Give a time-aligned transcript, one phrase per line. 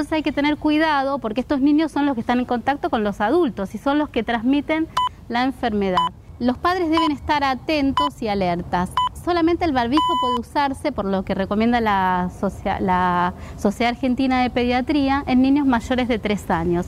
[0.00, 3.02] Entonces hay que tener cuidado porque estos niños son los que están en contacto con
[3.02, 4.86] los adultos y son los que transmiten
[5.28, 6.12] la enfermedad.
[6.38, 8.92] Los padres deben estar atentos y alertas.
[9.24, 15.42] Solamente el barbijo puede usarse, por lo que recomienda la, Sociedad Argentina de Pediatría, en
[15.42, 16.86] niños mayores de 3 años.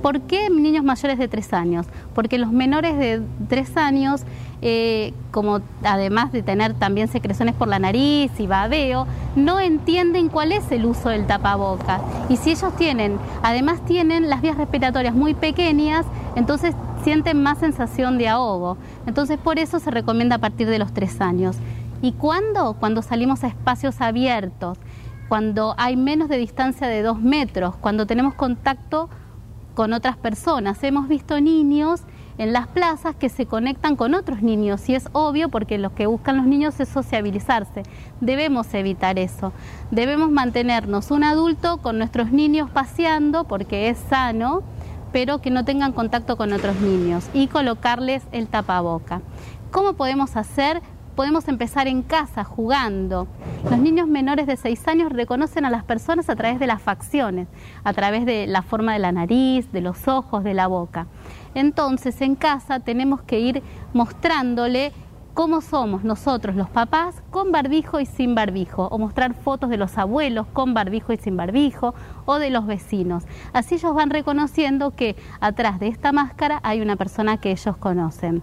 [0.00, 1.86] ¿Por qué niños mayores de 3 años?
[2.14, 4.22] Porque los menores de 3 años,
[4.66, 9.06] eh, como además de tener también secreciones por la nariz y babeo,
[9.36, 12.00] no entienden cuál es el uso del tapabocas.
[12.30, 18.16] Y si ellos tienen, además tienen las vías respiratorias muy pequeñas, entonces sienten más sensación
[18.16, 18.78] de ahogo.
[19.06, 21.56] Entonces por eso se recomienda a partir de los 3 años.
[22.00, 22.76] ¿Y cuándo?
[22.80, 24.78] Cuando salimos a espacios abiertos,
[25.28, 29.10] cuando hay menos de distancia de 2 metros, cuando tenemos contacto
[29.74, 30.82] con otras personas.
[30.82, 32.02] Hemos visto niños
[32.38, 36.06] en las plazas que se conectan con otros niños y es obvio porque lo que
[36.06, 37.82] buscan los niños es sociabilizarse.
[38.20, 39.52] Debemos evitar eso.
[39.90, 44.62] Debemos mantenernos un adulto con nuestros niños paseando porque es sano,
[45.12, 49.22] pero que no tengan contacto con otros niños y colocarles el tapaboca.
[49.70, 50.82] ¿Cómo podemos hacer?
[51.14, 53.28] podemos empezar en casa jugando.
[53.70, 57.48] Los niños menores de 6 años reconocen a las personas a través de las facciones,
[57.84, 61.06] a través de la forma de la nariz, de los ojos, de la boca.
[61.54, 64.92] Entonces en casa tenemos que ir mostrándole
[65.34, 69.98] cómo somos nosotros los papás con barbijo y sin barbijo, o mostrar fotos de los
[69.98, 71.94] abuelos con barbijo y sin barbijo,
[72.24, 73.24] o de los vecinos.
[73.52, 78.42] Así ellos van reconociendo que atrás de esta máscara hay una persona que ellos conocen.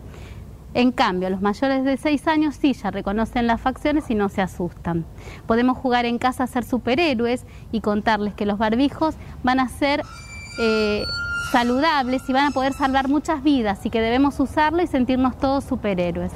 [0.74, 4.42] En cambio, los mayores de 6 años sí ya reconocen las facciones y no se
[4.42, 5.06] asustan.
[5.46, 10.02] Podemos jugar en casa a ser superhéroes y contarles que los barbijos van a ser
[10.60, 11.06] eh,
[11.52, 15.64] saludables y van a poder salvar muchas vidas y que debemos usarlo y sentirnos todos
[15.64, 16.32] superhéroes.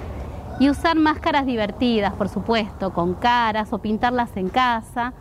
[0.60, 5.14] Y usar máscaras divertidas, por supuesto, con caras o pintarlas en casa.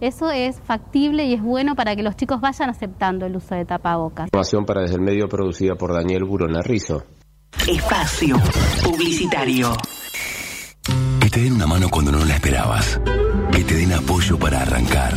[0.00, 3.64] Eso es factible y es bueno para que los chicos vayan aceptando el uso de
[3.64, 4.26] tapabocas.
[4.26, 7.04] Información para desde el medio producida por Daniel Burona Rizo.
[7.68, 8.36] Espacio
[8.82, 9.72] Publicitario.
[11.20, 13.00] Que te den una mano cuando no la esperabas.
[13.52, 15.14] Que te den apoyo para arrancar.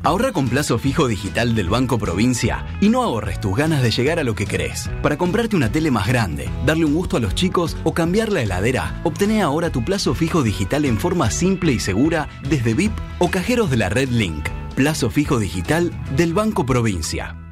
[0.05, 4.19] Ahorra con plazo fijo digital del Banco Provincia y no ahorres tus ganas de llegar
[4.19, 4.91] a lo que querés.
[5.03, 8.43] Para comprarte una tele más grande, darle un gusto a los chicos o cambiar la
[8.43, 13.31] heladera, obtené ahora tu plazo fijo digital en forma simple y segura desde VIP o
[13.31, 14.47] cajeros de la Red Link.
[14.75, 17.44] Plazo fijo digital del Banco Provincia.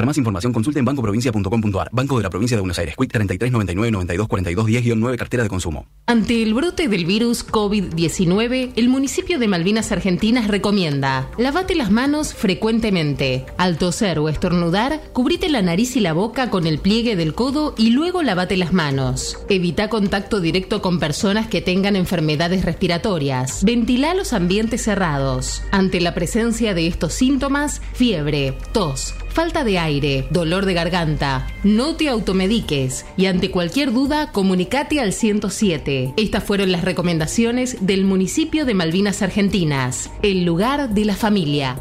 [0.00, 1.90] Para más información consulte en bancoprovincia.com.ar.
[1.92, 2.94] Banco de la Provincia de Buenos Aires.
[2.96, 5.88] Quick 33 99 92 42 10 9 cartera de consumo.
[6.06, 12.32] Ante el brote del virus COVID-19, el municipio de Malvinas Argentinas recomienda lavate las manos
[12.32, 13.44] frecuentemente.
[13.58, 17.74] Al toser o estornudar, cubrite la nariz y la boca con el pliegue del codo
[17.76, 19.36] y luego lavate las manos.
[19.50, 23.62] Evita contacto directo con personas que tengan enfermedades respiratorias.
[23.64, 25.62] Ventila los ambientes cerrados.
[25.72, 31.46] Ante la presencia de estos síntomas, fiebre, tos, falta de aire, dolor de garganta.
[31.64, 36.14] No te automediques y ante cualquier duda comunicate al 107.
[36.16, 41.80] Estas fueron las recomendaciones del municipio de Malvinas Argentinas, el lugar de la familia.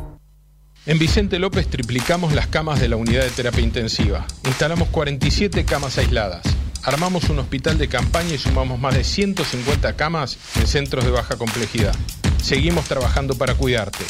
[0.86, 4.26] En Vicente López triplicamos las camas de la unidad de terapia intensiva.
[4.46, 6.42] Instalamos 47 camas aisladas.
[6.84, 11.36] Armamos un hospital de campaña y sumamos más de 150 camas en centros de baja
[11.36, 11.94] complejidad.
[12.42, 14.04] Seguimos trabajando para cuidarte.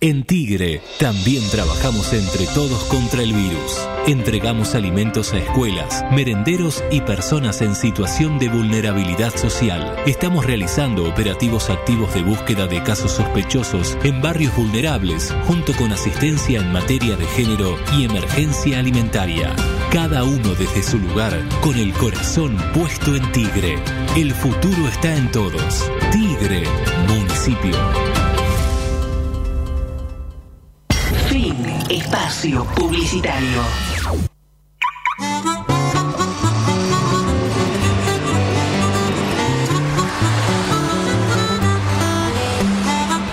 [0.00, 3.88] En Tigre también trabajamos entre todos contra el virus.
[4.06, 9.96] Entregamos alimentos a escuelas, merenderos y personas en situación de vulnerabilidad social.
[10.04, 16.60] Estamos realizando operativos activos de búsqueda de casos sospechosos en barrios vulnerables, junto con asistencia
[16.60, 19.56] en materia de género y emergencia alimentaria.
[19.90, 23.78] Cada uno desde su lugar, con el corazón puesto en Tigre.
[24.16, 25.90] El futuro está en todos.
[26.12, 26.64] Tigre,
[27.08, 28.13] municipio.
[31.90, 33.60] Espacio publicitario.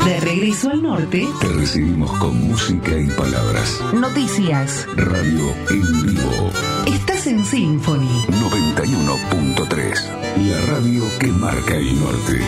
[0.05, 1.27] De regreso al norte.
[1.39, 3.79] Te recibimos con música y palabras.
[3.93, 4.85] Noticias.
[4.95, 6.51] Radio en vivo.
[6.87, 8.25] Estás en Symphony.
[8.27, 10.47] 91.3.
[10.47, 12.41] La radio que marca el norte.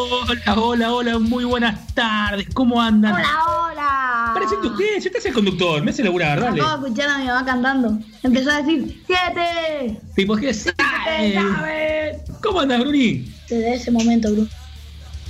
[0.00, 2.46] Hola, hola, hola, muy buenas tardes.
[2.54, 3.14] ¿Cómo andan?
[3.14, 4.30] Hola, hola.
[4.32, 6.62] Parecen ustedes, usted es el conductor, me hace laburar, dale.
[6.62, 7.98] De escuchar a mi mamá cantando.
[8.22, 10.00] Empezó a decir ¡Siete!
[10.14, 12.22] Tipo que sabe.
[12.44, 13.34] ¿Cómo andas, Bruni?
[13.48, 14.48] Desde ese momento, Bruno.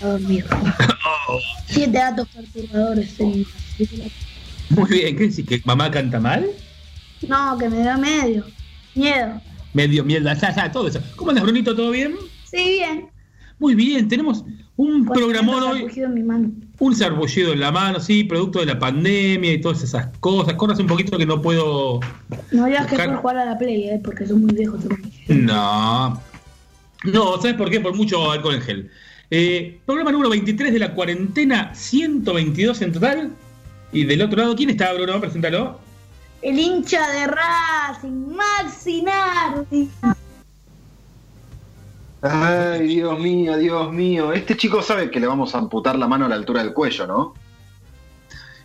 [0.02, 0.44] A dormir.
[0.50, 3.46] Oh, Siete datos perturbadores en
[4.70, 5.46] muy bien, ¿qué decís?
[5.46, 6.46] ¿Que mamá canta mal?
[7.26, 8.44] No, que me da medio.
[8.94, 9.40] Miedo.
[9.72, 11.00] Medio mierda, ya, ya, todo eso.
[11.16, 11.74] ¿Cómo andas, Brunito?
[11.74, 12.16] ¿Todo bien?
[12.50, 13.17] Sí, bien.
[13.58, 14.44] Muy bien, tenemos
[14.76, 15.90] un programón hoy.
[15.96, 16.50] en mi mano.
[16.78, 20.54] Un sarpullido en la mano, sí, producto de la pandemia y todas esas cosas.
[20.54, 21.98] Corras un poquito que no puedo.
[22.52, 24.80] No digas que por jugar a la play, eh, porque son muy viejos.
[25.26, 26.20] No.
[27.04, 27.80] No, ¿sabes por qué?
[27.80, 28.90] Por mucho alcohol en gel.
[29.30, 33.32] Eh, programa número 23 de la cuarentena, 122 en total.
[33.92, 35.20] Y del otro lado, ¿quién está, Bruno?
[35.20, 35.80] Preséntalo.
[36.40, 39.90] El hincha de Racing, Maxi Nardi.
[42.22, 44.32] Ay, Dios mío, Dios mío.
[44.32, 47.06] Este chico sabe que le vamos a amputar la mano a la altura del cuello,
[47.06, 47.34] ¿no?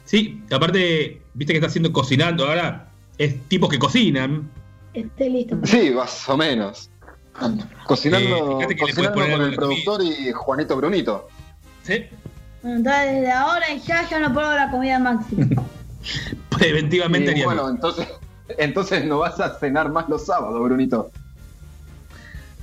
[0.06, 2.90] Sí, aparte, viste que está haciendo cocinando ahora.
[3.18, 4.50] Es tipos que cocinan.
[4.94, 5.58] Esté listo.
[5.64, 6.90] Sí, más o menos.
[7.86, 9.82] Cocinando, Eh, fíjate que le puedes cocinando poner con el comida.
[9.86, 11.28] productor y Juanito Brunito.
[11.84, 12.06] Sí.
[12.62, 15.36] Bueno, entonces desde ahora y ya ya no pruebo la comida Maxi.
[16.50, 17.54] Preventivamente haríamos.
[17.56, 18.08] bueno, entonces,
[18.58, 21.12] entonces no vas a cenar más los sábados, Brunito.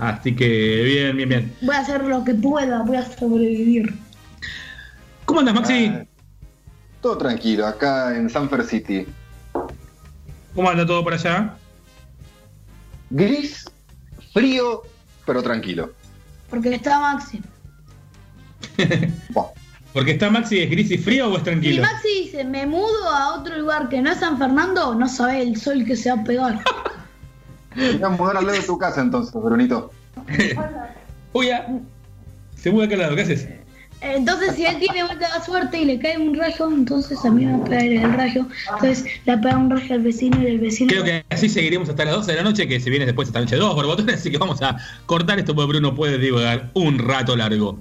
[0.00, 1.54] Así que, bien, bien, bien.
[1.60, 3.94] Voy a hacer lo que pueda, voy a sobrevivir.
[5.26, 5.92] ¿Cómo andas, Maxi?
[5.94, 6.06] Ah,
[7.02, 9.06] todo tranquilo, acá en Sanfer City.
[10.54, 11.54] ¿Cómo anda todo por allá?
[13.10, 13.70] Gris,
[14.32, 14.82] frío,
[15.26, 15.92] pero tranquilo.
[16.48, 17.42] Porque está Maxi.
[19.92, 21.82] Porque está Maxi, ¿es gris y frío o es Si tranquilo?
[21.82, 25.56] Maxi dice, me mudo a otro lugar que no es San Fernando, no sabe el
[25.60, 26.64] sol que se va a pegar.
[27.76, 29.90] Voy a mudar al lado de tu casa entonces, Brunito.
[31.32, 31.66] Uy, ya.
[32.56, 33.48] Se mueve acá al lado, ¿qué haces?
[34.02, 37.52] Entonces, si él tiene mucha suerte y le cae un rayo, entonces a mí me
[37.52, 38.46] va a pegar el rayo.
[38.74, 40.88] Entonces, le pega un rayo al vecino y el vecino.
[40.90, 43.40] Creo que así seguiremos hasta las 12 de la noche, que se viene después esta
[43.40, 47.36] noche dos borbotones, así que vamos a cortar esto porque Bruno puede divagar un rato
[47.36, 47.78] largo.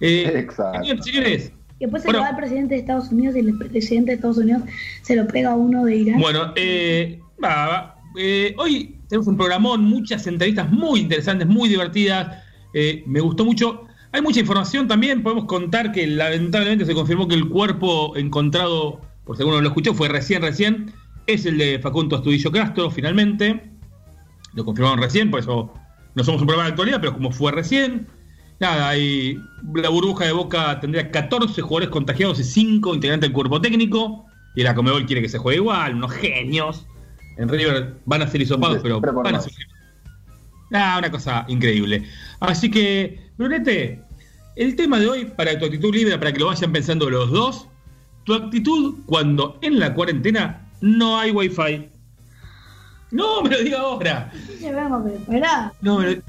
[0.00, 0.80] Eh, Exacto.
[0.80, 2.20] señores, señores, Y después se Bueno.
[2.20, 4.62] lo va al presidente de Estados Unidos y el presidente de Estados Unidos
[5.02, 6.20] se lo pega a uno de Irán.
[6.20, 7.96] bueno, eh, va, va.
[8.18, 12.44] Eh, hoy tenemos un programón, muchas entrevistas muy interesantes, muy divertidas.
[12.72, 13.82] eh, me gustó mucho.
[14.12, 15.24] Hay mucha información también.
[15.24, 19.94] Podemos contar que lamentablemente se confirmó que el cuerpo encontrado, por si alguno lo escuchó,
[19.94, 20.92] fue recién, recién.
[21.26, 23.72] Es el de Facundo Astudillo Castro, finalmente.
[24.54, 25.74] Lo confirmaron recién, por eso
[26.14, 28.06] no somos un programa de actualidad, pero como fue recién.
[28.60, 28.94] Nada,
[29.74, 34.26] la burbuja de Boca tendría 14 jugadores contagiados y 5 integrantes del cuerpo técnico.
[34.54, 36.86] Y la Comebol quiere que se juegue igual, unos genios.
[37.40, 39.52] En River van a ser hisopados, pero Siempre por van a ser.
[40.72, 42.04] Ah, una cosa increíble.
[42.38, 44.02] Así que, Brunete,
[44.56, 47.66] el tema de hoy, para tu actitud libre, para que lo vayan pensando los dos,
[48.24, 51.88] tu actitud cuando en la cuarentena no hay wifi.
[53.10, 54.30] No me lo diga ahora.
[55.80, 56.22] No me, lo,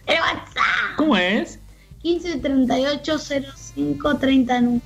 [0.06, 0.97] El WhatsApp.
[0.97, 1.58] ¿Cómo es?
[2.02, 4.81] 15380530.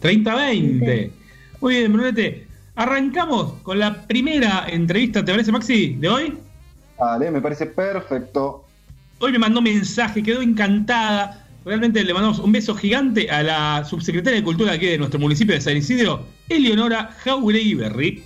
[0.00, 1.12] 3020.
[1.60, 2.48] Muy bien, Brunete.
[2.76, 6.36] Arrancamos con la primera entrevista, ¿te parece, Maxi, de hoy?
[6.98, 8.64] Vale, me parece perfecto.
[9.20, 11.46] Hoy me mandó mensaje, quedó encantada.
[11.64, 15.54] Realmente le mandamos un beso gigante a la subsecretaria de Cultura aquí de nuestro municipio
[15.54, 18.24] de San Isidro, Eleonora Jauregui Berry.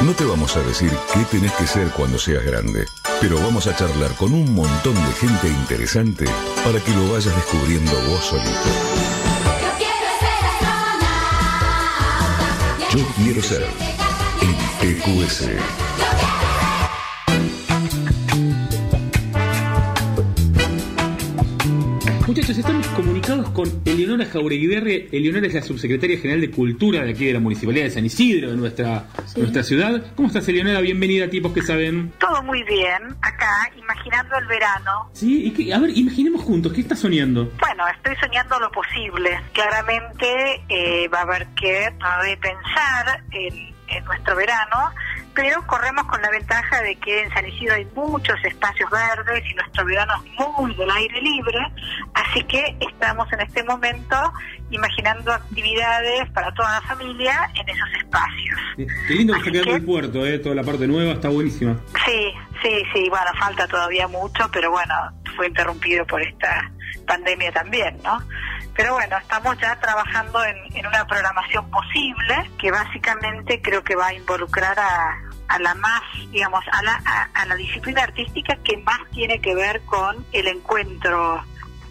[0.00, 2.86] No te vamos a decir qué tenés que ser cuando seas grande,
[3.20, 6.24] pero vamos a charlar con un montón de gente interesante
[6.64, 8.48] para que lo vayas descubriendo vos solito.
[12.94, 13.66] Yo quiero ser
[14.40, 16.37] en TQS.
[22.28, 27.24] Muchachos, estamos comunicados con Eleonora Jauregui Eleonora es la subsecretaria general de Cultura de aquí
[27.24, 30.12] de la Municipalidad de San Isidro, de nuestra, nuestra ciudad.
[30.14, 30.82] ¿Cómo estás, Eleonora?
[30.82, 32.12] Bienvenida a Tipos que Saben.
[32.20, 35.08] Todo muy bien, acá, imaginando el verano.
[35.14, 37.50] Sí, y que, a ver, imaginemos juntos, ¿qué estás soñando?
[37.60, 39.40] Bueno, estoy soñando lo posible.
[39.54, 44.92] Claramente eh, va a haber que repensar en, en nuestro verano
[45.38, 49.54] pero corremos con la ventaja de que en San Isidro hay muchos espacios verdes y
[49.54, 51.58] nuestro verano es muy del aire libre,
[52.12, 54.16] así que estamos en este momento
[54.70, 58.58] imaginando actividades para toda la familia en esos espacios.
[59.06, 60.40] Qué lindo que está quedando el puerto, ¿eh?
[60.40, 61.76] toda la parte nueva está buenísima.
[62.04, 64.94] Sí, sí, sí, bueno, falta todavía mucho, pero bueno,
[65.36, 66.68] fue interrumpido por esta
[67.06, 68.20] pandemia también, ¿no?
[68.74, 74.08] Pero bueno, estamos ya trabajando en, en, una programación posible que básicamente creo que va
[74.08, 78.76] a involucrar a, a la más, digamos, a la, a, a, la disciplina artística que
[78.78, 81.42] más tiene que ver con el encuentro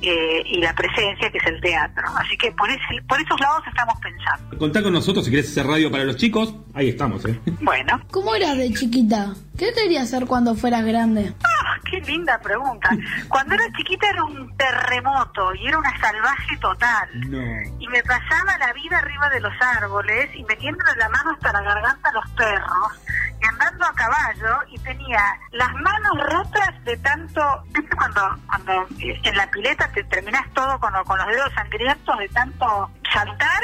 [0.02, 2.04] eh, y la presencia, que es el teatro.
[2.18, 4.58] Así que por, ese, por esos lados estamos pensando.
[4.58, 6.56] Contá con nosotros si querés hacer radio para los chicos.
[6.74, 7.40] Ahí estamos, ¿eh?
[7.62, 8.02] Bueno.
[8.12, 9.34] ¿Cómo eras de chiquita?
[9.58, 11.34] ¿Qué querías hacer cuando fueras grande?
[11.44, 12.90] Ah, qué linda pregunta.
[13.28, 17.10] Cuando era chiquita era un terremoto y era una salvaje total.
[17.30, 17.40] No.
[17.80, 21.62] Y me pasaba la vida arriba de los árboles y metiéndole la mano hasta la
[21.62, 23.08] garganta a los perros
[23.42, 27.42] y andando a caballo y tenía las manos rotas de tanto,
[27.74, 32.28] ¿viste cuando, cuando en la pileta te terminas todo con, con los dedos sangrientos de
[32.30, 33.62] tanto saltar?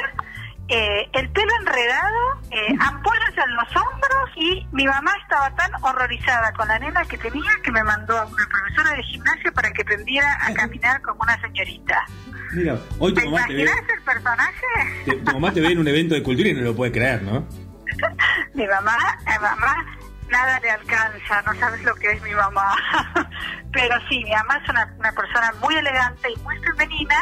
[0.70, 6.54] Eh, el pelo enredado, eh, ampollas en los hombros y mi mamá estaba tan horrorizada
[6.54, 9.82] con la nena que tenía que me mandó a una profesora de gimnasia para que
[9.82, 12.06] aprendiera a caminar como una señorita.
[12.54, 14.66] Mira, hoy tu ¿Te mamá te ve, el personaje?
[15.06, 17.22] te- tu mamá te ve en un evento de cultura y no lo puede creer,
[17.24, 17.46] ¿no?
[18.54, 19.86] mi mamá, mi mamá
[20.30, 22.76] nada le alcanza, no sabes lo que es mi mamá.
[23.72, 27.16] Pero sí, mi mamá es una, una persona muy elegante y muy femenina.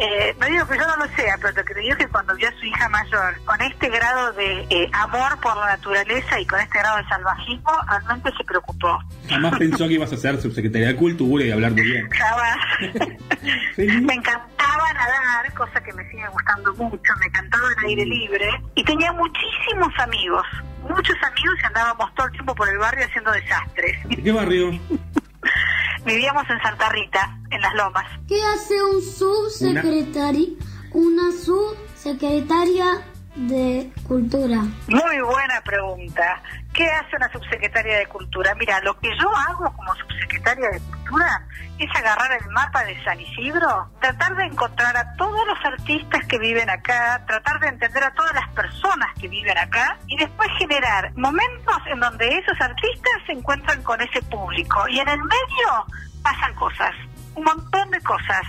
[0.00, 2.06] Eh, no digo que yo no lo sea, pero lo que te digo es que
[2.06, 6.38] cuando vio a su hija mayor con este grado de eh, amor por la naturaleza
[6.38, 8.96] y con este grado de salvajismo, realmente se preocupó.
[9.28, 12.08] Jamás pensó que ibas a ser subsecretaria de Cultura y hablar muy bien.
[13.76, 18.84] Me encantaba nadar, cosa que me sigue gustando mucho, me encantaba el aire libre y
[18.84, 20.46] tenía muchísimos amigos,
[20.88, 24.08] muchos amigos y andábamos todo el tiempo por el barrio haciendo desastres.
[24.08, 24.70] ¿De qué barrio?
[26.04, 28.06] Vivíamos en Santa Rita, en las Lomas.
[28.26, 30.48] ¿Qué hace un subsecretario,
[30.92, 33.02] una subsecretaria
[33.34, 34.62] de Cultura?
[34.86, 36.42] Muy buena pregunta.
[36.78, 38.54] ¿Qué hace una subsecretaria de Cultura?
[38.54, 41.42] Mira, lo que yo hago como subsecretaria de Cultura
[41.76, 46.38] es agarrar el mapa de San Isidro, tratar de encontrar a todos los artistas que
[46.38, 51.12] viven acá, tratar de entender a todas las personas que viven acá y después generar
[51.16, 55.84] momentos en donde esos artistas se encuentran con ese público y en el medio
[56.22, 56.94] pasan cosas,
[57.34, 58.42] un montón de cosas.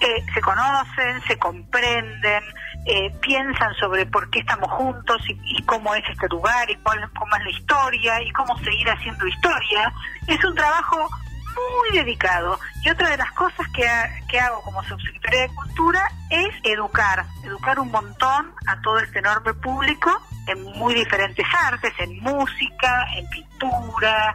[0.00, 2.42] Eh, se conocen, se comprenden,
[2.86, 7.10] eh, piensan sobre por qué estamos juntos y, y cómo es este lugar y cuál,
[7.18, 9.92] cómo es la historia y cómo seguir haciendo historia.
[10.26, 11.08] Es un trabajo
[11.58, 12.58] muy dedicado.
[12.84, 13.86] Y otra de las cosas que,
[14.28, 19.54] que hago como subsecretaria de Cultura es educar, educar un montón a todo este enorme
[19.54, 20.10] público
[20.46, 24.34] en muy diferentes artes, en música, en pintura,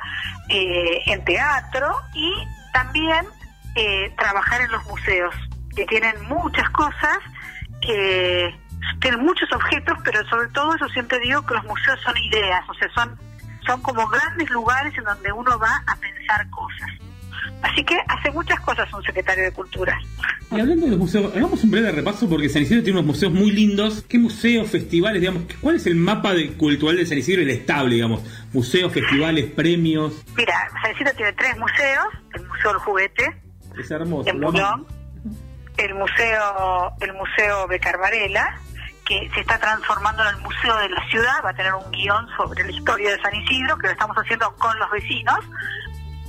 [0.49, 2.31] eh, en teatro y
[2.71, 3.25] también
[3.75, 5.33] eh, trabajar en los museos,
[5.75, 7.17] que tienen muchas cosas,
[7.85, 8.55] que
[8.99, 12.73] tienen muchos objetos, pero sobre todo yo siempre digo que los museos son ideas, o
[12.75, 13.17] sea, son,
[13.65, 16.89] son como grandes lugares en donde uno va a pensar cosas.
[17.61, 19.97] Así que hace muchas cosas un secretario de Cultura.
[20.51, 23.31] Y hablando de los museos, hagamos un breve repaso porque San Isidro tiene unos museos
[23.33, 24.03] muy lindos.
[24.07, 25.43] ¿Qué museos, festivales, digamos?
[25.61, 28.21] ¿Cuál es el mapa de- cultural de San Isidro, el estable, digamos?
[28.53, 30.23] Museos, festivales, premios.
[30.35, 33.41] Mira, San Isidro tiene tres museos, el Museo del Juguete,
[33.79, 34.29] Es hermoso.
[34.29, 34.39] en.
[34.41, 34.85] Bulón,
[35.77, 38.59] el Museo, el Museo Becar Varela,
[39.05, 42.27] que se está transformando en el Museo de la Ciudad, va a tener un guion
[42.37, 45.39] sobre la historia de San Isidro, que lo estamos haciendo con los vecinos,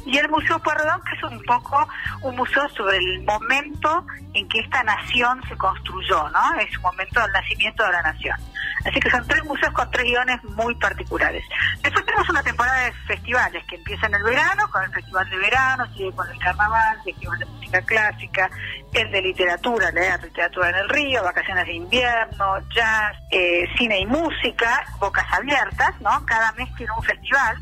[0.06, 1.88] y el Museo Pueyrredón, que es un poco
[2.22, 6.54] un museo sobre el momento en que esta nación se construyó, ¿no?
[6.60, 8.36] Es un momento del nacimiento de la nación.
[8.84, 11.42] Así que son tres museos con tres guiones muy particulares.
[11.82, 15.36] Después tenemos una temporada de festivales que empieza en el verano, con el Festival de
[15.38, 18.50] Verano, sigue con el Carnaval, Festival de Música Clásica,
[18.92, 24.06] el de Literatura, la Literatura en el Río, Vacaciones de Invierno, Jazz, eh, Cine y
[24.06, 26.24] Música, Bocas Abiertas, ¿no?
[26.26, 27.56] Cada mes tiene un festival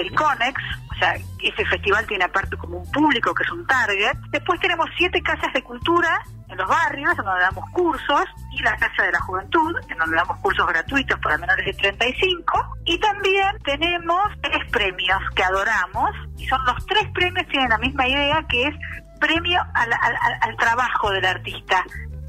[0.00, 0.60] el CONEX,
[0.90, 4.16] o sea, ese festival tiene aparte como un público que es un target.
[4.30, 8.76] Después tenemos siete casas de cultura en los barrios, en donde damos cursos, y la
[8.76, 12.76] Casa de la Juventud, en donde damos cursos gratuitos para menores de 35.
[12.84, 18.06] Y también tenemos tres premios que adoramos, y son los tres premios, tienen la misma
[18.06, 18.74] idea, que es
[19.20, 21.82] premio al- al- al trabajo del artista.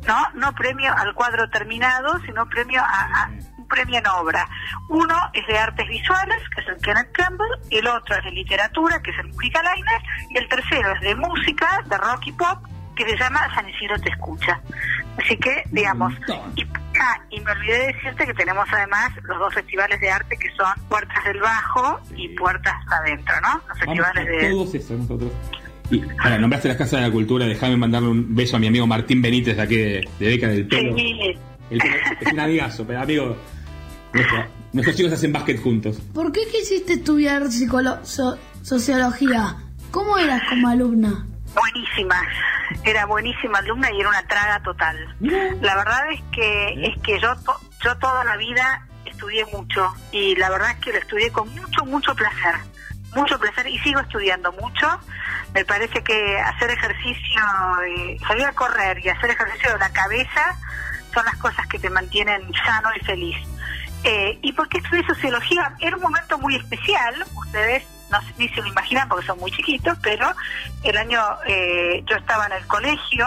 [0.08, 3.30] No, no premio al cuadro terminado, sino premio a, a
[3.66, 4.48] un premio en obra.
[4.90, 9.02] Uno es de artes visuales, que es el Kenneth Campbell, el otro es de literatura,
[9.02, 12.64] que es el Música Lainer, y el tercero es de música, de rock y pop,
[12.96, 14.62] que se llama San Isidro Te Escucha.
[15.18, 16.14] Así que, digamos,
[16.56, 16.64] y,
[17.00, 20.50] ah, y me olvidé de decirte que tenemos además los dos festivales de arte que
[20.56, 23.62] son Puertas del Bajo y Puertas Adentro, ¿no?
[23.68, 24.50] Los festivales de...
[24.50, 25.32] todos esos nosotros.
[25.92, 26.02] Y
[26.40, 29.56] nombraste las casas de la cultura, déjame mandarle un beso a mi amigo Martín Benítez
[29.56, 30.96] de aquí de, de Beca del Pelo.
[30.96, 31.38] Sí,
[31.70, 33.38] El pelo es un amigazo, pero amigo,
[34.74, 35.98] nuestros chicos hacen básquet juntos.
[36.14, 39.56] ¿Por qué quisiste estudiar psicolo- so- sociología?
[39.92, 41.26] ¿Cómo eras como alumna?
[41.56, 42.22] buenísima.
[42.84, 44.98] Era buenísima alumna y era una traga total.
[45.62, 50.36] La verdad es que es que yo to- yo toda la vida estudié mucho y
[50.36, 52.56] la verdad es que lo estudié con mucho mucho placer.
[53.16, 55.00] Mucho placer y sigo estudiando mucho.
[55.54, 57.42] Me parece que hacer ejercicio
[57.88, 60.58] eh, salir a correr y hacer ejercicio de la cabeza
[61.14, 63.38] son las cosas que te mantienen sano y feliz
[64.06, 65.76] eh, ¿Y por qué estudié sociología?
[65.80, 69.98] Era un momento muy especial, ustedes no ni se lo imaginan porque son muy chiquitos,
[70.02, 70.32] pero
[70.84, 73.26] el año eh, yo estaba en el colegio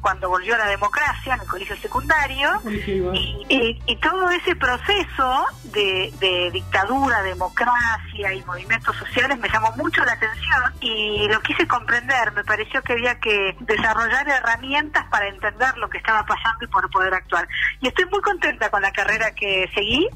[0.00, 2.50] cuando volvió la democracia, en el colegio secundario,
[3.14, 9.72] y, y- y todo ese proceso de, de dictadura, democracia y movimientos sociales me llamó
[9.76, 12.32] mucho la atención y lo quise comprender.
[12.32, 16.88] Me pareció que había que desarrollar herramientas para entender lo que estaba pasando y por
[16.90, 17.48] poder actuar.
[17.80, 20.08] Y estoy muy contenta con la carrera que seguí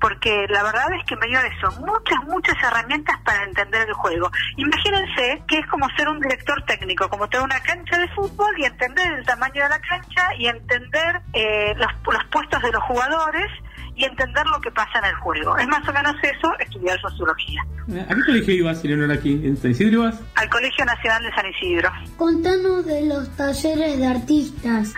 [0.00, 4.30] porque la verdad es que me dio eso, muchas, muchas herramientas para entender el juego.
[4.56, 8.64] Imagínense que es como ser un director técnico, como tener una cancha de fútbol y
[8.64, 13.50] entender el tamaño de la cancha y entender eh, los, los puestos de los jugadores
[13.98, 15.58] y entender lo que pasa en el juego.
[15.58, 17.60] Es más o menos eso, estudiar sociología.
[18.08, 19.32] ¿A qué colegio ibas, Eleonora, aquí?
[19.44, 20.20] ¿En San Isidro ibas?
[20.36, 21.90] Al Colegio Nacional de San Isidro.
[22.16, 24.94] Contanos de los talleres de artistas.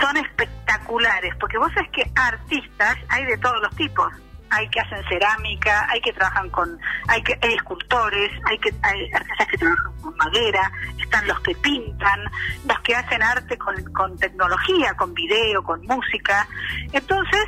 [0.00, 4.12] son espectaculares, porque vos sabés que artistas hay de todos los tipos.
[4.50, 9.10] Hay que hacen cerámica, hay que trabajan con, hay que hay escultores, hay que hay
[9.12, 10.70] artistas que trabajan con madera,
[11.02, 12.20] están los que pintan,
[12.68, 16.46] los que hacen arte con, con tecnología, con video, con música.
[16.92, 17.46] Entonces,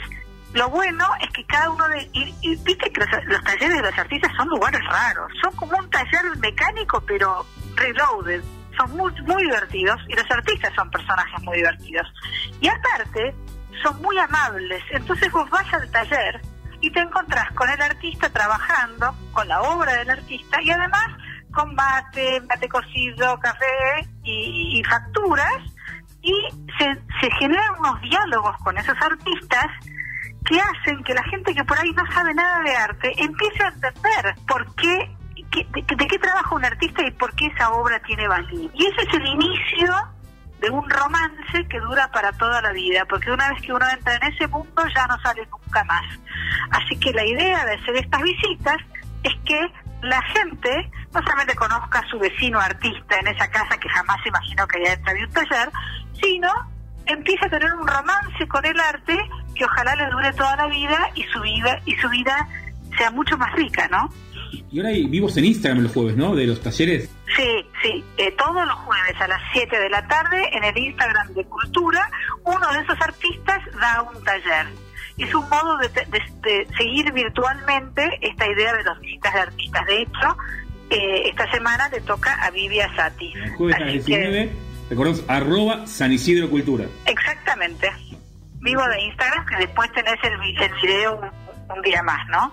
[0.56, 3.98] lo bueno es que cada uno de y, y viste que los, talleres de los
[3.98, 8.42] artistas son lugares raros, son como un taller mecánico pero reloaded,
[8.76, 12.06] son muy muy divertidos y los artistas son personajes muy divertidos.
[12.60, 13.34] Y aparte,
[13.82, 14.82] son muy amables.
[14.90, 16.40] Entonces vos vas al taller
[16.80, 21.08] y te encontrás con el artista trabajando, con la obra del artista y además
[21.52, 25.62] con mate, mate cocido, café y, y facturas
[26.22, 26.32] y
[26.78, 29.66] se, se generan unos diálogos con esos artistas
[30.48, 33.68] que hacen que la gente que por ahí no sabe nada de arte empiece a
[33.68, 35.10] entender por qué,
[35.50, 38.50] qué- de, de qué trabaja un artista y por qué esa obra tiene valor.
[38.52, 39.92] Y ese es el inicio
[40.60, 44.14] de un romance que dura para toda la vida, porque una vez que uno entra
[44.14, 46.04] en ese mundo ya no sale nunca más.
[46.70, 48.76] Así que la idea de hacer estas visitas
[49.22, 49.60] es que
[50.02, 54.28] la gente no solamente conozca a su vecino artista en esa casa que jamás se
[54.28, 55.70] imaginó que allá dentro de un taller,
[56.22, 56.48] sino
[57.06, 59.16] empiece a tener un romance con el arte
[59.56, 62.46] que ojalá le dure toda la vida y su vida y su vida
[62.96, 64.08] sea mucho más rica, ¿no?
[64.70, 66.34] Y ahora hay vivos en Instagram los jueves, ¿no?
[66.36, 67.10] De los talleres.
[67.36, 71.34] Sí, sí, eh, todos los jueves a las 7 de la tarde en el Instagram
[71.34, 72.08] de Cultura,
[72.44, 74.66] uno de esos artistas da un taller.
[75.18, 79.86] Es un modo de, de- de seguir virtualmente esta idea de las visitas de artistas.
[79.86, 80.36] De hecho,
[80.90, 83.32] eh, esta semana le toca a Vivia Sati.
[83.34, 84.52] El jueves a las Así que- 19,
[84.90, 86.84] recordemos, arroba San Isidro Cultura.
[87.06, 87.90] Exactamente.
[88.66, 92.52] Vivo de Instagram, que después tenés el, vi- el video un, un día más, ¿no?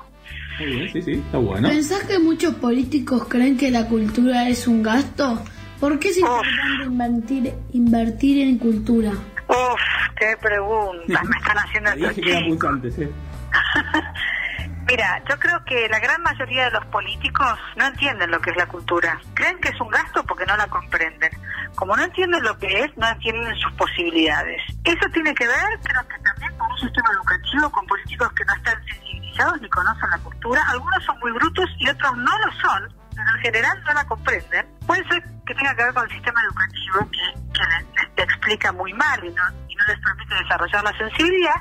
[0.59, 1.67] Muy bien, sí, sí, está bueno.
[1.67, 5.41] ¿Pensás que muchos políticos creen que la cultura es un gasto?
[5.79, 9.11] ¿Por qué es importante invertir, invertir en cultura?
[9.49, 9.81] Uf,
[10.15, 12.43] qué preguntas me están haciendo estos chicos.
[12.47, 13.09] punzantes, ¿eh?
[14.85, 18.57] Mira, yo creo que la gran mayoría de los políticos no entienden lo que es
[18.57, 19.19] la cultura.
[19.33, 21.31] Creen que es un gasto porque no la comprenden.
[21.75, 24.61] Como no entienden lo que es, no entienden sus posibilidades.
[24.83, 28.53] Eso tiene que ver, creo que también con un sistema educativo, con políticos que no
[28.53, 30.61] están sensibilizados ni conocen la cultura.
[30.69, 34.65] Algunos son muy brutos y otros no lo son, en general no la comprenden.
[34.85, 38.23] Puede ser que tenga que ver con el sistema educativo que, que le, le- le
[38.23, 41.55] explica muy mal y no, y no les permite desarrollar la sensibilidad,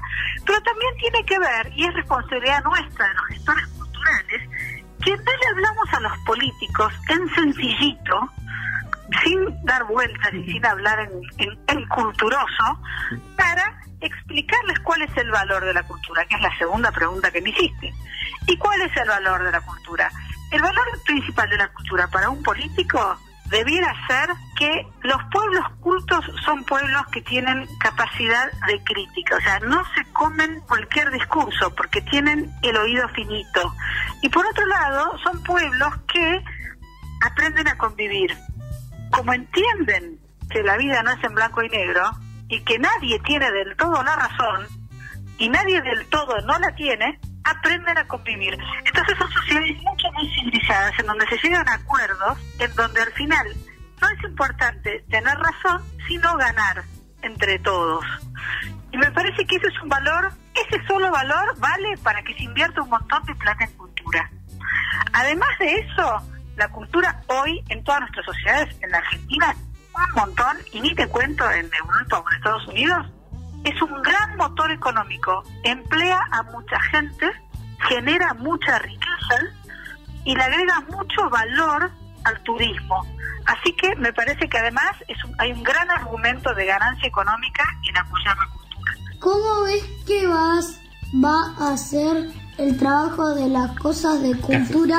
[0.47, 4.43] pero también tiene que ver, y es responsabilidad nuestra de los gestores culturales,
[5.05, 8.31] que no le hablamos a los políticos en sencillito,
[9.25, 12.79] sin dar vueltas y sin hablar en, en- en culturoso,
[13.37, 17.41] para explicarles cuál es el valor de la cultura, que es la segunda pregunta que
[17.41, 17.93] me hiciste.
[18.47, 20.11] ¿Y cuál es el valor de la cultura?
[20.53, 26.25] El valor principal de la cultura para un político debiera ser que los pueblos cultos
[26.45, 32.03] son pueblos que tienen capacidad de crítica, o sea, no se comen cualquier discurso porque
[32.03, 33.75] tienen el oído finito.
[34.21, 36.45] Y por otro lado, son pueblos que
[37.27, 38.37] aprenden a convivir.
[39.11, 40.19] Como entienden
[40.51, 42.11] que la vida no es en blanco y negro
[42.49, 44.67] y que nadie tiene del todo la razón
[45.39, 48.57] y nadie del todo no la tiene, aprenden a convivir.
[48.85, 53.13] Entonces son sociedades mucho más civilizadas en donde se llegan a acuerdos, en donde al
[53.13, 53.47] final
[54.01, 56.83] no es importante tener razón, sino ganar
[57.23, 58.05] entre todos.
[58.91, 62.45] Y me parece que ese es un valor, ese solo valor vale para que se
[62.45, 64.31] invierta un montón de plata en cultura.
[65.13, 66.23] Además de eso,
[66.57, 69.55] la cultura hoy en todas nuestras sociedades, en la Argentina,
[69.95, 73.07] un montón, y ni te cuento en Europa o en Estados Unidos,
[73.65, 75.43] es un gran motor económico.
[75.63, 77.31] Emplea a mucha gente,
[77.89, 79.37] genera mucha riqueza
[80.25, 81.91] y le agrega mucho valor
[82.25, 83.05] al turismo.
[83.47, 87.65] Así que me parece que además es un- hay un gran argumento de ganancia económica
[87.89, 88.93] en apoyar la cultura.
[89.21, 90.81] ¿Cómo ves que vas
[91.25, 94.99] va a hacer el trabajo de las cosas de cultura,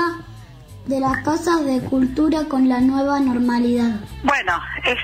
[0.86, 3.96] de las casas de cultura con la nueva normalidad?
[4.24, 4.98] Bueno, es,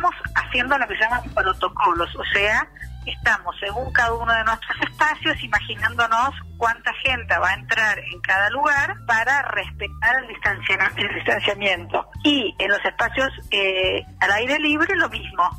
[0.00, 2.66] estamos haciendo lo que se llaman protocolos, o sea,
[3.04, 8.48] estamos según cada uno de nuestros espacios imaginándonos cuánta gente va a entrar en cada
[8.50, 12.08] lugar para respetar el, distanciana- el distanciamiento.
[12.24, 15.50] Y en los espacios eh, al aire libre lo mismo.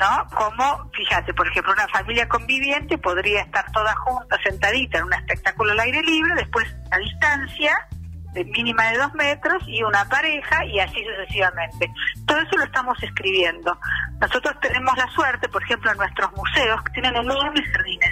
[0.00, 0.26] ¿No?
[0.34, 5.70] Como, fíjate, por ejemplo, una familia conviviente podría estar toda junta, sentadita en un espectáculo
[5.72, 7.86] al aire libre, después a distancia,
[8.32, 11.90] de mínima de dos metros y una pareja y así sucesivamente.
[12.26, 13.78] Todo eso lo estamos escribiendo.
[14.20, 18.10] Nosotros tenemos la suerte, por ejemplo, en nuestros museos que tienen enormes jardines.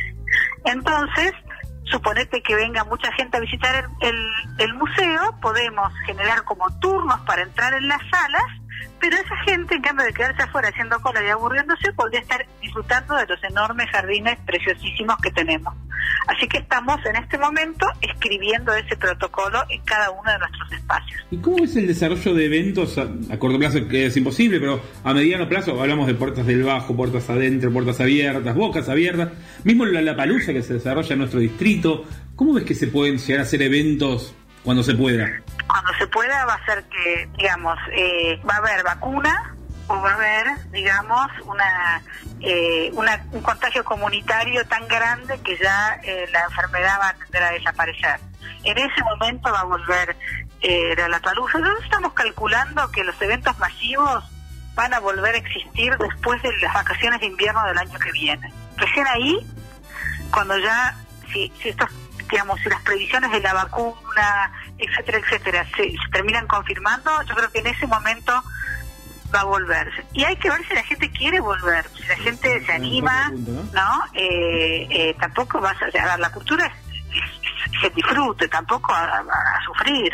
[0.64, 1.32] Entonces,
[1.84, 7.20] suponete que venga mucha gente a visitar el, el- el museo, podemos generar como turnos
[7.20, 8.44] para entrar en las salas,
[9.00, 13.16] pero esa gente, en cambio de quedarse afuera haciendo cola y aburriéndose, podría estar disfrutando
[13.16, 15.74] de los enormes jardines preciosísimos que tenemos.
[16.26, 21.20] Así que estamos en este momento escribiendo ese protocolo en cada uno de nuestros espacios.
[21.30, 23.88] ¿Y cómo es el desarrollo de eventos a, a corto plazo?
[23.88, 28.00] Que es imposible, pero a mediano plazo hablamos de puertas del bajo, puertas adentro, puertas
[28.00, 29.30] abiertas, bocas abiertas.
[29.64, 32.04] Mismo la, la palusa que se desarrolla en nuestro distrito.
[32.36, 34.34] ¿Cómo ves que se pueden llegar a hacer eventos
[34.64, 35.42] cuando se pueda?
[35.66, 39.56] Cuando se pueda va a ser que, digamos, eh, va a haber vacuna
[39.90, 42.00] o va a haber, digamos, una,
[42.40, 47.42] eh, una- un contagio comunitario tan grande que ya eh, la enfermedad va a tender
[47.42, 48.20] a desaparecer.
[48.62, 50.16] En ese momento va a volver
[50.62, 51.58] eh, la Lollapalooza.
[51.58, 54.22] Nosotros estamos calculando que los eventos masivos
[54.74, 58.52] van a volver a existir después de las vacaciones de invierno del año que viene.
[58.76, 59.38] Recién ahí,
[60.30, 60.94] cuando ya,
[61.32, 61.88] si, si estos,
[62.30, 67.50] digamos, si las previsiones de la vacuna, etcétera, etcétera, se, se terminan confirmando, yo creo
[67.50, 68.42] que en ese momento
[69.34, 69.88] va a volver.
[70.12, 73.30] Y hay que ver si la gente quiere volver, si la gente se anima,
[73.72, 74.04] ¿no?
[74.14, 76.72] Eh, eh, tampoco vas a, a ver, la cultura es,
[77.80, 80.12] que disfrute, tampoco a, a- sufrir.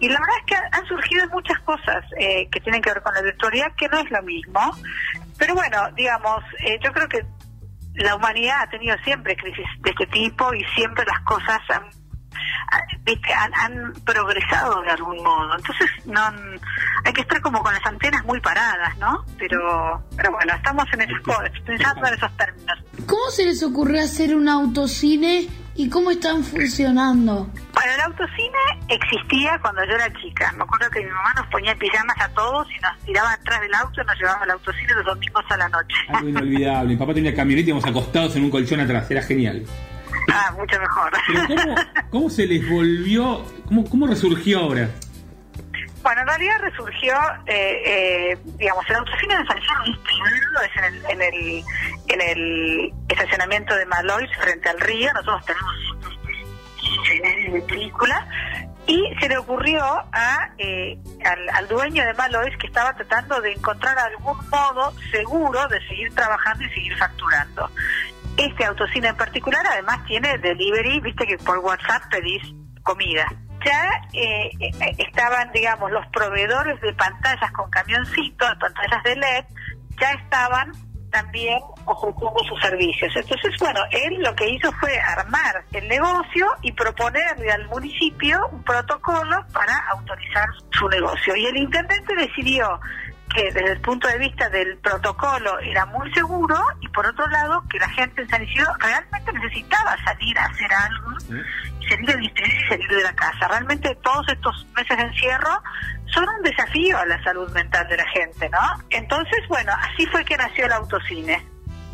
[0.00, 3.14] Y la verdad es que han surgido muchas cosas eh, que tienen que ver con
[3.14, 4.76] la virtualidad, que no es lo mismo.
[5.38, 7.24] Pero bueno, digamos, eh, yo creo que
[7.94, 11.84] la humanidad ha tenido siempre crisis de este tipo y siempre las cosas han,
[13.04, 15.56] viste, han, han progresado de algún modo.
[15.56, 16.20] Entonces no
[17.04, 19.24] hay que estar como con las antenas muy paradas, ¿no?
[19.38, 22.78] Pero, pero bueno, estamos en esas cosas, pensando en esos términos.
[23.06, 27.50] ¿Cómo se les ocurrió hacer un autocine y cómo están funcionando?
[27.74, 30.52] Bueno, el autocine existía cuando yo era chica.
[30.56, 33.74] Me acuerdo que mi mamá nos ponía pijamas a todos y nos tiraba atrás del
[33.74, 35.96] auto y nos llevaba al autocine los domingos a la noche.
[36.08, 36.88] Algo inolvidable.
[36.90, 39.10] Mi papá tenía camioneta y íbamos acostados en un colchón atrás.
[39.10, 39.64] Era genial.
[40.32, 41.12] Ah, mucho mejor.
[41.26, 41.74] Pero ¿cómo,
[42.10, 43.44] cómo se les volvió?
[43.66, 44.90] ¿Cómo, cómo resurgió ahora?
[46.02, 47.14] Bueno, en realidad resurgió,
[47.46, 51.64] eh, eh, digamos, el autocine de San Juan primero es en el, en el,
[52.08, 55.10] en el estacionamiento de Malois frente al río.
[55.14, 55.74] Nosotros tenemos
[57.52, 58.26] de película
[58.86, 63.52] y se le ocurrió a, eh, al, al dueño de Malois que estaba tratando de
[63.52, 67.70] encontrar algún modo seguro de seguir trabajando y seguir facturando.
[68.36, 72.42] Este autocine en particular además tiene delivery, viste que por WhatsApp pedís
[72.82, 73.26] comida.
[73.64, 74.50] Ya eh,
[74.98, 79.44] estaban, digamos, los proveedores de pantallas con camioncitos, pantallas de LED,
[80.00, 80.72] ya estaban
[81.14, 83.12] también ofreciendo sus servicios.
[83.14, 88.64] Entonces, bueno, él lo que hizo fue armar el negocio y proponerle al municipio un
[88.64, 91.36] protocolo para autorizar su negocio.
[91.36, 92.80] Y el intendente decidió
[93.34, 97.64] que desde el punto de vista del protocolo era muy seguro y por otro lado
[97.68, 101.18] que la gente en San Isidro realmente necesitaba salir a hacer algo,
[101.88, 103.48] salir de distrito y salir de la casa.
[103.48, 105.62] Realmente todos estos meses de encierro
[106.06, 108.84] son un desafío a la salud mental de la gente, ¿no?
[108.90, 111.44] Entonces, bueno, así fue que nació el autocine.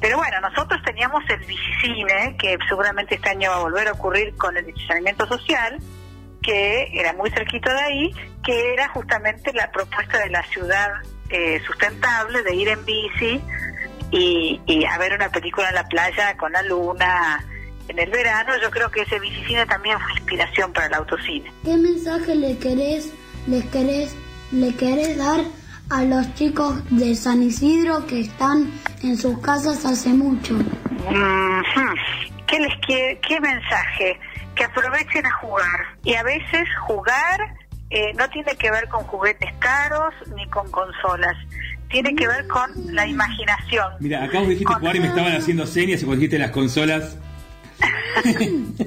[0.01, 4.35] Pero bueno, nosotros teníamos el bicicine, que seguramente este año va a volver a ocurrir
[4.37, 5.79] con el distanciamiento social,
[6.43, 8.11] que era muy cerquito de ahí,
[8.43, 10.91] que era justamente la propuesta de la ciudad
[11.31, 13.41] eh, sustentable de ir en bici
[14.11, 17.45] y, y a ver una película en la playa con la luna
[17.91, 18.53] en el verano.
[18.63, 21.53] Yo creo que ese bicicine también fue inspiración para el autocine.
[21.65, 23.13] ¿Qué mensaje le querés,
[23.47, 24.17] les querés,
[24.53, 25.41] le querés dar
[25.91, 28.71] a los chicos de San Isidro que están
[29.03, 30.57] en sus casas hace mucho?
[32.47, 34.19] ¿Qué les qué mensaje?
[34.55, 35.81] Que aprovechen a jugar.
[36.05, 37.60] Y a veces jugar
[37.91, 41.37] eh, no tiene que ver con juguetes caros ni con consolas.
[41.89, 43.93] Tiene que ver con la imaginación.
[43.99, 47.17] Mira, acá vos dijiste jugar y me estaban haciendo señas y vos dijiste las consolas.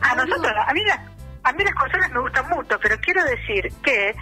[0.00, 1.00] A nosotros, a mí, las-
[1.44, 4.14] a mí las consolas me gustan mucho, pero quiero decir que,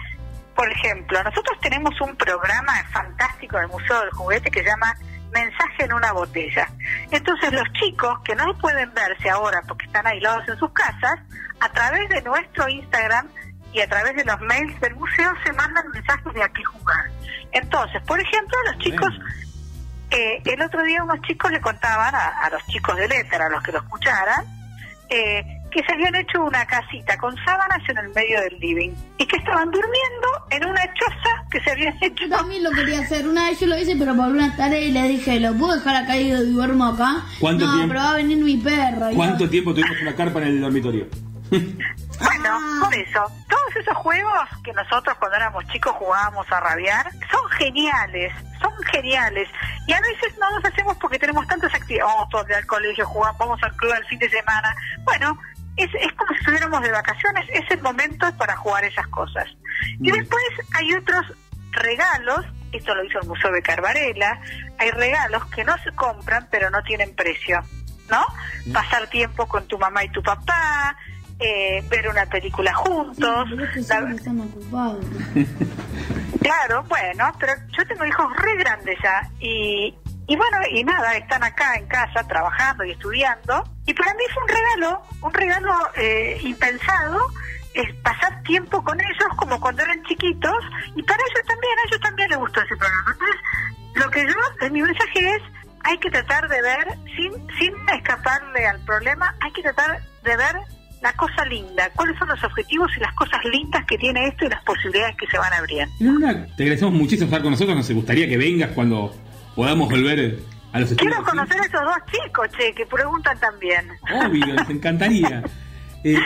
[0.55, 4.95] por ejemplo, nosotros tenemos un programa fantástico del Museo del Juguete que se llama
[5.33, 6.67] Mensaje en una botella.
[7.11, 11.19] Entonces los chicos que no pueden verse ahora porque están aislados en sus casas,
[11.59, 13.27] a través de nuestro Instagram
[13.71, 17.09] y a través de los mails del museo se mandan mensajes de a qué jugar.
[17.51, 19.13] Entonces, por ejemplo, los chicos
[20.11, 23.49] eh, el otro día unos chicos le contaban a, a los chicos del éter, a
[23.49, 24.45] los que lo escucharan,
[25.09, 29.25] eh, que se habían hecho una casita con sábanas en el medio del living y
[29.25, 32.25] que estaban durmiendo en una choza que se habían hecho.
[32.25, 33.27] Yo también lo quería hacer.
[33.27, 35.95] Una vez yo lo hice, pero por una tarea y le dije, ¿lo puedo dejar
[35.95, 37.23] acá y yo duermo acá?
[37.39, 37.87] ¿Cuánto no, tiempo?
[37.89, 39.11] pero va a venir mi perro.
[39.11, 41.07] Y ¿Cuánto tiempo tuvimos una carpa en el dormitorio?
[42.19, 47.49] Bueno, por eso, todos esos juegos que nosotros cuando éramos chicos jugábamos a rabiar, son
[47.57, 48.31] geniales,
[48.61, 49.49] son geniales.
[49.87, 53.37] Y a veces no los hacemos porque tenemos tantas actividades, vamos todos al colegio, jugamos,
[53.39, 54.75] vamos al club el fin de semana.
[55.03, 55.37] Bueno,
[55.77, 59.47] es, es como si estuviéramos de vacaciones, es el momento para jugar esas cosas.
[59.99, 61.25] Y después hay otros
[61.71, 64.39] regalos, esto lo hizo el Museo de Carvarela,
[64.77, 67.61] hay regalos que no se compran pero no tienen precio,
[68.09, 68.25] ¿no?
[68.71, 70.95] Pasar tiempo con tu mamá y tu papá,
[71.39, 73.49] eh, ver una película juntos.
[73.49, 74.97] Que la-.
[76.43, 79.95] Claro, bueno, pero yo tengo hijos re grandes ya y,
[80.27, 83.63] y bueno, y nada, están acá en casa trabajando y estudiando.
[83.85, 87.27] Y para mí fue un regalo, un regalo eh, impensado,
[87.73, 90.63] es pasar tiempo con ellos como cuando eran chiquitos
[90.95, 93.11] y para ellos también, a ellos también les gustó ese programa.
[93.11, 93.41] Entonces,
[93.95, 95.41] lo que yo, eh, mi mensaje es,
[95.83, 100.55] hay que tratar de ver, sin, sin escaparle al problema, hay que tratar de ver
[101.01, 104.49] la cosa linda, cuáles son los objetivos y las cosas lindas que tiene esto y
[104.49, 105.93] las posibilidades que se van abriendo.
[105.99, 107.75] Luna, te agradecemos muchísimo estar con nosotros.
[107.75, 109.13] Nos gustaría que vengas cuando
[109.55, 110.39] podamos volver
[110.71, 111.13] a los estudios.
[111.15, 113.87] Quiero conocer a esos dos chicos, che, que preguntan también.
[114.13, 115.43] Obvio, nos encantaría.
[116.03, 116.17] Eh,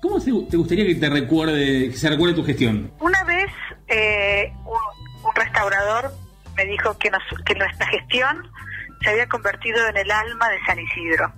[0.00, 2.92] ¿Cómo se- te gustaría que te recuerde, que se recuerde tu gestión?
[3.00, 3.46] Una vez
[3.88, 6.12] eh, un, un restaurador
[6.56, 8.48] me dijo que, nos- que nuestra gestión
[9.02, 11.32] se había convertido en el alma de San Isidro.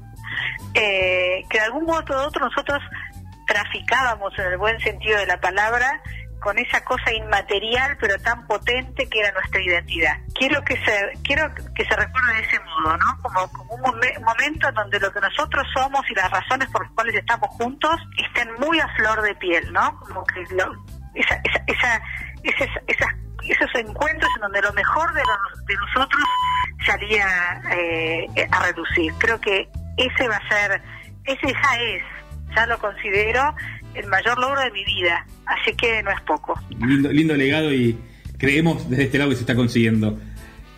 [0.75, 2.81] Eh, que de algún modo u otro nosotros
[3.47, 6.03] traficábamos en el buen sentido de la palabra
[6.41, 10.17] con esa cosa inmaterial pero tan potente que era nuestra identidad.
[10.35, 13.23] Quiero que se quiero que se recuerde de ese modo, ¿no?
[13.23, 16.83] Como, como un momen- momento en donde lo que nosotros somos y las razones por
[16.85, 19.99] las cuales estamos juntos estén muy a flor de piel, ¿no?
[20.01, 22.03] Como que lo- esa, esa, esa,
[22.45, 25.23] esas, esas- esos encuentros en donde lo mejor de,
[25.67, 26.23] de nosotros
[26.85, 29.13] salía eh, a reducir.
[29.19, 30.83] Creo que ese va a ser,
[31.25, 32.03] ese ya es,
[32.55, 33.55] ya lo considero
[33.99, 36.59] el mayor logro de mi vida, así que no es poco.
[36.79, 37.99] Lindo, lindo legado y
[38.39, 40.19] creemos desde este lado que se está consiguiendo.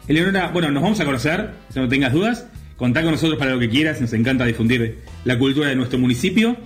[0.09, 2.46] Eleonora, bueno, nos vamos a conocer, si no tengas dudas.
[2.76, 6.56] Contá con nosotros para lo que quieras, nos encanta difundir la cultura de nuestro municipio.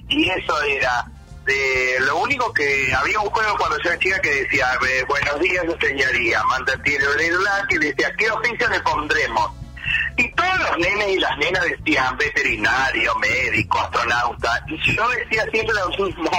[0.08, 1.06] Y eso era.
[2.00, 5.64] Lo único que había un juego cuando yo era chica que decía, eh, buenos días
[5.80, 9.52] señoría, manda tiene black y decía, ¿qué oficio le pondremos?
[10.16, 14.64] Y todos los nenes y las nenas decían veterinario, médico, astronauta.
[14.68, 16.30] Y yo decía siempre lo mismo.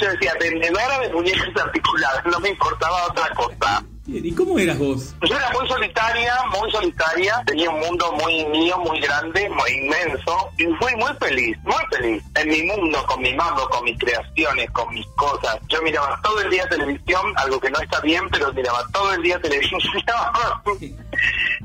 [0.00, 3.84] Yo decía, vendedora de muñecas articulares, no me importaba otra cosa.
[4.06, 5.14] ¿Y cómo eras vos?
[5.26, 10.50] Yo era muy solitaria, muy solitaria, tenía un mundo muy mío, muy grande, muy inmenso,
[10.58, 14.70] y fui muy feliz, muy feliz en mi mundo, con mi mambo, con mis creaciones,
[14.72, 15.58] con mis cosas.
[15.68, 19.22] Yo miraba todo el día televisión, algo que no está bien, pero miraba todo el
[19.22, 19.80] día televisión.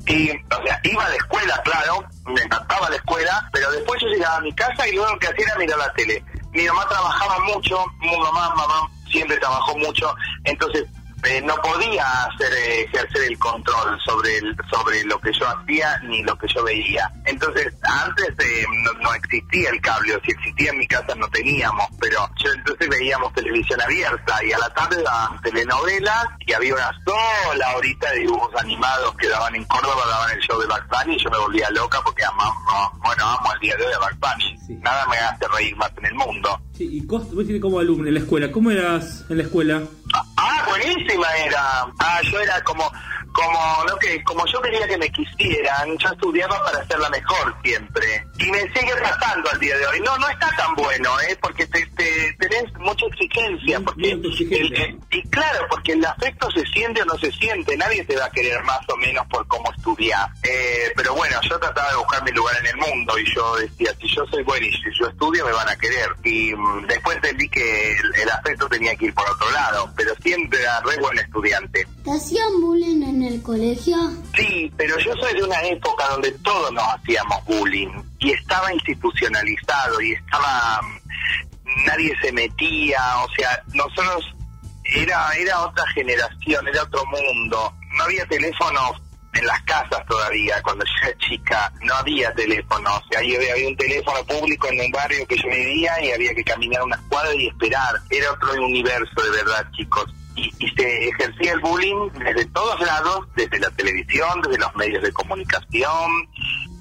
[0.07, 4.07] y, o sea, iba a la escuela, claro, me encantaba la escuela, pero después yo
[4.07, 6.23] llegaba a mi casa y luego lo que hacía era mirar la tele.
[6.53, 10.13] Mi mamá trabajaba mucho, mi mamá, mamá siempre trabajó mucho,
[10.45, 10.85] entonces
[11.25, 15.99] eh, no podía hacer eh, ejercer el control sobre el, sobre lo que yo hacía
[16.03, 17.11] ni lo que yo veía.
[17.25, 21.27] Entonces, antes eh, no, no existía el cable, o si existía en mi casa no
[21.29, 26.73] teníamos, pero yo entonces veíamos televisión abierta y a la tarde daban telenovelas y había
[26.75, 30.87] una sola horita de dibujos animados que daban en Córdoba, daban el show de Bugs
[30.89, 32.55] Bunny y yo me volvía loca porque amamos,
[33.03, 34.79] bueno, amo el día de hoy a Bugs Bunny.
[34.81, 36.61] Nada me hace reír más en el mundo.
[36.73, 37.23] Sí, y vos
[37.61, 38.51] como alumno en la escuela.
[38.51, 39.81] ¿Cómo eras en la escuela?
[40.13, 41.85] Ah, buenísima era.
[41.99, 42.91] Ah, yo era como
[43.39, 47.55] como no que como yo quería que me quisieran, yo estudiaba para ser la mejor
[47.63, 48.25] siempre.
[48.39, 49.99] Y me sigue pasando al día de hoy.
[50.01, 51.37] No, no está tan bueno, ¿eh?
[51.41, 53.79] Porque te, te- tenés mucha exigencia.
[53.81, 57.75] Porque el- eh, y claro, porque el afecto se siente o no se siente.
[57.77, 60.29] Nadie te va a querer más o menos por cómo estudiar.
[60.43, 63.93] Eh, pero bueno, yo trataba de buscar mi lugar en el mundo y yo decía,
[64.01, 66.09] si yo soy bueno y si yo estudio, me van a querer.
[66.23, 69.91] Y mm, después entendí que el, el afecto tenía que ir por otro lado.
[69.95, 71.85] Pero siempre era re buen estudiante.
[72.03, 73.95] ¿Te hacían bullying en el colegio?
[74.35, 80.01] Sí, pero yo soy de una época donde todos nos hacíamos bullying y estaba institucionalizado
[80.01, 84.35] y estaba mm, nadie se metía, o sea, nosotros
[84.83, 87.73] era era otra generación, era otro mundo.
[87.97, 89.01] No había teléfonos
[89.33, 94.23] en las casas todavía cuando yo era chica, no había teléfonos, había, había un teléfono
[94.25, 97.95] público en un barrio que yo vivía y había que caminar unas cuadras y esperar.
[98.09, 103.27] Era otro universo de verdad, chicos y, y se ejercía el bullying desde todos lados,
[103.35, 106.29] desde la televisión, desde los medios de comunicación,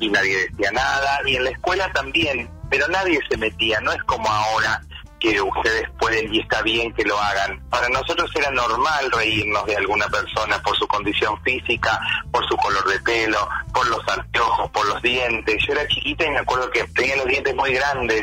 [0.01, 4.03] y nadie decía nada, y en la escuela también, pero nadie se metía, no es
[4.05, 4.83] como ahora
[5.19, 7.61] que ustedes pueden y está bien que lo hagan.
[7.71, 12.01] Para nosotros era normal reírnos de alguna persona por su condición física,
[12.31, 15.62] por su color de pelo, por los anteojos, por los dientes.
[15.66, 18.23] Yo era chiquita y me acuerdo que tenía los dientes muy grandes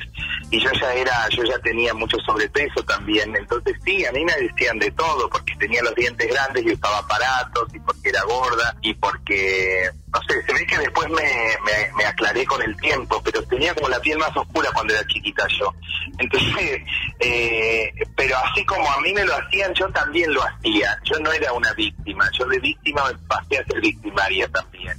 [0.51, 3.35] y yo ya era, yo ya tenía mucho sobrepeso también.
[3.35, 6.99] Entonces sí, a mí me decían de todo porque tenía los dientes grandes y usaba
[6.99, 12.05] aparatos y porque era gorda y porque no sé, se ve que después me, me,
[12.05, 15.73] aclaré con el tiempo, pero tenía como la piel más oscura cuando era chiquita yo.
[16.17, 16.81] Entonces,
[17.19, 20.97] eh, pero así como a mí me lo hacían, yo también lo hacía.
[21.03, 24.97] Yo no era una víctima, yo de víctima me pasé a ser victimaria también.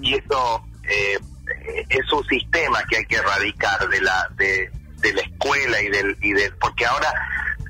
[0.00, 1.18] Y eso eh,
[1.88, 6.16] es un sistema que hay que erradicar de la de, de la escuela y del
[6.22, 7.12] y del porque ahora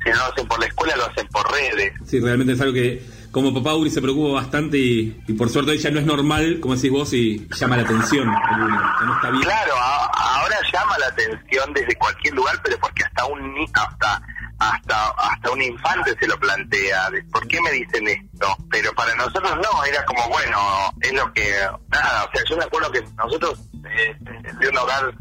[0.04, 1.92] si no lo hacen por la escuela lo hacen por redes.
[2.06, 3.02] Sí, realmente es algo que
[3.32, 6.90] como papá Uri se preocupa bastante y, por suerte ya no es normal, como decís
[6.90, 8.26] vos, y llama la atención.
[8.26, 9.40] no.
[9.40, 9.72] Claro,
[10.12, 14.22] ahora llama la atención desde cualquier lugar, pero porque hasta un hasta
[14.58, 18.54] hasta hasta un infante se lo plantea, de, ¿por qué me dicen esto?
[18.70, 20.58] Pero para nosotros no, era como bueno,
[21.00, 21.54] es lo que
[21.88, 23.58] nada, o sea, yo me acuerdo que nosotros
[23.96, 24.14] eh,
[24.60, 25.14] de un hogar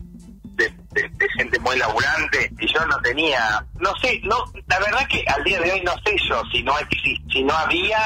[0.94, 4.36] de, de- gente muy laburante y yo no tenía, no sé, no,
[4.68, 7.54] la verdad que al día de hoy no sé yo si no exi- si no
[7.54, 7.98] había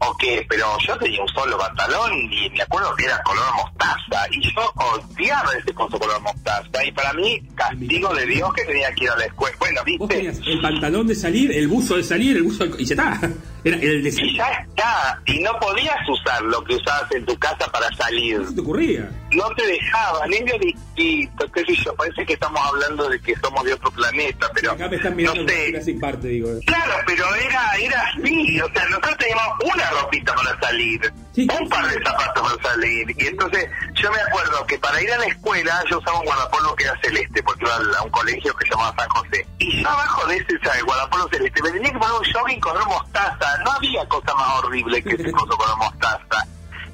[0.00, 4.26] o qué, pero yo tenía un solo pantalón y me acuerdo que era color mostaza
[4.30, 8.92] y yo odiaba ese coso color mostaza y para mí castigo de Dios que tenía
[8.94, 9.56] que ir a la escuela.
[9.58, 12.82] Bueno, viste, el pantalón de salir, el buzo de salir, el buzo de...
[12.82, 13.20] y ya está.
[13.68, 17.38] Era el de y ya está, y no podías usar lo que usabas en tu
[17.38, 18.40] casa para salir.
[18.48, 19.10] ¿Qué te ocurría?
[19.32, 23.64] no te dejaban, niño distinto, qué sé yo, parece que estamos hablando de que somos
[23.64, 25.72] de otro planeta, pero Acá me están no sé.
[25.72, 26.48] casi parte, digo.
[26.66, 31.86] Claro, pero era, era así, o sea, nosotros teníamos una ropita para salir, un par
[31.88, 35.82] de zapatos para salir, y entonces yo me acuerdo que para ir a la escuela
[35.90, 38.94] yo usaba un guardapolvo que era celeste, porque iba a un colegio que se llamaba
[38.98, 40.82] San José, y yo abajo de ese ¿sabes?
[40.84, 45.02] guardapolvo celeste me tenía que poner un jogging color mostaza, no había cosa más horrible
[45.02, 46.46] que ese coso color mostaza.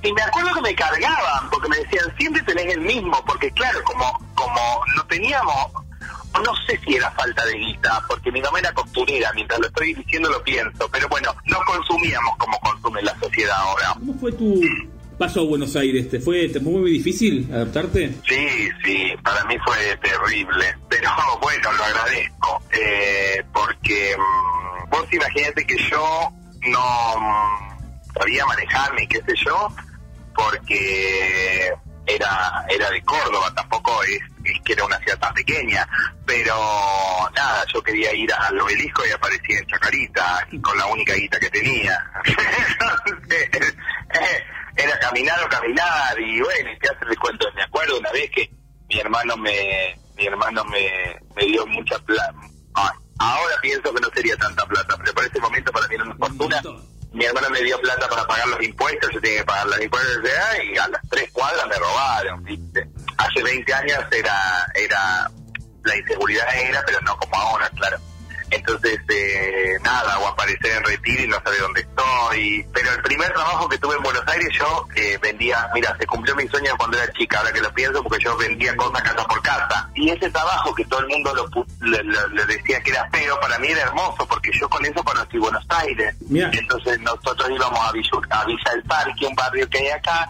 [0.02, 3.82] Y me acuerdo que me cargaban, porque me decían, siempre tenés el mismo, porque claro,
[3.84, 4.04] como,
[4.34, 4.60] como
[4.96, 5.72] no teníamos,
[6.42, 9.94] no sé si era falta de guita, porque mi mamá era costurera, mientras lo estoy
[9.94, 13.94] diciendo lo pienso, pero bueno, no consumíamos como consume la sociedad ahora.
[13.94, 14.60] ¿Cómo fue tu
[15.18, 16.10] paso a Buenos Aires?
[16.10, 18.14] ¿Te fue, te fue muy difícil adaptarte?
[18.28, 21.10] Sí, sí, para mí fue terrible, pero
[21.40, 26.30] bueno, lo agradezco, eh, porque mm, vos imaginate que yo
[26.66, 29.68] no mm, sabía manejarme, qué sé yo,
[30.34, 31.72] porque
[32.06, 34.20] era era de Córdoba, tampoco es,
[34.64, 35.86] que era una ciudad tan pequeña,
[36.26, 36.54] pero
[37.34, 41.50] nada, yo quería ir al obelisco y aparecía en Chacarita, con la única guita que
[41.50, 42.04] tenía.
[44.76, 48.50] Era caminar o caminar, y bueno, te hace el cuento, me acuerdo una vez que
[48.88, 52.34] mi hermano me mi hermano me, me dio mucha plata.
[53.24, 56.14] Ahora pienso que no sería tanta plata, pero para ese momento para mí era una
[56.14, 56.62] fortuna.
[57.12, 60.18] Mi hermano me dio plata para pagar los impuestos, yo tenía que pagar los impuestos
[60.64, 62.86] y a las tres cuadras me robaron, ¿viste?
[63.16, 65.30] Hace 20 años era, era,
[65.84, 67.98] la inseguridad era, pero no como ahora, claro.
[68.54, 72.66] Entonces, eh, nada, o aparecer en retiro y no saber dónde estoy.
[72.72, 76.34] Pero el primer trabajo que tuve en Buenos Aires, yo eh, vendía, mira, se cumplió
[76.36, 79.42] mi sueño cuando era chica, ahora que lo pienso, porque yo vendía cosas casa por
[79.42, 79.88] casa.
[79.94, 81.48] Y ese trabajo que todo el mundo lo,
[81.86, 85.02] le, le- le decía que era feo, para mí era hermoso, porque yo con eso
[85.04, 86.14] conocí Buenos Aires.
[86.28, 86.50] Mira.
[86.52, 90.28] Entonces nosotros íbamos a, a Villa del Parque, un barrio que hay acá,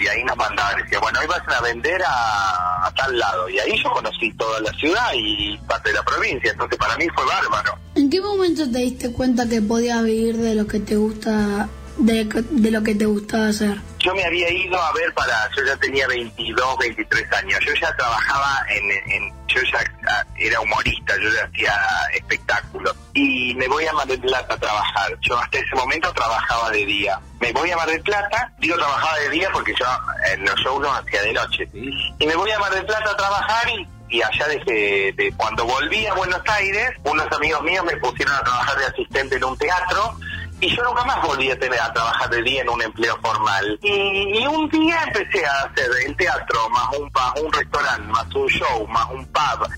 [0.00, 3.48] y ahí nos mandaban, decía, bueno, hoy vas a vender a, a tal lado.
[3.48, 7.06] Y ahí yo conocí toda la ciudad y parte de la provincia, entonces para mí
[7.14, 7.78] fue bárbaro.
[7.94, 11.68] ¿En qué momento te diste cuenta que podías vivir de lo que te gusta
[12.00, 13.78] de, de lo que te gustaba hacer?
[13.98, 17.94] Yo me había ido a ver para, yo ya tenía 22, 23 años, yo ya
[17.96, 21.74] trabajaba en, en yo ya ah, era humorista, yo ya hacía
[22.14, 25.18] espectáculos y me voy a Mar del Plata a trabajar.
[25.20, 27.20] Yo hasta ese momento trabajaba de día.
[27.40, 29.86] Me voy a Mar del Plata, digo trabajaba de día porque yo
[30.32, 31.68] en los shows los hacía de noche.
[31.72, 35.64] Y me voy a Mar del Plata a trabajar y y allá desde de cuando
[35.64, 39.56] volví a Buenos Aires, unos amigos míos me pusieron a trabajar de asistente en un
[39.56, 40.16] teatro
[40.60, 43.78] y yo nunca más volví a tener a trabajar de día en un empleo formal.
[43.82, 47.10] Y, un día empecé a hacer el teatro, más un,
[47.44, 49.68] un restaurante, más un show, más un pub.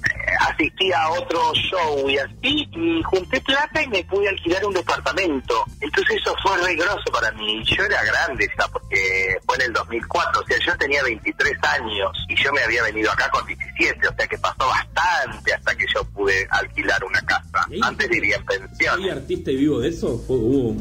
[0.41, 5.65] Asistí a otro show y así, y junté plata y me pude alquilar un departamento.
[5.81, 7.63] Entonces eso fue re grosso para mí.
[7.65, 12.11] Yo era grande ya, porque fue en el 2004, o sea, yo tenía 23 años
[12.29, 15.87] y yo me había venido acá con 17, o sea que pasó bastante hasta que
[15.95, 17.67] yo pude alquilar una casa.
[17.83, 18.95] Antes vivía en pensión.
[18.97, 20.25] ¿Soy artista y vivo de eso?
[20.29, 20.72] ¿Hubo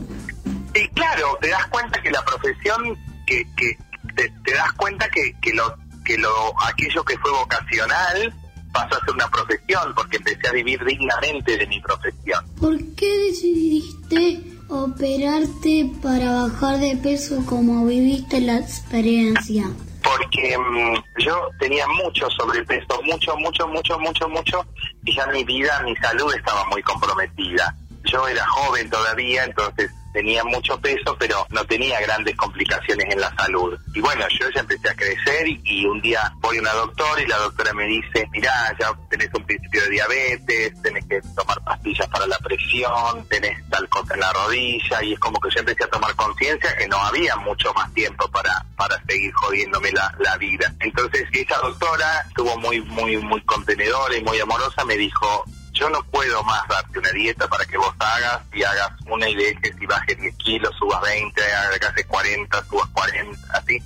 [0.74, 3.78] y claro, te das cuenta que la profesión, que, que
[4.16, 5.76] te, das cuenta que, que, lo,
[6.06, 6.30] que lo,
[6.64, 8.34] aquello que fue vocacional
[8.72, 12.46] pasó a ser una profesión, porque empecé a vivir dignamente de mi profesión.
[12.60, 19.70] ¿Por qué decidiste operarte para bajar de peso como viviste la experiencia?
[20.04, 24.66] Porque mm, yo tenía mucho sobrepeso, mucho, mucho, mucho, mucho, mucho,
[25.04, 27.76] y ya mi vida, mi salud estaba muy comprometida.
[28.06, 33.34] Yo era joven todavía, entonces tenía mucho peso, pero no tenía grandes complicaciones en la
[33.36, 33.78] salud.
[33.94, 37.28] Y bueno, yo ya empecé a crecer y, un día voy a una doctora y
[37.28, 42.08] la doctora me dice, mirá, ya tenés un principio de diabetes, tenés que tomar pastillas
[42.10, 45.84] para la presión, tenés tal cosa en la rodilla y es como que yo empecé
[45.84, 50.38] a tomar conciencia que no había mucho más tiempo para, para seguir jodiéndome la, la
[50.38, 50.74] vida.
[50.80, 55.46] Entonces esa doctora estuvo muy, muy, muy contenedora y muy amorosa, me dijo,
[55.82, 59.34] yo no puedo más darte una dieta para que vos hagas y hagas una y
[59.34, 63.80] dejes y bajes 10 kilos, subas 20, hagas 40, subas 40, así.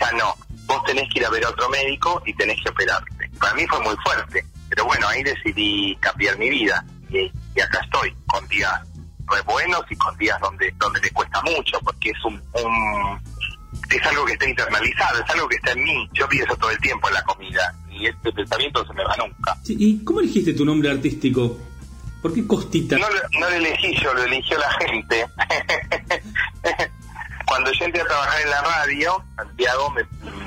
[0.00, 0.34] Ya no.
[0.64, 3.30] Vos tenés que ir a ver a otro médico y tenés que operarte.
[3.38, 7.30] Para mí fue muy fuerte, pero bueno, ahí decidí cambiar mi vida y,
[7.60, 8.80] acá estoy, con días
[9.44, 13.20] buenos y con días donde donde me cuesta mucho, porque es un, un
[13.90, 16.08] es algo que está internalizado, es algo que está en mí.
[16.14, 19.56] Yo pienso todo el tiempo en la comida y este pensamiento se me va nunca.
[19.66, 21.58] ¿Y cómo elegiste tu nombre artístico?
[22.22, 22.98] ¿Por qué Costita?
[22.98, 23.06] No,
[23.38, 25.26] no lo elegí yo, lo eligió la gente.
[27.46, 30.02] Cuando yo entré a trabajar en la radio, Santiago me,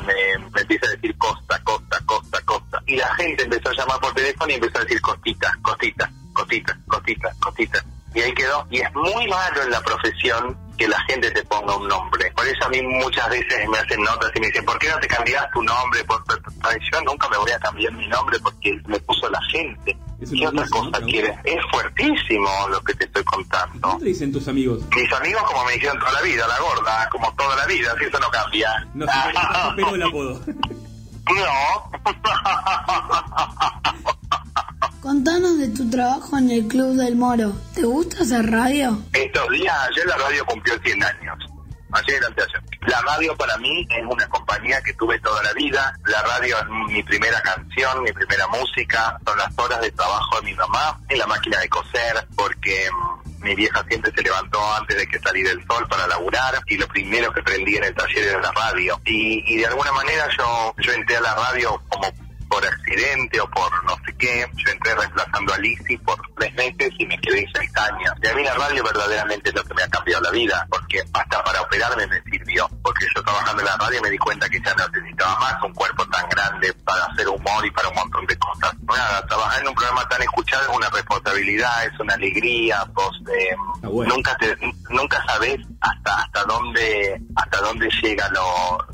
[0.06, 2.84] me, empieza a decir Costa, Costa, Costa, Costa.
[2.86, 6.78] Y la gente empezó a llamar por teléfono y empezó a decir Costita, Costita, Costita,
[6.88, 7.86] Costita, Costita.
[8.14, 8.66] Y ahí quedó.
[8.70, 12.32] Y es muy malo en la profesión que la gente te ponga un nombre.
[12.32, 14.98] Por eso a mí muchas veces me hacen notas y me dicen, ¿por qué no
[15.00, 16.04] te cambias tu nombre?
[16.06, 19.98] Por, yo nunca me voy a cambiar mi nombre porque me puso la gente.
[20.20, 21.38] ¿Qué otra cosa quieres?
[21.44, 23.92] Es fuertísimo lo que te estoy contando.
[23.94, 24.82] ¿Qué te dicen tus amigos?
[24.96, 28.06] Mis amigos como me dijeron toda la vida, la gorda, como toda la vida, si
[28.06, 28.88] eso no cambia.
[28.94, 29.06] No,
[29.76, 30.42] pero el apodo.
[31.30, 31.92] No.
[35.02, 37.54] Contanos de tu trabajo en el Club del Moro.
[37.74, 39.02] ¿Te gusta hacer radio?
[39.14, 41.38] Estos días, ayer la radio cumplió 100 años.
[41.92, 42.64] Ayer ayer.
[42.82, 45.98] La radio para mí es una compañía que tuve toda la vida.
[46.06, 49.18] La radio es mi primera canción, mi primera música.
[49.26, 53.44] Son las horas de trabajo de mi mamá en la máquina de coser, porque mm,
[53.46, 56.88] mi vieja siempre se levantó antes de que saliera el sol para laburar y lo
[56.90, 59.00] primero que prendí en el taller era la radio.
[59.06, 62.12] Y, y de alguna manera yo, yo entré a la radio como
[62.50, 64.46] por accidente o por no sé qué.
[64.56, 68.12] Yo entré reemplazando a Lizzie por tres meses y me quedé seis años.
[68.22, 71.02] Y a mí la radio verdaderamente es lo que me ha cambiado la vida, porque
[71.14, 72.68] hasta para operarme me sirvió.
[72.84, 75.74] Porque yo trabajando en la radio me di cuenta que ya no necesitaba más un
[75.74, 78.74] cuerpo tan grande para hacer humor y para un montón de cosas.
[78.82, 82.84] Nada, trabajar en un programa tan escuchado es una responsabilidad, es una alegría.
[82.94, 84.58] Vos eh, nunca te,
[84.90, 88.86] nunca sabés hasta hasta dónde hasta dónde llega lo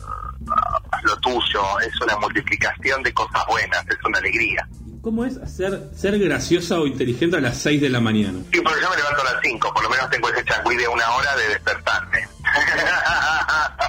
[1.03, 4.67] lo tuyo, es una multiplicación de cosas buenas, es una alegría.
[5.01, 8.39] ¿Cómo es hacer, ser graciosa o inteligente a las 6 de la mañana?
[8.51, 10.87] Sí, porque yo me levanto a las 5, por lo menos tengo ese changüí de
[10.87, 12.27] una hora de despertarme.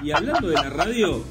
[0.02, 1.24] y hablando de la radio,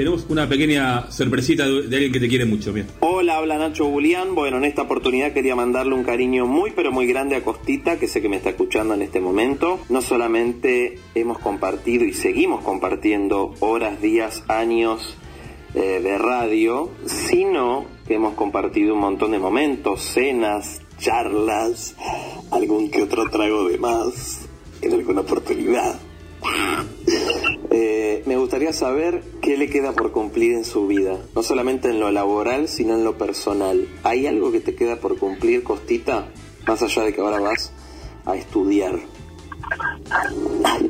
[0.00, 2.72] tenemos una pequeña sorpresita de, alguien que te quiere mucho.
[2.72, 2.86] Bien.
[3.00, 4.34] Hola, habla Nacho Julián.
[4.34, 8.08] Bueno, en esta oportunidad quería mandarle un cariño muy pero muy grande a Costita, que
[8.08, 9.78] sé que me está escuchando en este momento.
[9.90, 15.18] No solamente hemos compartido y seguimos compartiendo horas, días, años
[15.74, 21.94] eh, de radio, sino que hemos compartido un montón de momentos, cenas, charlas,
[22.50, 24.48] algún que otro trago de más
[24.80, 26.00] en alguna oportunidad.
[27.72, 32.00] Eh, me gustaría saber qué le queda por cumplir en su vida, no solamente en
[32.00, 33.86] lo laboral, sino en lo personal.
[34.02, 36.28] ¿Hay algo que te queda por cumplir, Costita?
[36.66, 37.72] Más allá de que ahora vas
[38.26, 38.98] a estudiar.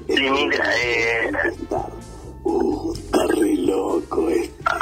[0.09, 1.31] Y mira, eh,
[2.45, 4.73] Está re loco esto.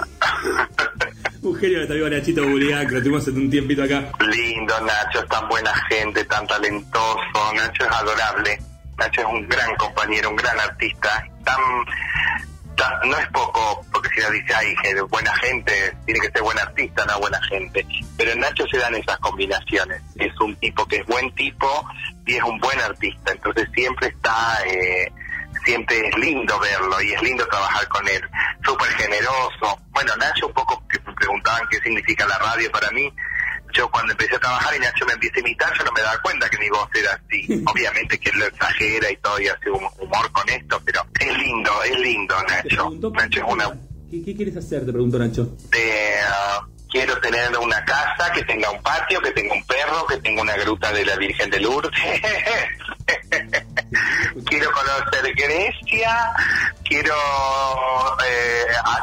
[1.42, 4.12] Un genio nuestro amigo Nachito Burián, que lo tuvimos hace un tiempito acá.
[4.30, 8.58] lindo Nacho, es tan buena gente, tan talentoso, Nacho es adorable,
[8.98, 11.60] Nacho es un gran compañero, un gran artista, tan,
[13.08, 14.74] no es poco, porque si uno dice, ay,
[15.08, 17.86] buena gente, tiene que ser buen artista, no buena gente,
[18.16, 21.84] pero Nacho se dan esas combinaciones, es un tipo que es buen tipo
[22.26, 24.58] y es un buen artista, entonces siempre está...
[24.66, 25.12] Eh,
[25.64, 28.22] siempre es lindo verlo y es lindo trabajar con él.
[28.64, 29.78] Súper generoso.
[29.90, 33.12] Bueno, Nacho, un poco que preguntaban qué significa la radio para mí.
[33.78, 36.20] Yo cuando empecé a trabajar y Nacho me empieza a imitar, yo no me daba
[36.20, 37.62] cuenta que mi voz era así.
[37.72, 41.38] Obviamente que él lo exagera y todo y hace hum- humor con esto, pero es
[41.38, 42.90] lindo, es lindo Nacho.
[43.12, 43.70] Nacho es una...
[44.10, 44.84] ¿Qué, qué quieres hacer?
[44.84, 45.48] Te preguntó Nacho.
[45.72, 46.16] eh,
[46.90, 50.56] quiero tener una casa que tenga un patio, que tenga un perro, que tenga una
[50.56, 51.92] gruta de la Virgen de Lourdes.
[54.46, 56.30] quiero conocer Grecia,
[56.84, 57.14] quiero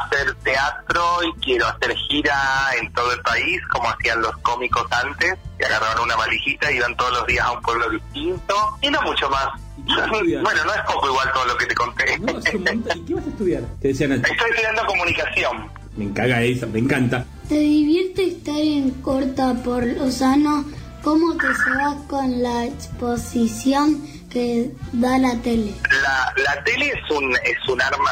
[0.06, 5.34] hacer teatro y quiero hacer gira en todo el país, como hacían los cómicos antes,
[5.58, 9.00] que agarraban una valijita y iban todos los días a un pueblo distinto, y no
[9.02, 9.48] mucho más.
[9.86, 12.14] bueno, no es poco igual todo lo que te conté.
[12.14, 13.62] ¿Y qué vas a estudiar?
[13.80, 14.32] Te decía Nacho.
[14.32, 15.70] Estoy estudiando comunicación.
[15.96, 17.24] Me encaga esa, me encanta.
[17.48, 20.64] ¿Te divierte estar en corta por Lozano?
[21.02, 24.02] ¿Cómo te llevas con la exposición
[24.36, 25.72] que da la tele?
[26.02, 28.10] La, la tele es un, es un arma,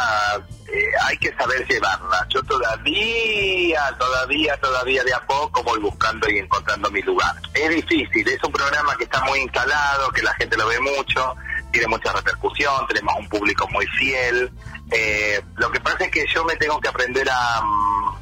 [0.72, 2.26] eh, hay que saber llevarla.
[2.30, 7.34] Yo todavía, todavía, todavía de a poco voy buscando y encontrando mi lugar.
[7.52, 11.36] Es difícil, es un programa que está muy instalado, que la gente lo ve mucho,
[11.70, 14.50] tiene mucha repercusión, tenemos un público muy fiel.
[14.92, 18.16] Eh, lo que pasa es que yo me tengo que aprender a, mm,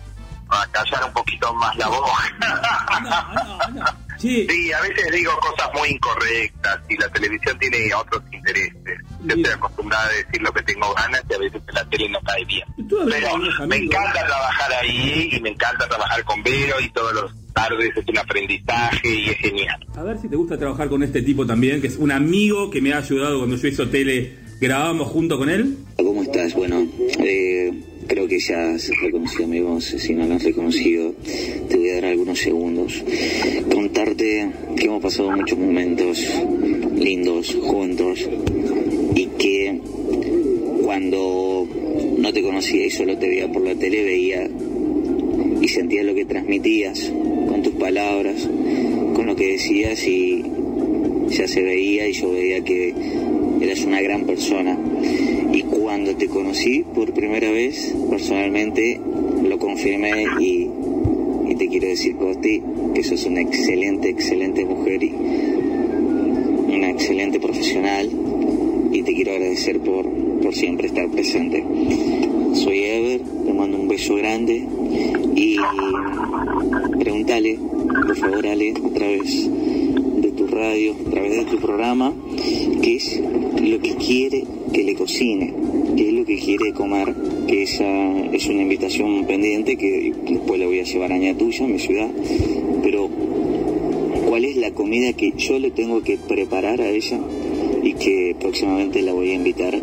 [0.48, 2.10] a callar un poquito más la voz.
[4.22, 4.72] Sí.
[4.72, 8.98] a veces digo cosas muy incorrectas y la televisión tiene otros intereses.
[9.24, 12.08] Yo estoy acostumbrada a decir lo que tengo ganas y a veces en la tele
[12.08, 12.64] no cae bien.
[12.88, 17.90] Pero me encanta trabajar ahí y me encanta trabajar con Vero y todos los tardes
[17.96, 19.86] es un aprendizaje y es genial.
[19.96, 22.80] A ver si te gusta trabajar con este tipo también, que es un amigo que
[22.80, 24.38] me ha ayudado cuando yo hizo tele.
[24.60, 25.76] Grabábamos junto con él.
[25.96, 26.54] ¿Cómo estás?
[26.54, 26.86] Bueno,
[27.18, 27.72] eh,
[28.06, 29.84] creo que ya has reconocido mi voz.
[29.84, 31.14] Si no lo has reconocido,
[31.68, 33.02] te voy a dar algunos segundos.
[33.72, 36.24] Contarte que hemos pasado muchos momentos
[36.96, 38.28] lindos juntos
[39.14, 39.80] y que
[40.84, 41.66] cuando
[42.18, 44.48] no te conocía y solo te veía por la tele, veía
[45.60, 47.12] y sentía lo que transmitías
[47.48, 48.48] con tus palabras,
[49.14, 50.42] con lo que decías y
[51.28, 52.94] ya se veía y yo veía que
[53.60, 54.78] eras una gran persona.
[55.52, 58.98] Y cuando te conocí por primera vez, personalmente
[59.42, 60.68] lo confirmé y,
[61.56, 62.62] te quiero decir, Costi,
[62.94, 65.12] que sos una excelente, excelente mujer y
[66.74, 68.10] una excelente profesional
[68.92, 70.08] y te quiero agradecer por,
[70.40, 71.62] por siempre estar presente.
[72.54, 74.66] Soy Ever, te mando un beso grande
[75.34, 75.56] y
[76.98, 77.58] pregúntale,
[78.06, 79.50] por favor, Ale, a través
[80.16, 82.14] de tu radio, a través de tu programa,
[82.82, 83.20] qué es
[83.60, 85.54] lo que quiere que le cocine,
[85.96, 87.14] qué es lo que quiere comer,
[87.46, 87.84] que esa
[88.32, 92.08] es una invitación pendiente que después la voy a llevar a Ñatuya, mi ciudad,
[92.82, 93.08] pero
[94.26, 97.18] cuál es la comida que yo le tengo que preparar a ella
[97.82, 99.78] y que próximamente la voy a invitar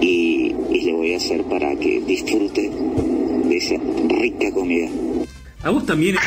[0.00, 2.70] y, y le voy a hacer para que disfrute
[3.44, 3.76] de esa
[4.08, 4.88] rica comida.
[5.62, 6.16] A vos también.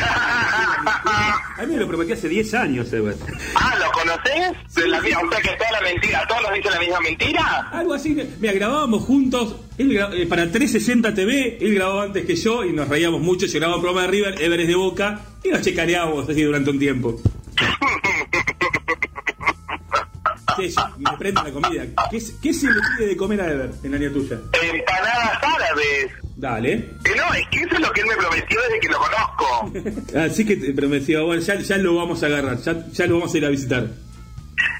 [1.58, 3.16] A mí me lo prometí hace 10 años, Ever.
[3.54, 4.74] Ah, ¿lo conoces?
[4.74, 7.68] De la misma, o sea que toda la mentira, todos nos dicen la misma mentira.
[7.72, 8.16] Algo así.
[8.40, 11.58] Mira, grabábamos juntos él eh, para 360 TV.
[11.60, 13.46] Él grababa antes que yo y nos reíamos mucho.
[13.46, 15.20] Yo grababa un programa de River, Ever es de Boca.
[15.44, 17.20] Y nos checareábamos así durante un tiempo.
[20.98, 21.84] Me prende la comida.
[22.10, 24.38] ¿Qué, qué se le pide de comer a Ever en la niña tuya?
[24.62, 26.12] Empanadas árabes.
[26.36, 26.72] Dale.
[26.72, 29.72] Eh, no, es que eso es lo que él me prometió desde que lo conozco.
[30.18, 33.34] Así que te prometió, bueno, ya, ya lo vamos a agarrar, ya, ya lo vamos
[33.34, 33.86] a ir a visitar.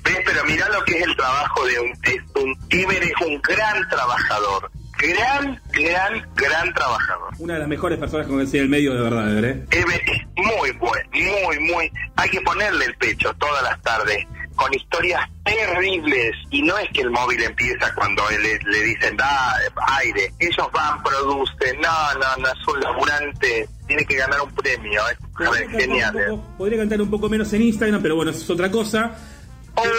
[0.05, 0.19] ¿Ves?
[0.25, 1.91] Pero mirá lo que es el trabajo de un...
[2.03, 4.71] Es un Iber es un gran trabajador.
[4.99, 7.33] Gran, gran, gran trabajador.
[7.39, 9.65] Una de las mejores personas con el el medio de verdad, Ever, ¿eh?
[9.71, 11.93] Ever es muy bueno, muy, muy...
[12.17, 14.27] Hay que ponerle el pecho todas las tardes
[14.59, 19.55] con historias terribles y no es que el móvil empieza cuando le, le dicen da
[19.99, 25.01] aire, ellos van, producen, no, no, no es un laburante, tiene que ganar un premio,
[25.09, 26.17] es a ver, genial.
[26.19, 26.39] eh.
[26.59, 29.17] Podría cantar un poco menos en Instagram, pero bueno, eso es otra cosa.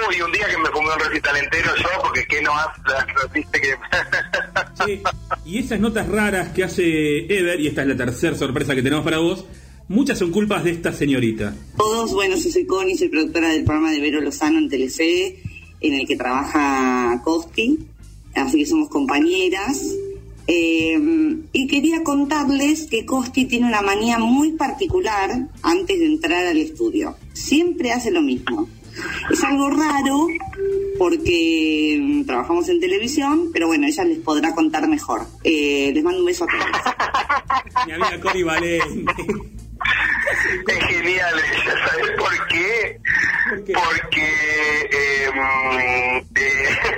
[0.10, 2.82] Uy, un día que me fumé un recital entero yo, porque que no hace,
[3.34, 3.76] viste que...
[4.86, 5.02] Sí,
[5.46, 9.06] y esas notas raras que hace Ever, y esta es la tercera sorpresa que tenemos
[9.06, 9.46] para vos,
[9.90, 11.54] muchas son culpas de esta señorita.
[11.76, 15.42] Todos, bueno, yo soy Connie, soy productora del programa de Vero Lozano en Telefe
[15.82, 17.80] en el que trabaja Costi,
[18.36, 19.84] así que somos compañeras.
[20.48, 21.00] Eh,
[21.54, 27.16] y quería contarles que Costi tiene una manía muy particular antes de entrar al estudio.
[27.34, 28.68] Siempre hace lo mismo.
[29.32, 30.28] Es algo raro
[30.98, 35.22] porque trabajamos en televisión, pero bueno, ella les podrá contar mejor.
[35.44, 37.86] Eh, les mando un beso a todos.
[37.86, 39.59] Mi amiga Cori Valente.
[40.68, 43.00] Es genial ella, ¿sabes por qué?
[43.74, 44.28] Porque
[44.92, 45.30] eh,
[46.36, 46.90] eh,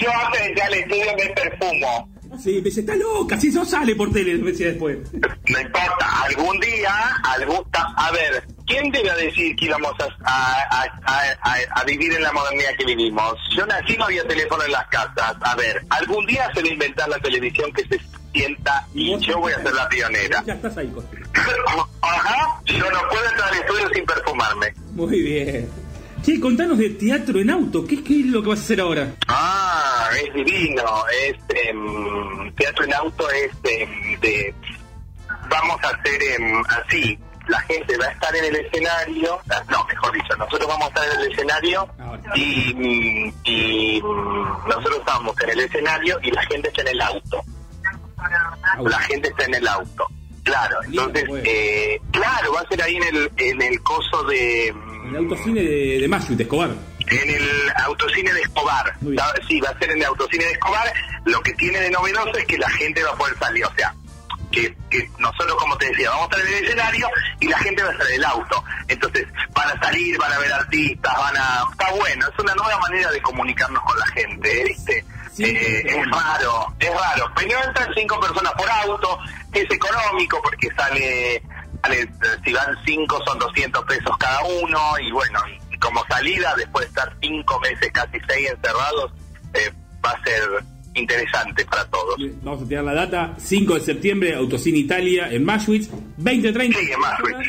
[0.00, 0.10] yo
[0.46, 2.08] entrar al estudio me perfumo.
[2.42, 4.98] Sí, me dice, está loca, si eso sale por tele, me decía después.
[5.12, 9.92] No importa, algún día, algún, a ver, ¿quién a decir que íbamos
[10.24, 10.84] a-
[11.42, 13.34] a- a vivir en la modernidad que vivimos?
[13.56, 15.36] Yo nací, no había teléfono en las casas.
[15.40, 17.98] A ver, algún día se va a inventar la televisión que se
[18.32, 20.42] sienta y yo voy a ser la pionera.
[20.46, 21.16] Ya estás ahí, Costi.
[22.02, 24.74] Ajá, yo no puedo entrar al estudio sin perfumarme.
[24.92, 25.68] Muy bien.
[26.24, 27.86] Che, contanos de teatro en auto.
[27.86, 29.12] ¿Qué, qué es lo que vas a hacer ahora?
[29.28, 30.82] Ah, es divino.
[31.28, 31.36] Es
[31.68, 34.54] em, teatro en auto, es em, de.
[35.48, 37.18] Vamos a hacer em, así.
[37.46, 39.38] La gente va a estar en el escenario.
[39.50, 41.88] ah, No, mejor dicho, nosotros vamos a estar en el escenario
[42.34, 47.00] y, mm, y mm, nosotros estamos en el escenario y la gente está en el
[47.00, 47.42] auto.
[48.84, 50.06] La gente está en el auto.
[50.44, 54.68] Claro, entonces, eh, claro, va a ser ahí en el, en el coso de.
[54.68, 56.70] En el autocine de, de Mayu, de Escobar.
[57.06, 58.94] En el autocine de Escobar.
[59.20, 60.92] Ah, Sí, va a ser en el autocine de Escobar.
[61.26, 63.64] Lo que tiene de novedoso es que la gente va a poder salir.
[63.64, 63.94] O sea,
[64.50, 67.08] que, que nosotros, como te decía, vamos a estar en el escenario
[67.40, 68.64] y la gente va a estar en el auto.
[68.88, 71.64] Entonces, van a salir, van a ver artistas, van a...
[71.70, 75.04] Está bueno, es una nueva manera de comunicarnos con la gente, ¿viste?
[75.38, 77.32] Eh, es raro, es raro.
[77.34, 79.18] Primero entran cinco personas por auto,
[79.52, 81.42] es económico porque sale,
[81.82, 82.08] sale,
[82.44, 86.88] si van cinco son 200 pesos cada uno y bueno, y, como salida, después de
[86.88, 89.12] estar cinco meses, casi seis encerrados,
[89.54, 89.72] eh,
[90.04, 90.64] va a ser
[90.94, 92.16] interesante para todos.
[92.42, 93.34] Vamos a tirar la data.
[93.38, 95.88] 5 de septiembre, Autocine Italia en Mashwitz.
[96.16, 96.78] 2030.
[96.78, 97.48] Sí, en Mashwitz.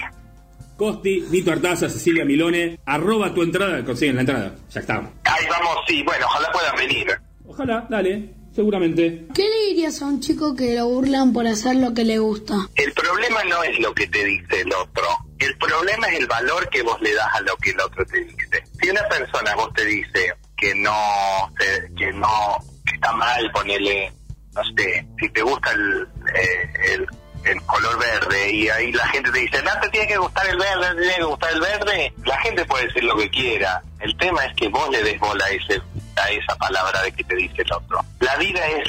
[0.78, 2.80] Costi, Nito Artaza, Cecilia Milone.
[2.86, 3.84] Arroba tu entrada.
[3.84, 4.56] Consiguen la entrada.
[4.70, 4.96] Ya está.
[5.24, 7.20] Ahí vamos, sí, bueno, ojalá puedan venir.
[7.50, 8.36] Ojalá, dale.
[8.54, 9.28] Seguramente.
[9.34, 12.56] ¿Qué le dirías a un chico que lo burlan por hacer lo que le gusta?
[12.76, 15.04] El problema no es lo que te dice el otro.
[15.38, 18.24] El problema es el valor que vos le das a lo que el otro te
[18.24, 18.64] dice.
[18.82, 21.54] Si una persona vos te dice que no,
[21.96, 24.12] que no, que está mal, ponele,
[24.54, 27.08] no sé, si te gusta el, eh, el,
[27.46, 30.58] el color verde y ahí la gente te dice, no te tiene que gustar el
[30.58, 33.82] verde, no te tiene que gustar el verde, la gente puede decir lo que quiera.
[34.02, 35.82] El tema es que vos le des bola a, ese,
[36.26, 38.04] esa palabra de que te dice el otro.
[38.20, 38.88] La vida es,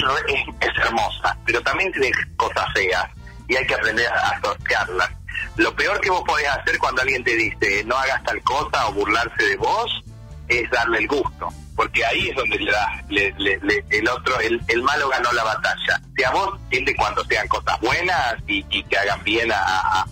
[0.77, 3.05] hermosa, pero también tiene cosas feas
[3.47, 5.09] y hay que aprender a, a.
[5.57, 8.93] Lo peor que vos podés hacer cuando alguien te dice no hagas tal cosa o
[8.93, 10.03] burlarse de vos
[10.47, 11.49] es darle el gusto,
[11.81, 15.99] porque ahí es donde le le- le- el otro, el, malo ganó la batalla.
[16.15, 20.05] Si a vos, siempre cuando sean cosas buenas y, y que hagan bien a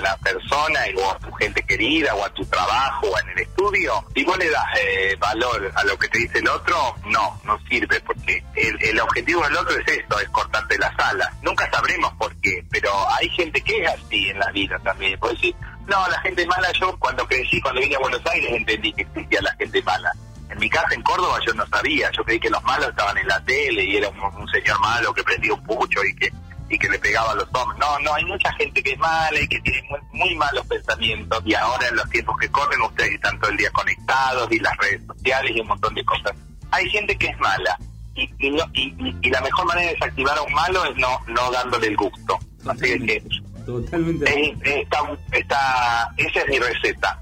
[0.00, 3.38] la persona y, o a tu gente querida o a tu trabajo o en el
[3.40, 7.40] estudio, si vos le das eh, valor a lo que te dice el otro, no,
[7.42, 11.28] no sirve, porque el, el objetivo del otro es esto, es cortarte las alas.
[11.42, 15.18] Nunca sabremos por qué, pero hay gente que es así en la vida también.
[15.18, 15.56] Puedes decir,
[15.88, 19.40] no, la gente mala, yo cuando crecí, cuando vine a Buenos Aires, entendí que existía
[19.42, 20.12] la gente mala.
[20.50, 23.26] En mi casa en Córdoba yo no sabía, yo creí que los malos estaban en
[23.26, 26.32] la tele y era un, un señor malo que prendía un pucho y que
[26.68, 27.78] y que le pegaba a los hombres.
[27.78, 31.40] No, no, hay mucha gente que es mala y que tiene muy, muy malos pensamientos
[31.46, 34.76] y ahora en los tiempos que corren ustedes están todo el día conectados y las
[34.78, 36.32] redes sociales y un montón de cosas.
[36.72, 37.78] Hay gente que es mala
[38.16, 41.20] y, y, no, y, y- la mejor manera de desactivar a un malo es no,
[41.28, 42.36] no dándole el gusto.
[42.68, 43.22] Así que
[43.64, 44.50] Totalmente.
[44.50, 44.98] es- está,
[45.32, 47.18] está, esa es mi receta.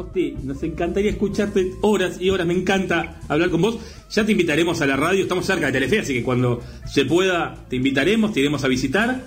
[0.00, 2.46] Costi, nos encantaría escucharte horas y horas.
[2.46, 3.78] Me encanta hablar con vos.
[4.10, 5.22] Ya te invitaremos a la radio.
[5.22, 9.20] Estamos cerca de Telefe, así que cuando se pueda, te invitaremos, te iremos a visitar.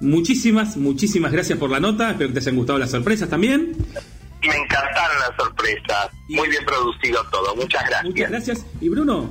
[0.00, 2.10] Muchísimas, muchísimas gracias por la nota.
[2.10, 3.74] Espero que te hayan gustado las sorpresas también.
[4.42, 6.10] Me encantaron las sorpresas.
[6.28, 7.56] Muy bien producido todo.
[7.56, 8.04] Muchas gracias.
[8.04, 8.66] Muchas gracias.
[8.82, 9.30] Y Bruno,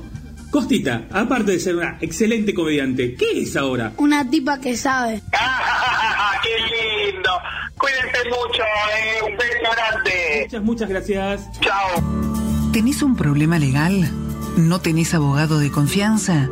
[0.50, 3.92] Costita, aparte de ser una excelente comediante, ¿qué es ahora?
[3.98, 5.22] Una tipa que sabe.
[5.32, 7.30] ¡Ah, qué lindo!
[7.78, 9.30] Cuídense mucho, eh.
[9.30, 10.40] Un beso grande.
[10.42, 11.60] Muchas, muchas gracias.
[11.60, 12.70] Chao.
[12.72, 14.10] ¿Tenés un problema legal?
[14.56, 16.48] ¿No tenés abogado de confianza?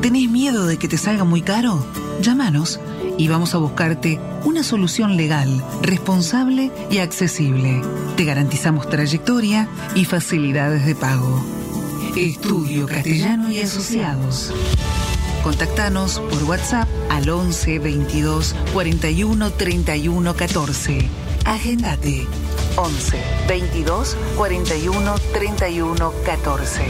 [0.00, 1.86] ¿Tenés miedo de que te salga muy caro?
[2.22, 2.80] Llámanos
[3.18, 7.82] y vamos a buscarte una solución legal, responsable y accesible.
[8.16, 11.44] Te garantizamos trayectoria y facilidades de pago.
[12.16, 14.52] Estudio Castellano y Asociados.
[15.42, 21.08] Contactanos por WhatsApp al 11 22 41 31 14.
[21.44, 22.26] Agendate
[22.76, 26.82] 11 22 41 31 14.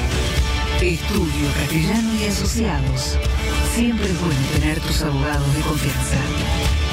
[0.83, 3.19] Estudio Castellano y Asociados.
[3.75, 6.84] Siempre es bueno tener tus abogados de confianza.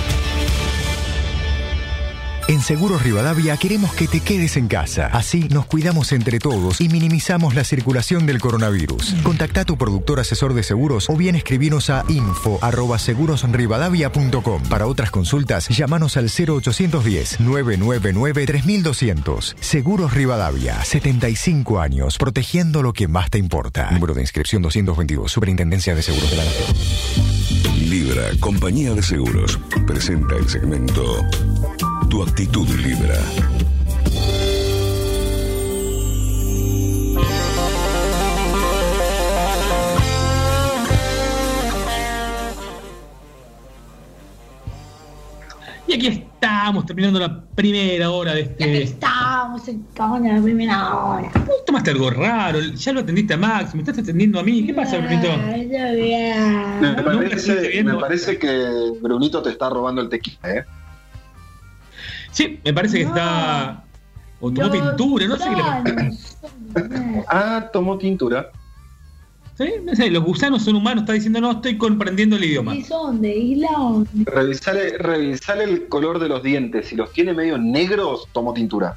[2.47, 5.07] En Seguros Rivadavia queremos que te quedes en casa.
[5.07, 9.15] Así nos cuidamos entre todos y minimizamos la circulación del coronavirus.
[9.23, 14.63] Contacta a tu productor asesor de seguros o bien escribinos a info@segurosrivadavia.com.
[14.63, 19.55] Para otras consultas, llámanos al 0810 999 3200.
[19.59, 23.91] Seguros Rivadavia, 75 años protegiendo lo que más te importa.
[23.91, 26.67] Número de inscripción 222, Superintendencia de Seguros de la Nación.
[27.89, 31.03] Libra, compañía de seguros, presenta el segmento
[32.11, 33.15] Tu actitud Libra.
[45.87, 48.83] Y aquí estamos terminando la primera hora de este.
[48.83, 49.85] Estamos en
[50.35, 51.31] la primera hora.
[51.47, 52.59] ¿Vos tomaste algo raro?
[52.59, 54.65] Ya lo atendiste a Max, me estás atendiendo a mí.
[54.65, 55.29] ¿Qué pasa, Brunito?
[55.45, 56.81] Ay, está bien.
[56.81, 60.65] Me parece, me parece que Brunito te está robando el tequila, ¿eh?
[62.31, 63.83] Sí, me parece que está.
[64.39, 66.37] O tomó Los pintura, no sé qué le danos.
[67.27, 68.49] Ah, tomó tintura.
[69.57, 69.65] ¿Sí?
[69.83, 72.73] No sé, los gusanos son humanos, está diciendo, no estoy comprendiendo el idioma.
[72.73, 76.87] ¿Y son de isla o Revisale, revisale el color de los dientes.
[76.87, 78.95] Si los tiene medio negros, tomó tintura.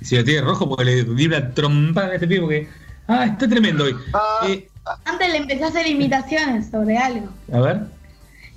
[0.00, 2.68] Y si lo tiene rojo, porque le vibra trompa a este pibe, porque.
[3.08, 3.96] Ah, está tremendo hoy.
[4.14, 4.46] Ah.
[4.48, 4.68] Eh,
[5.04, 7.28] Antes le empecé a hacer imitaciones sobre algo.
[7.52, 7.80] a ver.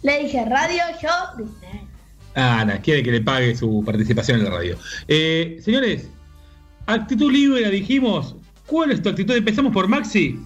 [0.03, 1.81] Le dije radio, yo, viste.
[2.35, 4.77] Ah, no, quiere que le pague su participación en la radio.
[5.07, 6.09] Eh, señores,
[6.87, 8.35] actitud libre, la dijimos.
[8.65, 9.35] ¿Cuál es tu actitud?
[9.35, 10.39] Empezamos por Maxi.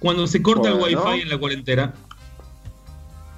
[0.00, 1.04] Cuando se corta el Bueno.
[1.04, 1.94] wifi en la cuarentena.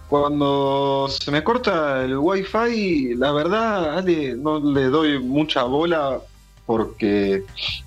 [0.08, 6.20] Cuando se me corta el wifi, la verdad, Ale, no le doy mucha bola
[6.66, 7.42] porque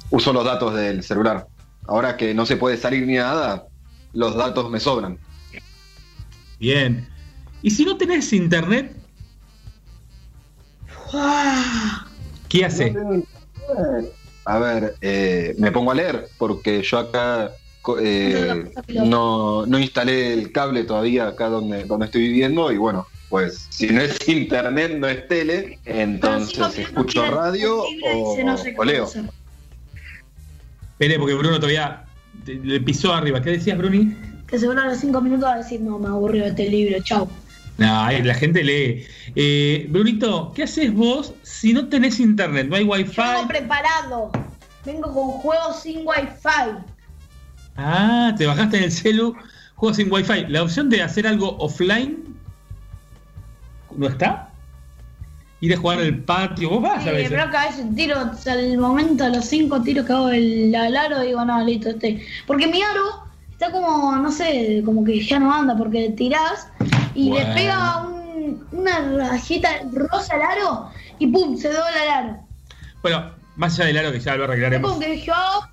[0.10, 1.48] uso los datos del celular.
[1.88, 3.66] Ahora que no se puede salir ni nada,
[4.14, 5.18] los datos me sobran.
[6.60, 7.08] Bien.
[7.62, 8.96] Y si no tenés internet,
[12.50, 12.94] ¿qué hace?
[14.46, 17.52] A ver, eh, me pongo a leer porque yo acá
[17.82, 23.06] co- eh, no, no instalé el cable todavía acá donde, donde estoy viviendo y bueno,
[23.30, 28.76] pues si no es internet, no es tele, entonces escucho radio o, no sé o
[28.78, 29.12] cómo leo.
[30.94, 32.06] Esperé, porque Bruno todavía
[32.46, 33.42] le pisó arriba.
[33.42, 34.16] ¿Qué decías, Bruni?
[34.48, 37.28] Que seguro a los cinco minutos va a decir, no, me aburrió este libro, chau.
[37.78, 39.06] No, la gente lee.
[39.36, 42.68] Eh, Brunito, ¿qué haces vos si no tenés internet?
[42.70, 43.22] No hay wifi.
[43.22, 44.32] Vengo preparado.
[44.86, 46.82] Vengo con juegos sin wifi.
[47.76, 49.36] Ah, te bajaste en el celu,
[49.76, 50.46] juegos sin wifi.
[50.48, 52.36] La opción de hacer algo offline
[53.96, 54.50] no está.
[55.60, 57.30] Ir a jugar al patio, vos vas a Eh, veces.
[57.32, 58.16] pero que a veces tiro,
[58.48, 62.26] al momento, a los cinco tiros que hago el, al aro, digo, no, listo, este.
[62.48, 63.27] Porque mi aro
[63.58, 66.68] está como, no sé, como que ya no anda, porque tirás
[67.16, 67.50] y Bueno.
[67.50, 69.00] le pega un- una
[69.30, 72.38] rayita rosa al aro y pum, se dobla el aro.
[73.02, 74.92] Bueno, más allá del aro que ya lo arreglaremos.
[74.92, 75.68] Pum, que yo hago,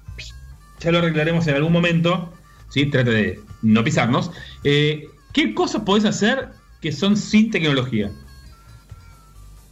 [0.81, 2.33] Ya lo arreglaremos en algún momento.
[2.71, 4.31] Sí, trate de no pisarnos.
[4.65, 6.51] Eh, ¿Qué cosas podés hacer
[6.83, 8.11] que son sin tecnología?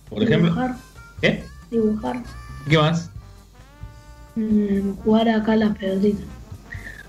[0.08, 0.50] Por ejemplo.
[0.50, 0.76] dibujar,
[1.22, 1.44] ¿Eh?
[1.70, 2.22] dibujar,
[2.68, 3.10] ¿Qué más?
[4.36, 6.24] mm, jugar acá las pelotitas.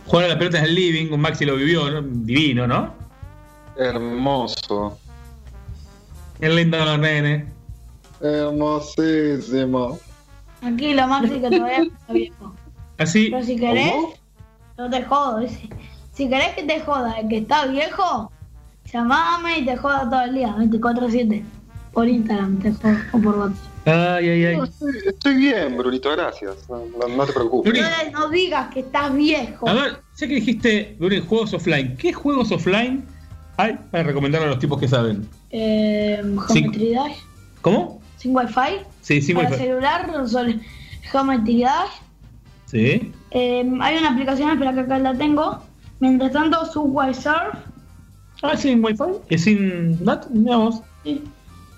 [0.05, 2.01] Jugar a la pelota en el living, con Maxi lo vivió, ¿no?
[2.01, 2.93] divino, ¿no?
[3.77, 4.97] Hermoso.
[6.39, 7.45] El lindo de los nenes.
[8.21, 9.99] Hermosísimo.
[10.61, 12.55] Aquí lo Maxi que todavía no está viejo.
[12.97, 13.29] Así.
[13.29, 13.93] Pero si querés,
[14.77, 15.39] no te jodo.
[15.39, 15.69] dice.
[16.13, 18.31] Si querés que te joda el que está viejo,
[18.91, 21.43] llamame y te joda todo el día, 24-7.
[21.91, 23.72] Por Instagram te jodo o por WhatsApp.
[23.85, 24.57] Ay, ay, ay.
[24.57, 26.69] No, estoy, estoy bien, Brunito, gracias.
[26.69, 27.73] No, no- no te preocupes.
[28.13, 29.67] No, no digas que estás viejo.
[29.67, 33.03] A ver, ya que dijiste, Bruni, juegos offline, ¿qué juegos offline
[33.57, 35.27] hay para recomendar a los tipos que saben?
[35.49, 37.17] Eh, Geometry Dash,
[37.61, 38.01] ¿Cómo?
[38.17, 38.77] sin wifi.
[39.01, 39.61] Sí, sin Para wifi.
[39.63, 40.61] celular, son
[41.11, 41.91] Geometry Dash.
[42.67, 43.11] Sí.
[43.31, 45.61] Eh, hay una aplicación, espera que acá la tengo.
[45.99, 47.53] Mientras tanto, Subway Surf.
[48.41, 49.03] Ah, sin wifi.
[49.29, 50.25] ¿Es sin NAT?
[50.29, 50.81] Veamos.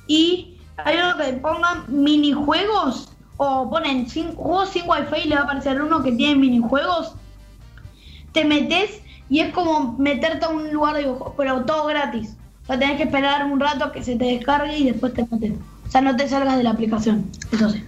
[0.08, 5.42] Y hay uno que pongan minijuegos o ponen sin, juegos sin wifi y le va
[5.42, 7.14] a aparecer uno que tiene minijuegos.
[8.32, 12.36] Te metes y es como meterte a un lugar de videojuegos, pero todo gratis.
[12.64, 15.54] O sea, tenés que esperar un rato que se te descargue y después te metes.
[15.88, 17.30] O sea, no te salgas de la aplicación.
[17.52, 17.84] Eso sí.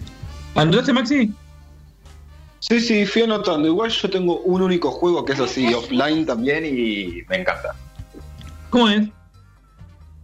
[0.56, 1.34] ¿Anotaste, Maxi?
[2.60, 3.68] Sí, sí, fui anotando.
[3.68, 7.76] Igual yo tengo un único juego que es así, offline también, y me encanta.
[8.70, 9.08] ¿Cómo es?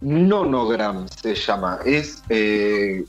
[0.04, 1.78] Nonogram se llama.
[1.84, 3.04] Es eh,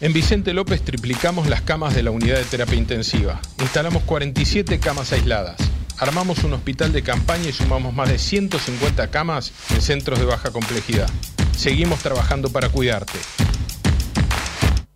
[0.00, 3.40] En Vicente López triplicamos las camas de la unidad de terapia intensiva.
[3.60, 5.56] Instalamos 47 camas aisladas.
[5.98, 10.50] Armamos un hospital de campaña y sumamos más de 150 camas en centros de baja
[10.50, 11.08] complejidad.
[11.56, 13.18] Seguimos trabajando para cuidarte.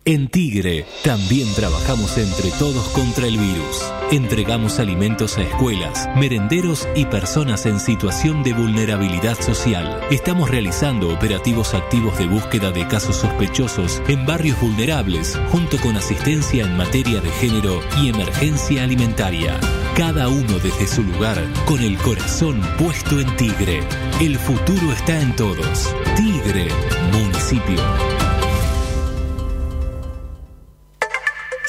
[0.03, 3.83] En Tigre también trabajamos entre todos contra el virus.
[4.09, 10.01] Entregamos alimentos a escuelas, merenderos y personas en situación de vulnerabilidad social.
[10.09, 16.65] Estamos realizando operativos activos de búsqueda de casos sospechosos en barrios vulnerables, junto con asistencia
[16.65, 19.59] en materia de género y emergencia alimentaria.
[19.95, 21.37] Cada uno desde su lugar,
[21.67, 23.81] con el corazón puesto en Tigre.
[24.19, 25.95] El futuro está en todos.
[26.17, 26.69] Tigre,
[27.13, 28.30] municipio.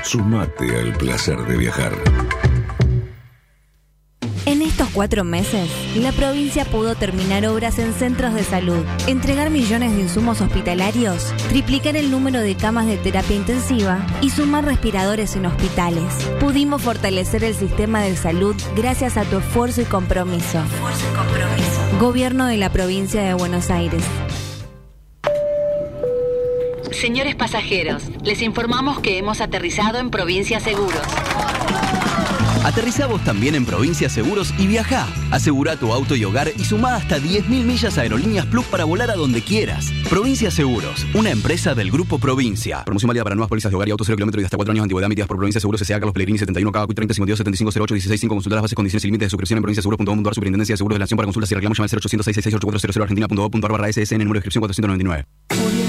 [0.06, 1.92] Sumate al placer de viajar.
[4.50, 9.96] En estos cuatro meses, la provincia pudo terminar obras en centros de salud, entregar millones
[9.96, 15.46] de insumos hospitalarios, triplicar el número de camas de terapia intensiva y sumar respiradores en
[15.46, 16.12] hospitales.
[16.40, 20.64] Pudimos fortalecer el sistema de salud gracias a tu esfuerzo y compromiso.
[22.00, 24.02] Gobierno de la provincia de Buenos Aires.
[26.92, 31.04] Señores pasajeros, les informamos que hemos aterrizado en Provincia Seguros.
[32.64, 35.08] Aterrizá vos también en Provincia Seguros y viajá.
[35.32, 39.10] Asegura tu auto y hogar y sumá hasta 10.000 millas a Aerolíneas Plus para volar
[39.12, 39.92] a donde quieras.
[40.10, 42.84] Provincia Seguros, una empresa del Grupo Provincia.
[42.84, 44.82] Promoción válida para nuevas pólizas de hogar y auto 0 kilómetros y hasta 4 años
[44.82, 46.00] de antigüedad emitidas por Provincia Seguros S.A.
[46.00, 49.08] Carlos Pellegrini 71 KQ 30 52 75 08 16 5 Consultar las bases, condiciones y
[49.08, 51.78] límites de suscripción en provinciaseguros.com.ar Superintendencia de Seguros de la Nación para consultas y reclamos
[51.78, 55.89] llama al 0800 666 argentina.gov.ar barra SSN número de inscripción 499.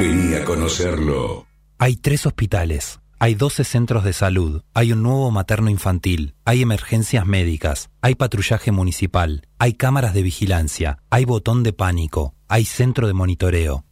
[0.00, 1.46] Vení a conocerlo.
[1.78, 7.26] Hay tres hospitales, hay 12 centros de salud, hay un nuevo materno infantil, hay emergencias
[7.26, 13.14] médicas, hay patrullaje municipal, hay cámaras de vigilancia, hay botón de pánico, hay centro de
[13.14, 13.84] monitoreo.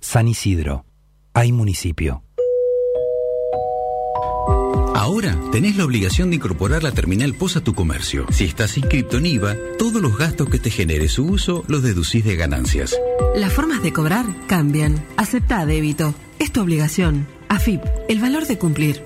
[0.00, 0.86] San Isidro,
[1.34, 2.22] hay municipio.
[4.94, 8.26] Ahora tenés la obligación de incorporar la terminal POS a tu comercio.
[8.30, 12.24] Si estás inscripto en IVA, todos los gastos que te genere su uso los deducís
[12.24, 12.96] de ganancias.
[13.36, 15.04] Las formas de cobrar cambian.
[15.16, 16.14] Acepta débito.
[16.38, 17.26] Es tu obligación.
[17.48, 19.02] AFIP, el valor de cumplir.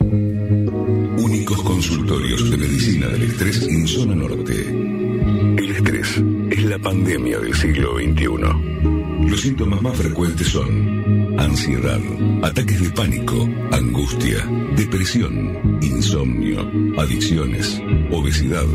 [0.00, 4.68] Únicos consultorios de medicina del estrés en zona norte.
[4.68, 9.28] El estrés es la pandemia del siglo XXI.
[9.28, 11.03] Los síntomas más frecuentes son
[11.38, 12.00] ansiedad,
[12.42, 14.44] ataques de pánico, angustia,
[14.76, 17.80] depresión, insomnio, adicciones,
[18.10, 18.66] obesidad,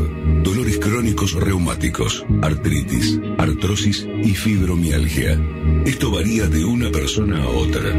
[0.42, 5.40] dolores crónicos reumáticos, artritis, artrosis y fibromialgia.
[5.84, 7.92] Esto varía de una persona a otra.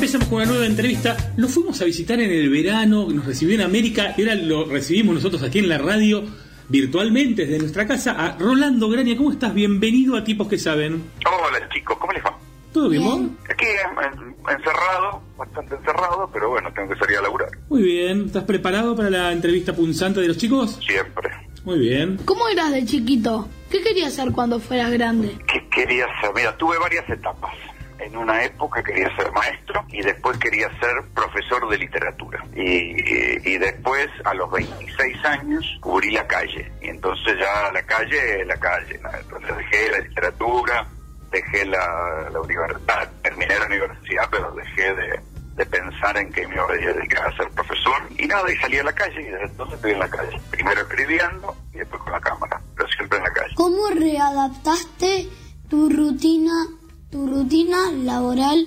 [0.00, 1.14] Empezamos con una nueva entrevista.
[1.36, 5.14] Lo fuimos a visitar en el verano, nos recibió en América y ahora lo recibimos
[5.16, 6.24] nosotros aquí en la radio
[6.70, 9.14] virtualmente desde nuestra casa a Rolando Graña.
[9.14, 9.52] ¿Cómo estás?
[9.52, 11.02] Bienvenido a Tipos que Saben.
[11.26, 12.34] Hola chicos, ¿cómo les va?
[12.72, 13.20] ¿Todo bien, vos?
[13.50, 17.50] Aquí en- encerrado, bastante encerrado, pero bueno, tengo que salir a laburar.
[17.68, 18.24] Muy bien.
[18.24, 20.78] ¿Estás preparado para la entrevista punzante de los chicos?
[20.86, 21.28] Siempre.
[21.64, 22.18] Muy bien.
[22.24, 23.50] ¿Cómo eras de chiquito?
[23.70, 25.36] ¿Qué querías ser cuando fueras grande?
[25.46, 26.30] ¿Qué quería ser?
[26.34, 27.52] Mira, tuve varias etapas.
[28.00, 32.44] En una época quería ser maestro y después quería ser profesor de literatura.
[32.54, 36.70] Y, después, a los 26 años, cubrí la calle.
[36.80, 39.00] Y entonces ya la calle, la calle.
[39.20, 40.86] Entonces dejé la literatura,
[41.30, 45.20] dejé la, la universidad, terminé la universidad, pero dejé de,
[45.56, 48.02] de pensar en que me iba a dedicar a ser profesor.
[48.16, 50.40] Y nada, y salí a la calle y desde entonces estoy en la calle.
[50.50, 53.54] Primero escribiendo y después con la cámara, pero siempre en la calle.
[53.54, 55.28] ¿Cómo readaptaste
[55.68, 56.66] tu rutina,
[57.10, 58.66] tu rutina laboral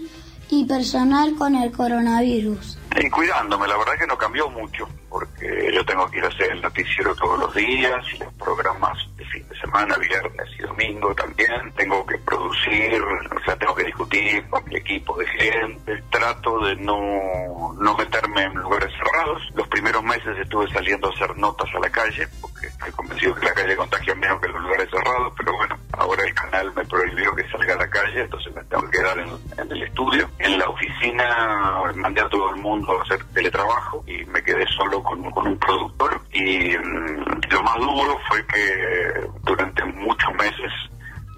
[0.50, 2.78] y personal con el coronavirus?
[3.02, 6.52] Y cuidándome, la verdad que no cambió mucho, porque yo tengo que ir a hacer
[6.54, 11.14] el noticiero todos los días y los programas de fin de semana, viernes y domingo
[11.14, 11.72] también.
[11.76, 16.02] Tengo que producir, o sea, tengo que discutir con mi equipo de gente.
[16.10, 19.44] Trato de no, no meterme en lugares cerrados.
[19.54, 23.46] Los primeros meses estuve saliendo a hacer notas a la calle, porque estoy convencido que
[23.46, 27.36] la calle contagia menos que los lugares cerrados, pero bueno, ahora el canal me prohibió
[27.36, 30.28] que salga a la calle, entonces me tengo que quedar en, en el estudio.
[30.40, 35.03] En la oficina mandé a todo el mundo a hacer teletrabajo y me quedé solo
[35.04, 36.22] con, un productor.
[36.32, 40.72] Y mm, lo más duro fue que durante muchos meses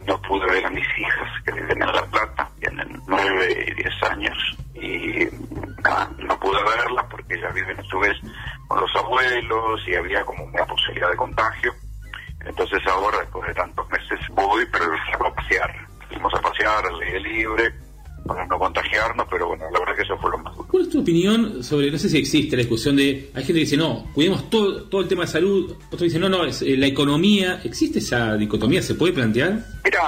[0.07, 4.03] no pude ver a mis hijas que viven en La Plata, tienen nueve y diez
[4.03, 5.27] años, y
[5.83, 8.15] nada, no pude verlas porque ellas viven a su vez
[8.67, 11.73] con los abuelos y había como una posibilidad de contagio.
[12.45, 15.75] Entonces ahora, después de tantos meses, voy, pero los a pasear.
[16.07, 17.84] Fuimos a pasear al aire libre
[18.25, 20.67] para no contagiarnos, pero bueno, la verdad que eso fue lo más duro.
[20.69, 23.59] ¿Cuál es tu opinión sobre, no sé si existe la discusión de, hay gente que
[23.59, 26.75] dice, no, cuidemos todo, todo el tema de salud, otros dicen, no, no, es eh,
[26.77, 28.81] la economía, ¿existe esa dicotomía?
[28.81, 29.59] ¿Se puede plantear?
[29.83, 30.01] Mira,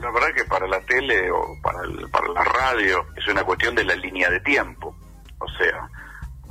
[0.00, 3.74] la verdad que para la tele o para, el- para la radio es una cuestión
[3.74, 4.96] de la línea de tiempo.
[5.38, 5.88] O sea,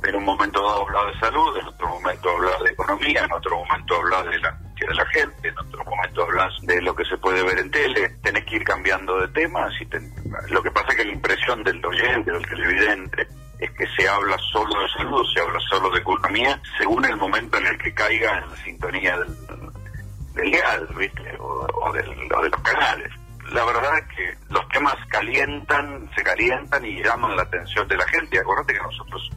[0.08, 3.56] en un momento dado hablar de salud, en otro momento hablar de economía, en otro
[3.56, 7.16] momento hablar de la de la gente, en otro momento hablas de lo que se
[7.18, 8.08] puede ver en tele.
[8.22, 9.72] Tenés que ir cambiando de temas.
[10.48, 13.26] Lo que pasa es que la impresión del oyente, del televidente,
[13.58, 17.58] es que se habla solo de salud, se habla solo de economía, según el momento
[17.58, 19.36] en el que caiga en la sintonía del,
[20.34, 21.36] del ¿viste?
[21.38, 23.12] O, o de los canales.
[23.52, 28.06] La verdad es que los temas calientan, se calientan y llaman la atención de la
[28.06, 28.38] gente.
[28.38, 29.30] Acordate que nosotros,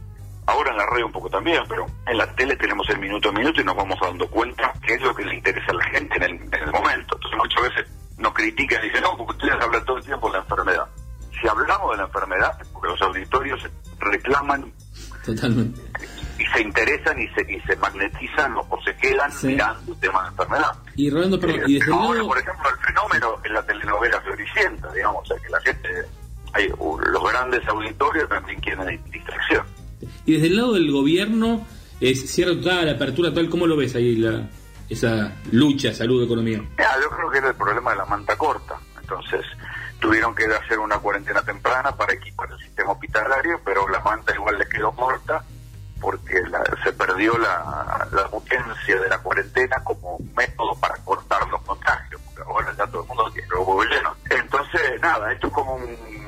[0.46, 3.32] ahora en la radio un poco también, pero en la tele tenemos el minuto a
[3.32, 6.16] minuto y nos vamos dando cuenta qué es lo que le interesa a la gente
[6.16, 7.14] en el, en el momento.
[7.16, 10.32] Entonces muchas veces nos critican y dicen, no, porque ustedes hablan todo el tiempo de
[10.34, 10.86] la enfermedad.
[11.40, 13.60] Si hablamos de la enfermedad, es porque los auditorios
[13.98, 14.72] reclaman
[15.24, 15.80] Totalmente.
[16.38, 19.48] y se interesan y se, y se magnetizan o, o se quedan Sí.
[19.48, 20.72] mirando el tema de enfermedad.
[20.96, 21.36] Y Rolando,
[21.66, 25.36] y desde el Ahora, por ejemplo, el fenómeno en la telenovela Floricienta, digamos, o sea,
[25.42, 25.88] que la gente,
[26.52, 29.66] hay, uh, los grandes auditorios también quieren distracción.
[30.26, 31.66] Y desde el lado del gobierno,
[32.00, 34.48] es cierre total, apertura total, ¿cómo lo ves ahí la,
[34.88, 36.58] esa lucha salud-economía?
[36.76, 38.76] Mira, yo creo que era el problema de la manta corta.
[39.00, 39.44] Entonces,
[40.00, 44.58] tuvieron que hacer una cuarentena temprana para equipar el sistema hospitalario, pero la manta igual
[44.58, 45.44] le quedó corta
[46.00, 51.62] porque la- se perdió la, la potencia de la cuarentena como método para cortar los
[51.62, 54.16] contagios, porque ahora ya todo el mundo tiene los llenos.
[54.30, 56.23] Entonces, nada, esto es como un...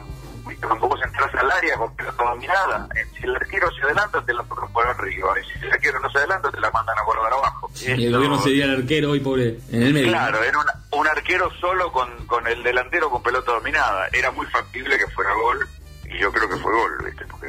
[0.66, 4.22] viste, Cuando vos entras al área con pelota dominada, eh, si el arquero se adelanta,
[4.24, 6.98] te la tocan por arriba, y si el arquero no se adelanta, te la mandan
[6.98, 7.70] a guardar abajo.
[7.80, 10.08] Y el Esto- gobierno sería el arquero hoy, pobre, en el medio.
[10.08, 14.08] Claro, era una- un arquero solo con, con el delantero con pelota dominada.
[14.12, 15.66] Era muy factible que fuera gol,
[16.10, 17.24] y yo creo que fue gol, ¿viste?
[17.26, 17.48] Porque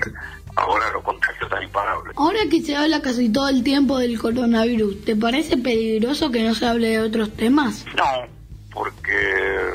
[0.56, 2.14] ahora los contagios están imparables.
[2.18, 6.54] Ahora que se habla casi todo el tiempo del coronavirus, ¿te parece peligroso que no
[6.56, 7.86] se hable de otros temas?
[7.96, 8.04] No,
[8.74, 9.72] porque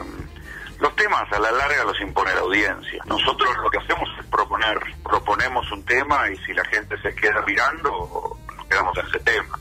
[0.82, 3.00] los temas a la larga los impone la audiencia.
[3.06, 7.40] Nosotros lo que hacemos es proponer, proponemos un tema y si la gente se queda
[7.46, 9.58] mirando, nos quedamos en ese tema.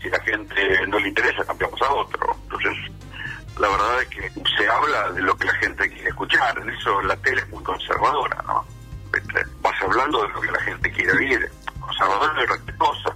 [0.00, 2.34] Si la gente no le interesa, cambiamos a otro.
[2.44, 2.90] Entonces,
[3.58, 6.58] la verdad es que se habla de lo que la gente quiere escuchar.
[6.58, 8.64] En eso la tele es muy conservadora, ¿no?
[9.12, 9.44] ¿Viste?
[9.60, 11.52] Vas hablando de lo que la gente quiere oír.
[11.80, 13.14] Conservadora y respetuosa.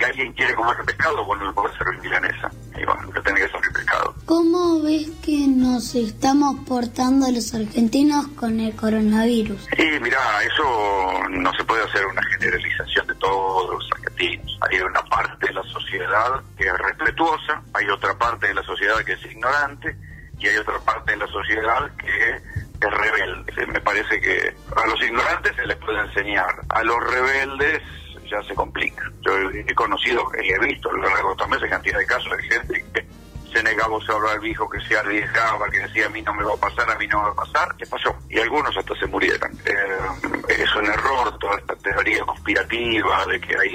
[0.00, 2.50] Si alguien quiere comer pescado, bueno, le puede servir milanesa.
[2.74, 4.14] Y bueno, que tiene que servir pescado.
[4.24, 9.68] ¿Cómo ves que nos estamos portando los argentinos con el coronavirus?
[9.76, 14.58] Y mira, eso no se puede hacer una generalización de todos los argentinos.
[14.70, 18.96] Hay una parte de la sociedad que es respetuosa, hay otra parte de la sociedad
[19.04, 19.94] que es ignorante
[20.38, 23.66] y hay otra parte de la sociedad que es rebelde.
[23.66, 27.82] Me parece que a los ignorantes se les puede enseñar, a los rebeldes
[28.30, 29.02] ya se complica.
[29.22, 32.36] Yo he conocido y he visto a lo largo de estos meses cantidad de casos
[32.36, 33.06] de gente que
[33.52, 36.54] se negaba a usar barbijo, que se arriesgaba, que decía a mí no me va
[36.54, 37.74] a pasar, a mí no me va a pasar.
[37.76, 38.14] ¿Qué pasó?
[38.28, 39.50] Y algunos hasta se murieron.
[39.64, 43.74] Eh, es un error toda esta teoría conspirativa de que hay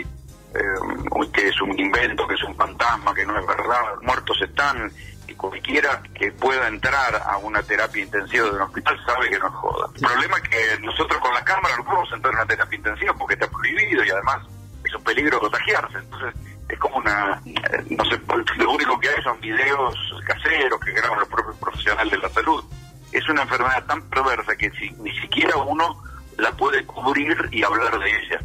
[0.55, 3.95] eh, que es un invento, que es un fantasma, que no es verdad.
[4.01, 4.89] Muertos están
[5.35, 9.47] y cualquiera que pueda entrar a una terapia intensiva de un hospital sabe que no
[9.47, 9.89] es joda.
[9.95, 13.13] El problema es que nosotros con la cámara no podemos entrar en una terapia intensiva
[13.13, 14.37] porque está prohibido y además
[14.83, 15.97] es un peligro contagiarse.
[15.97, 16.33] Entonces
[16.69, 17.41] es como una,
[17.89, 18.19] no sé,
[18.57, 19.95] lo único que hay son videos
[20.25, 22.63] caseros que graban los propios profesionales de la salud.
[23.11, 26.01] Es una enfermedad tan perversa que si, ni siquiera uno
[26.37, 28.39] la puede cubrir y hablar de ella.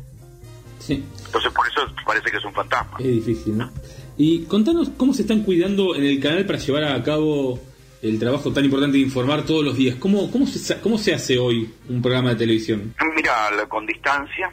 [0.79, 2.99] Sí, Entonces por eso parece que es un fantasma.
[2.99, 3.71] es difícil, ¿no?
[4.23, 7.59] Y contanos cómo se están cuidando en el canal para llevar a cabo
[8.03, 9.97] el trabajo tan importante de informar todos los días.
[9.97, 12.95] ¿Cómo, cómo, se, cómo se hace hoy un programa de televisión?
[13.17, 14.53] Mira, con distancia,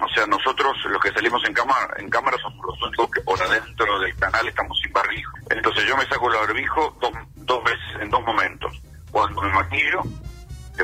[0.00, 3.42] o sea, nosotros los que salimos en cámara, en cámara somos los únicos que por
[3.42, 5.32] adentro del canal estamos sin barbijo.
[5.50, 8.72] Entonces yo me saco el barbijo dos, dos veces, en dos momentos.
[9.10, 10.04] Cuando me maquillo,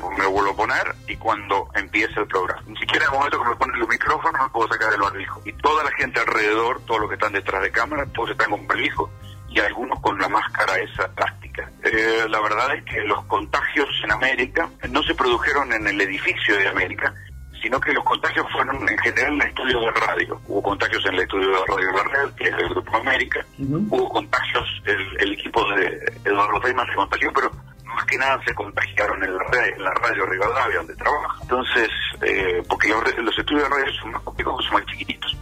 [0.00, 2.62] me lo vuelvo a poner y cuando empieza el programa.
[2.66, 5.40] Ni siquiera en el momento que me ponen los micrófonos me puedo sacar el barbijo.
[5.44, 8.66] Y toda la gente alrededor, todos los que están detrás de cámara, todos están con
[8.66, 9.10] barbijo
[9.48, 11.70] y algunos con la máscara esa plástica.
[11.84, 16.56] Eh, la verdad es que los contagios en América no se produjeron en el edificio
[16.56, 17.14] de América,
[17.62, 20.40] sino que los contagios fueron en general en el estudio de radio.
[20.48, 23.46] Hubo contagios en el estudio de radio La Red, que es el Grupo América.
[23.58, 27.52] Hubo contagios, el, el equipo de Eduardo Feynman se contagió, pero
[27.94, 31.38] más que nada se contagiaron en la, en la radio Rivadavia, donde trabaja.
[31.42, 31.88] Entonces,
[32.22, 35.36] eh, porque los, los estudios de radio son más complicados, son más chiquititos.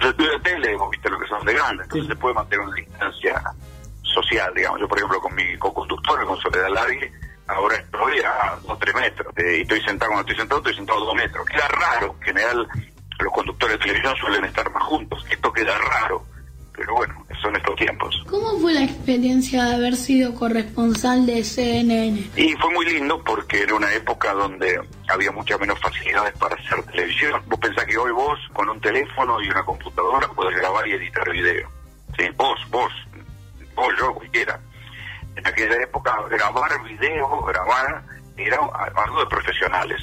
[0.00, 2.66] Los estudios de tele, hemos visto lo que son de grandes, entonces se puede mantener
[2.66, 3.42] una distancia
[4.02, 4.80] social, digamos.
[4.80, 7.12] Yo, por ejemplo, con mi co-conductor, con Soledad Largue,
[7.48, 9.32] ahora estoy a 2 3 metros.
[9.36, 11.46] Eh, y estoy sentado, cuando estoy sentado, estoy sentado a 2 metros.
[11.46, 12.68] Queda raro, en general
[13.18, 15.24] los conductores de televisión suelen estar más juntos.
[15.30, 16.24] Esto queda raro,
[16.72, 18.24] pero bueno, son estos tiempos.
[18.28, 22.30] ¿Cómo fue la experiencia de haber sido corresponsal de CNN?
[22.36, 26.82] Y fue muy lindo porque era una época donde había muchas menos facilidades para hacer
[26.84, 27.42] televisión.
[27.46, 31.30] Vos pensás que hoy vos, con un teléfono y una computadora, podés grabar y editar
[31.30, 31.68] video.
[32.16, 32.92] Sí, vos, vos,
[33.74, 34.58] vos, yo, cualquiera.
[35.36, 38.02] En aquella época, grabar video, grabar,
[38.36, 38.58] era
[38.94, 40.00] algo de profesionales.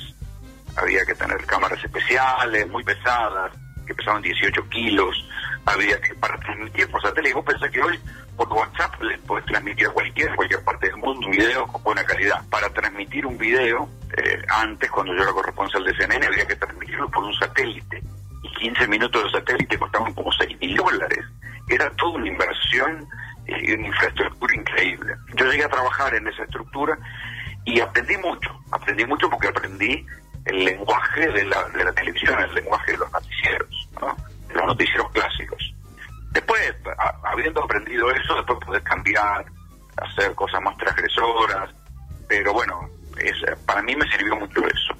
[0.75, 3.51] Había que tener cámaras especiales, muy pesadas,
[3.85, 5.15] que pesaban 18 kilos.
[5.65, 7.99] Había que, para transmitir por satélite, vos pensás que hoy
[8.35, 12.03] por WhatsApp le podés transmitir a cualquiera, cualquier parte del mundo, un video con buena
[12.03, 12.43] calidad.
[12.49, 13.87] Para transmitir un video,
[14.17, 18.01] eh, antes, cuando yo era corresponsal de CNN, había que transmitirlo por un satélite.
[18.41, 21.25] Y 15 minutos de satélite costaban como 6 mil dólares.
[21.69, 23.07] Era toda una inversión
[23.47, 25.15] y una infraestructura increíble.
[25.35, 26.97] Yo llegué a trabajar en esa estructura
[27.63, 28.51] y aprendí mucho.
[28.71, 30.05] Aprendí mucho porque aprendí
[30.45, 34.32] el lenguaje de la, de la televisión, el lenguaje de los noticieros, ¿no?
[34.53, 35.73] Los noticieros clásicos.
[36.31, 36.73] Después,
[37.23, 39.45] habiendo aprendido eso, después poder cambiar,
[39.97, 41.69] hacer cosas más transgresoras,
[42.27, 44.95] pero bueno, es- para mí me sirvió mucho eso.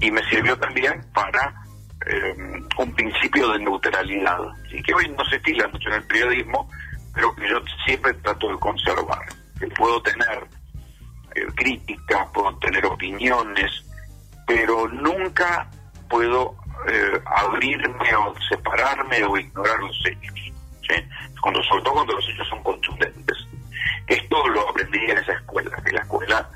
[0.00, 1.54] Y me sirvió también para
[2.06, 2.34] eh,
[2.78, 4.38] un principio de neutralidad,
[4.70, 6.70] y que hoy no se estila mucho en el periodismo,
[7.12, 9.26] pero que yo siempre trato de conservar,
[9.58, 10.46] que puedo tener
[11.34, 13.84] eh, críticas, puedo tener opiniones,
[14.46, 15.68] pero nunca
[16.08, 16.54] puedo
[16.88, 20.34] eh, abrirme o separarme o ignorar los hechos.
[20.82, 20.94] ¿sí?
[21.40, 23.36] Cuando, sobre todo cuando los hechos son contundentes.
[24.06, 26.50] Esto lo aprendí en esa escuela, en la escuela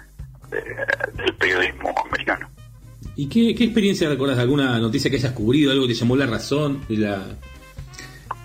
[0.49, 2.49] de- del periodismo americano.
[3.15, 4.39] ¿Y qué, qué experiencia recuerdas?
[4.39, 5.71] ¿Alguna noticia que hayas cubrido?
[5.71, 6.83] ¿Algo que te llamó la razón?
[6.89, 7.19] Y la...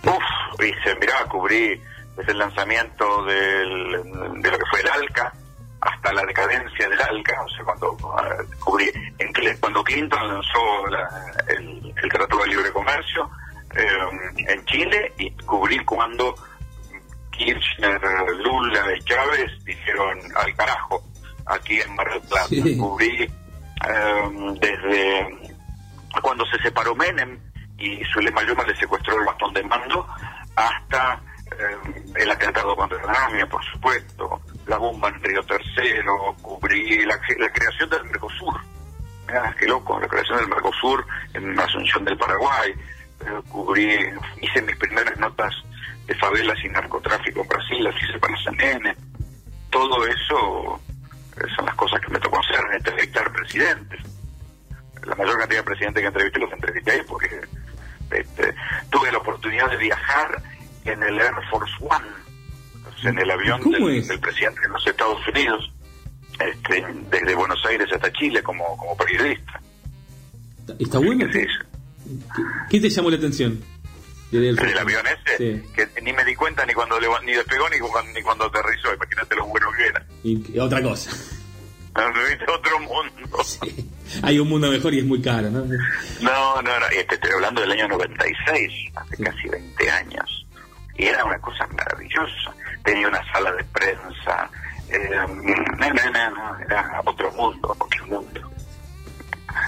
[0.03, 1.79] Uf, hice, mirá, cubrí
[2.17, 3.91] desde el lanzamiento del,
[4.41, 5.33] de lo que fue el ALCA
[5.88, 7.97] hasta la decadencia del ALCA, o sea, cuando
[9.34, 13.30] Cle- cuando Clinton lanzó la- el, el Tratado de Libre Comercio
[13.76, 16.35] eh, en Chile y cubrí cuando
[17.31, 18.01] Kirchner,
[18.43, 21.03] Lula y Chávez dijeron al carajo
[21.45, 22.47] aquí en Mar del Plata.
[22.47, 22.77] Sí.
[22.77, 25.38] Cubrí eh, desde
[26.22, 27.39] cuando se separó Menem
[27.77, 30.07] y Zulema Yoma le secuestró el bastón de mando
[30.55, 37.06] hasta eh, el atentado contra la AMIA, por supuesto, la bomba en Río Tercero, cubrí
[37.06, 38.60] la, creación del Mercosur.
[39.27, 42.72] Mirá, qué loco, la creación del Mercosur en Asunción del Paraguay,
[43.22, 43.98] eh, cubrí,
[44.41, 45.53] hice mis primeras notas
[46.06, 48.95] de favelas y narcotráfico en Brasil, las hice para CNN.
[49.69, 50.80] Todo eso
[51.38, 54.02] eh, son las cosas que me tocó hacer, entrevistar presidentes.
[55.06, 57.41] La mayor cantidad de presidentes que entrevisté los entrevisté ahí porque
[58.11, 58.56] este,
[58.89, 60.41] tuve la oportunidad de viajar
[60.85, 62.07] en el Air Force One,
[63.03, 64.07] en el avión ¿Cómo del, es?
[64.07, 65.71] del presidente de los Estados Unidos,
[66.39, 69.59] este, desde Buenos Aires hasta Chile como, como periodista.
[70.79, 71.25] ¿Está bueno?
[71.31, 71.47] ¿Qué,
[72.69, 73.61] qué te llamó la atención?
[74.31, 75.63] El avión ese, Sí.
[75.73, 78.93] que ni me di cuenta ni cuando leva- ni despegó ni cuando, ni cuando aterrizó,
[78.93, 80.05] imagínate lo bueno que era.
[80.23, 81.11] Y, otra cosa.
[82.47, 83.43] Otro mundo.
[84.21, 85.65] Hay un mundo mejor y es muy caro, ¿no?
[85.65, 90.45] No, no, no, y te estoy hablando del año 96, hace casi 20 años.
[90.97, 92.53] Y era una cosa maravillosa.
[92.83, 94.49] Tenía una sala de prensa.
[94.89, 98.51] eh, no, no, no, era otro mundo, otro mundo.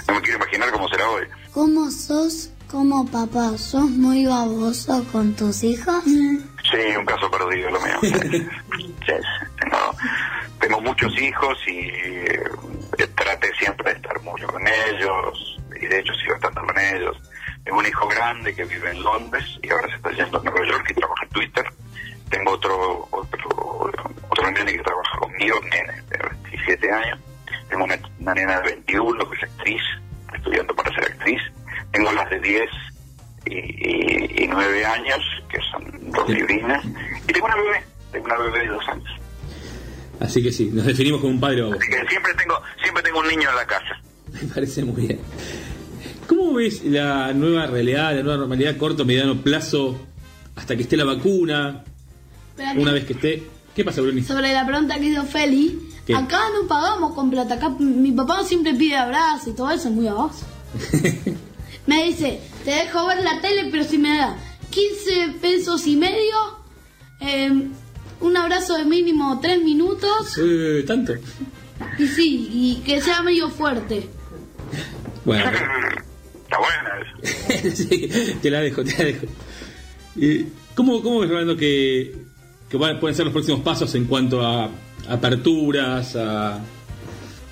[0.07, 1.27] No me quiero imaginar cómo será hoy.
[1.53, 3.57] ¿Cómo sos como papá?
[3.57, 6.03] ¿Sos muy baboso con tus hijos?
[6.03, 7.97] Sí, un caso perdido lo mío.
[8.01, 8.11] Sí,
[9.06, 9.14] sí,
[9.60, 9.95] tengo,
[10.60, 12.43] tengo muchos hijos y eh,
[13.15, 17.18] traté siempre de estar mucho con ellos y de hecho sigo estando con ellos.
[17.64, 20.65] Tengo un hijo grande que vive en Londres y ahora se está yendo a Nueva
[20.65, 21.65] York y trabaja en Twitter.
[22.30, 23.91] Tengo otro otro
[24.30, 26.18] otro nene que trabaja conmigo, nene de
[26.52, 27.19] 27 años.
[27.69, 29.81] Tengo una, una nena de 21 que es actriz,
[30.34, 31.41] estudiando para ser actriz.
[31.91, 32.69] Tengo las de 10
[33.45, 35.19] y, y, y 9 años,
[35.49, 36.84] que son dos librinas.
[37.27, 39.10] Y tengo una bebé, tengo una bebé de dos años.
[40.19, 41.64] Así que sí, nos definimos como un padre.
[41.64, 44.02] Así que siempre tengo, siempre tengo un niño en la casa.
[44.41, 45.19] Me parece muy bien.
[46.30, 49.97] ¿Cómo ves la nueva realidad, la nueva normalidad corto, mediano plazo,
[50.56, 51.84] hasta que esté la vacuna?
[52.51, 52.80] Espérate.
[52.80, 53.43] Una vez que esté.
[53.76, 54.22] ¿Qué pasa, Bruni?
[54.22, 56.14] Sobre la pregunta que hizo Feli, ¿Qué?
[56.14, 57.56] acá no pagamos con plata.
[57.56, 60.45] Acá mi papá siempre pide abrazo y todo eso, es muy baboso.
[61.88, 64.38] me dice, te dejo ver la tele, pero si me da
[64.69, 66.35] 15 pesos y medio,
[67.22, 67.68] eh,
[68.22, 71.14] un abrazo de mínimo 3 minutos, Eh, ¿Tanto?
[71.97, 74.07] y sí, y que sea medio fuerte.
[75.26, 75.49] Bueno,
[76.50, 77.00] Está buena
[77.62, 77.76] eso.
[77.76, 79.26] sí, te la dejo, te la dejo.
[80.20, 82.16] Eh, ¿Cómo, cómo ves, Rolando, que,
[82.70, 84.70] que van- pueden ser los próximos pasos en cuanto a
[85.10, 86.60] aperturas, a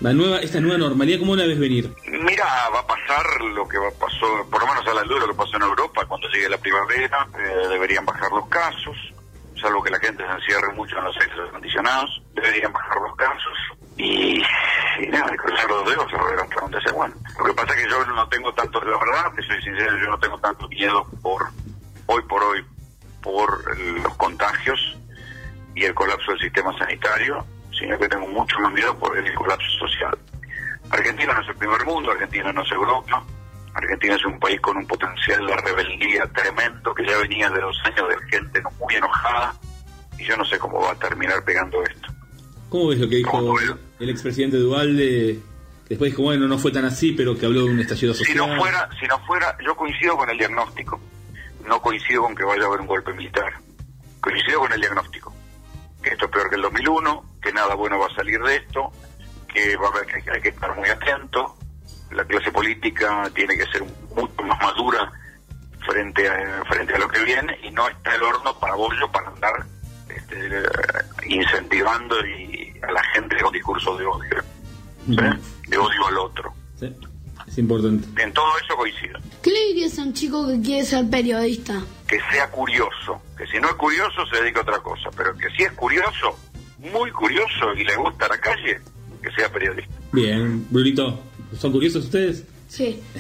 [0.02, 1.20] la nueva, esta nueva normalidad?
[1.20, 1.94] ¿Cómo la ves venir?
[2.24, 5.28] Mira, va a pasar lo que va- pasó, por lo menos a la luz, lo
[5.28, 7.28] que pasó en Europa cuando llegue la primavera.
[7.38, 8.96] eh, deberían bajar los casos,
[9.62, 12.22] salvo que la gente se encierre mucho en los aires acondicionados.
[12.34, 13.54] Deberían bajar los casos.
[13.98, 14.42] Y,
[15.00, 17.30] y nada, cruzar los dedos a ver hasta dónde se aguanta.
[17.40, 20.10] Lo que pasa es que yo no tengo tanto, la verdad, te soy sincero, yo
[20.10, 21.48] no tengo tanto miedo por,
[22.06, 22.66] hoy por hoy,
[23.22, 24.98] por los contagios
[25.76, 27.46] y el colapso del sistema sanitario,
[27.78, 30.18] sino que tengo mucho más miedo por el colapso social.
[30.90, 33.24] Argentina no es el primer mundo, Argentina no es Europa,
[33.74, 37.80] Argentina es un país con un potencial de rebeldía tremendo que ya venía de dos
[37.84, 39.54] años de gente muy enojada
[40.18, 42.17] y yo no sé cómo va a terminar pegando esto.
[42.70, 43.56] ¿Cómo ves lo que dijo
[44.00, 45.40] el expresidente Duvalde?
[45.88, 48.50] Después dijo, bueno, no fue tan así, pero que habló de un estallido Si social.
[48.50, 51.00] no fuera, si no fuera, yo coincido con el diagnóstico,
[51.66, 53.54] no coincido con que vaya a haber un golpe militar,
[54.20, 55.34] coincido con el diagnóstico,
[56.04, 58.92] que esto es peor que el 2001, que nada bueno va a salir de esto,
[59.48, 61.56] que va a haber que hay que estar muy atento,
[62.12, 63.84] la clase política tiene que ser
[64.14, 65.10] mucho más madura
[65.86, 69.30] frente a, frente a lo que viene y no está el horno para bollo para
[69.30, 69.66] andar
[70.10, 70.64] este,
[71.28, 74.44] incentivando y a la gente con discursos de odio,
[75.08, 75.16] ¿sí?
[75.70, 76.54] de odio al otro.
[76.80, 76.94] Sí,
[77.48, 78.22] es importante.
[78.22, 79.20] En todo eso coincido.
[79.42, 81.82] ¿Qué le dirías a un chico que quiere ser periodista?
[82.08, 85.50] que sea curioso, que si no es curioso se dedica a otra cosa, pero que
[85.56, 86.40] si es curioso,
[86.80, 88.80] muy curioso y le gusta la calle,
[89.22, 89.94] que sea periodista.
[90.14, 91.20] Bien, Brunito,
[91.60, 92.46] ¿son curiosos ustedes?
[92.70, 93.00] Sí.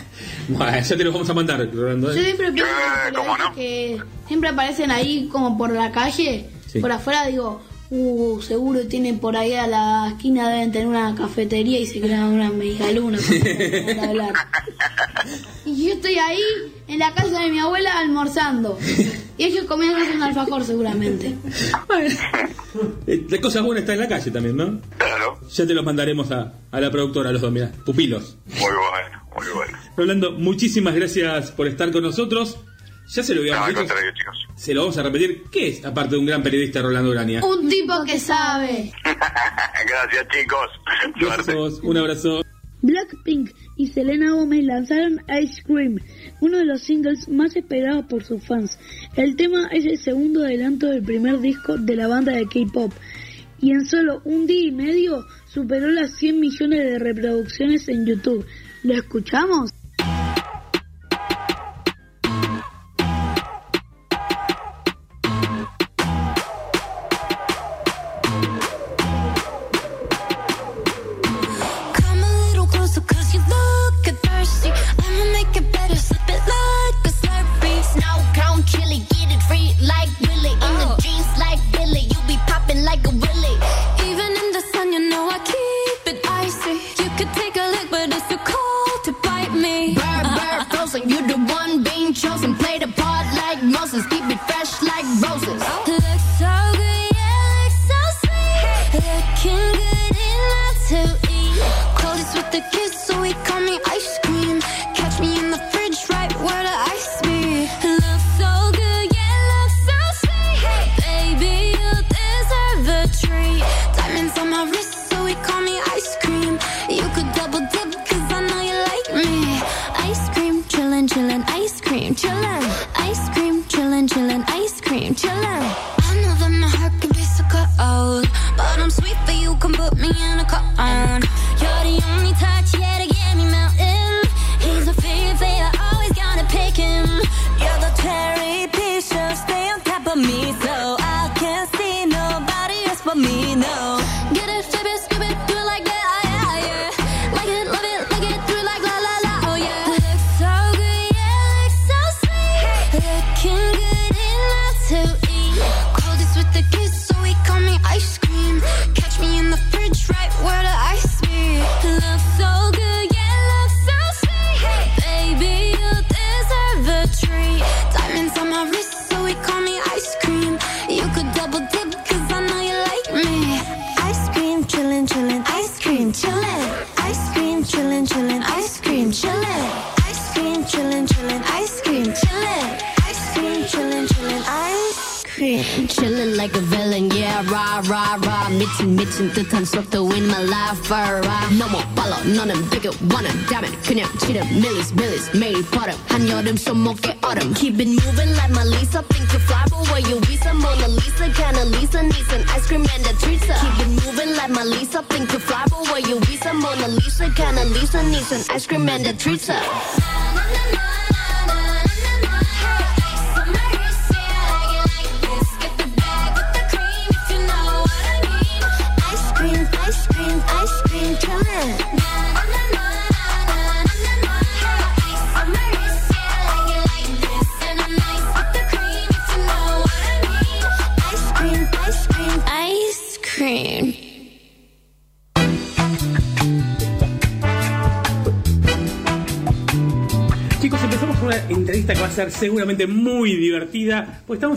[0.49, 2.13] Bueno, ya te los vamos a mandar, Rolando.
[2.13, 2.23] Yo ¿eh?
[2.23, 2.71] siempre pienso
[3.07, 6.79] en los colores que siempre aparecen ahí como por la calle, Sí.
[6.79, 11.79] por afuera digo, uh, seguro tienen por ahí a la esquina deben tener una cafetería
[11.79, 12.51] y se crean una
[13.95, 14.33] para hablar.
[15.65, 16.41] Y yo estoy ahí
[16.87, 18.77] en la casa de mi abuela almorzando.
[19.37, 21.35] Y ellos comiendo un alfajor seguramente.
[23.07, 24.79] Eh, La cosa buena está en la calle también, ¿no?
[24.97, 25.39] Claro.
[25.51, 28.37] Ya te los mandaremos a, a la productora, a los dos, mirá, pupilos.
[28.47, 29.77] Muy bueno, muy bueno.
[29.95, 32.57] Rolando, muchísimas gracias por estar con nosotros.
[33.07, 34.47] Ya se lo No, habíamos al dicho, chicos.
[34.55, 35.43] se lo vamos a repetir.
[35.51, 37.41] ¿Qué es, aparte de un gran periodista, Rolando Urania?
[37.43, 38.91] Un tipo que sabe.
[39.03, 40.69] Gracias, chicos.
[41.19, 42.41] Gracias a vos, un abrazo.
[42.81, 45.97] Blackpink y Selena Gomez lanzaron Ice Cream,
[46.41, 48.77] uno de los singles más esperados por sus fans.
[49.15, 52.93] El tema es el segundo adelanto del primer disco de la banda de K-pop
[53.59, 58.45] y en solo un día y medio superó las 100 millones de reproducciones en YouTube.
[58.83, 59.71] ¿Lo escuchamos?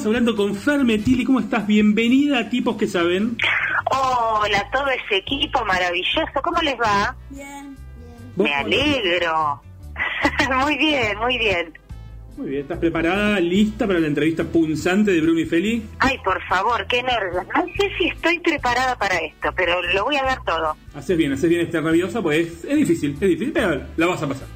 [0.00, 1.24] Estamos hablando con Fer Metili.
[1.24, 1.66] ¿Cómo estás?
[1.66, 3.36] Bienvenida a Tipos que Saben.
[3.90, 6.40] Hola, todo ese equipo maravilloso.
[6.42, 7.14] ¿Cómo les va?
[7.28, 7.76] Bien.
[8.34, 9.60] Me alegro.
[10.64, 11.74] muy bien, muy bien.
[12.38, 15.84] Muy bien, ¿estás preparada, lista para la entrevista punzante de Bruno y Feli?
[15.98, 17.44] Ay, por favor, qué nervios.
[17.54, 20.76] No sé si estoy preparada para esto, pero lo voy a dar todo.
[20.94, 24.22] Haces bien, haces bien estar nerviosa, pues es, es difícil, es difícil, pero la vas
[24.22, 24.48] a pasar.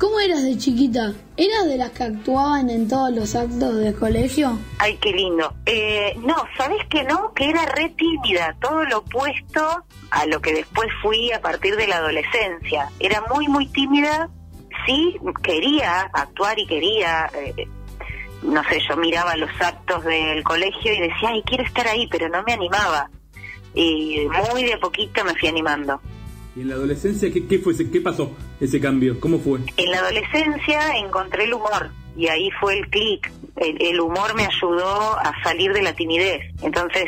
[0.65, 1.12] ¿Cómo eras de chiquita?
[1.36, 4.59] ¿Eras de las que actuaban en todos los actos de colegio?
[4.78, 5.53] Ay, qué lindo.
[5.66, 7.32] Eh, no, ¿sabes que no?
[7.35, 11.86] Que era re tímida, todo lo opuesto a lo que después fui a partir de
[11.86, 12.89] la adolescencia.
[12.99, 14.31] Era muy, muy tímida.
[14.86, 17.69] Sí, quería actuar y quería, eh,
[18.43, 22.28] no sé, yo miraba los actos del colegio y decía, ay, quiero estar ahí, pero
[22.28, 23.11] no me animaba.
[23.74, 26.01] Y muy de poquito me fui animando.
[26.56, 29.18] ¿Y en la adolescencia qué, qué fue ese- qué pasó ese cambio?
[29.20, 29.60] ¿Cómo fue?
[29.76, 33.31] En la adolescencia encontré el humor y ahí fue el clic.
[33.56, 36.40] El, el humor me ayudó a salir de la timidez.
[36.62, 37.06] Entonces,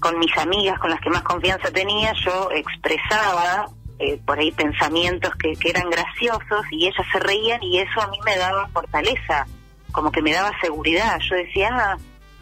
[0.00, 3.66] con mis amigas, con las que más confianza tenía, yo expresaba
[3.98, 8.08] eh, por ahí pensamientos que, que eran graciosos y ellas se reían y eso a
[8.08, 9.46] mí me daba fortaleza,
[9.90, 11.18] como que me daba seguridad.
[11.28, 11.96] Yo decía, ah,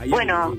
[0.09, 0.55] bueno,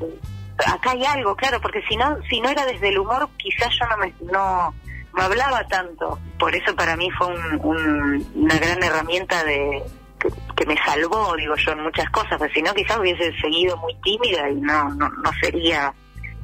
[0.66, 3.86] acá hay algo, claro, porque si no, si no era desde el humor, quizás yo
[3.88, 4.74] no me, no,
[5.16, 6.20] no hablaba tanto.
[6.40, 9.84] Por eso para mí fue un- un- una gran herramienta de
[10.20, 13.78] que, que me salvó, digo yo, en muchas cosas, porque si no quizás hubiese seguido
[13.78, 15.94] muy tímida y no, no, no sería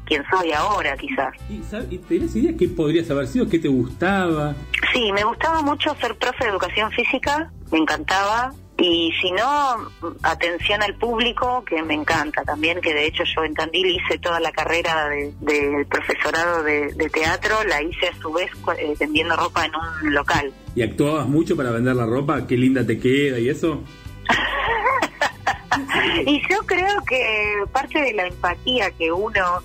[0.06, 1.34] quien soy ahora, quizás.
[1.49, 3.48] ¿Y, y tenías idea qué podrías haber sido?
[3.48, 4.53] ¿Qué te gustaba?
[4.93, 8.52] Sí, me gustaba mucho ser profe de educación física, me encantaba.
[8.83, 9.89] Y si no,
[10.23, 14.39] atención al público, que me encanta también, que de hecho yo en Tandil hice toda
[14.39, 18.49] la carrera de- del profesorado de, de teatro, la hice a su vez
[18.79, 20.51] eh, vendiendo ropa en un local.
[20.75, 22.47] ¿Y actuabas mucho para vender la ropa?
[22.47, 23.83] ¿Qué linda te queda y eso?
[26.25, 29.61] Y yo creo que parte de la empatía que uno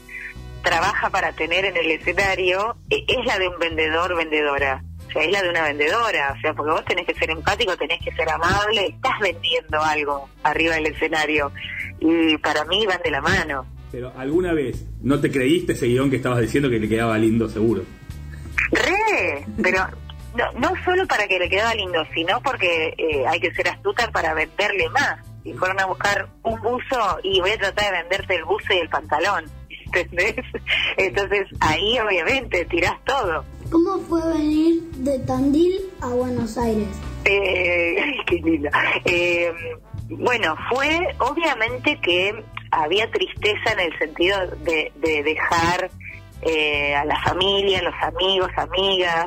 [0.62, 4.82] trabaja para tener en el escenario eh, es la de un vendedor, vendedora.
[5.16, 6.34] Es la de una vendedora.
[6.36, 10.28] O sea, porque vos tenés que ser empático, tenés que ser amable, estás vendiendo algo
[10.42, 11.52] arriba del escenario.
[12.00, 13.66] Y para mí van de la mano.
[13.92, 17.48] Pero alguna vez no te creíste ese guion que estabas diciendo que le quedaba lindo
[17.48, 17.82] seguro.
[18.72, 19.46] ¡Re!
[19.62, 19.86] Pero
[20.34, 24.10] no, no solo para que le quedaba lindo, sino porque eh, hay que ser astuta
[24.10, 25.18] para venderle más.
[25.42, 28.78] Si fueron a buscar un buzo y voy a tratar de venderte el buzo y
[28.78, 29.44] el pantalón.
[29.86, 30.44] ¿Entendés?
[30.96, 33.44] Entonces ahí obviamente tirás todo.
[33.70, 36.88] ¿Cómo fue venir de Tandil a Buenos Aires?
[37.24, 38.70] Eh, qué linda.
[39.04, 39.52] Eh,
[40.08, 45.90] bueno, fue obviamente que había tristeza en el sentido de, de dejar
[46.42, 49.26] eh, a la familia, los amigos, amigas,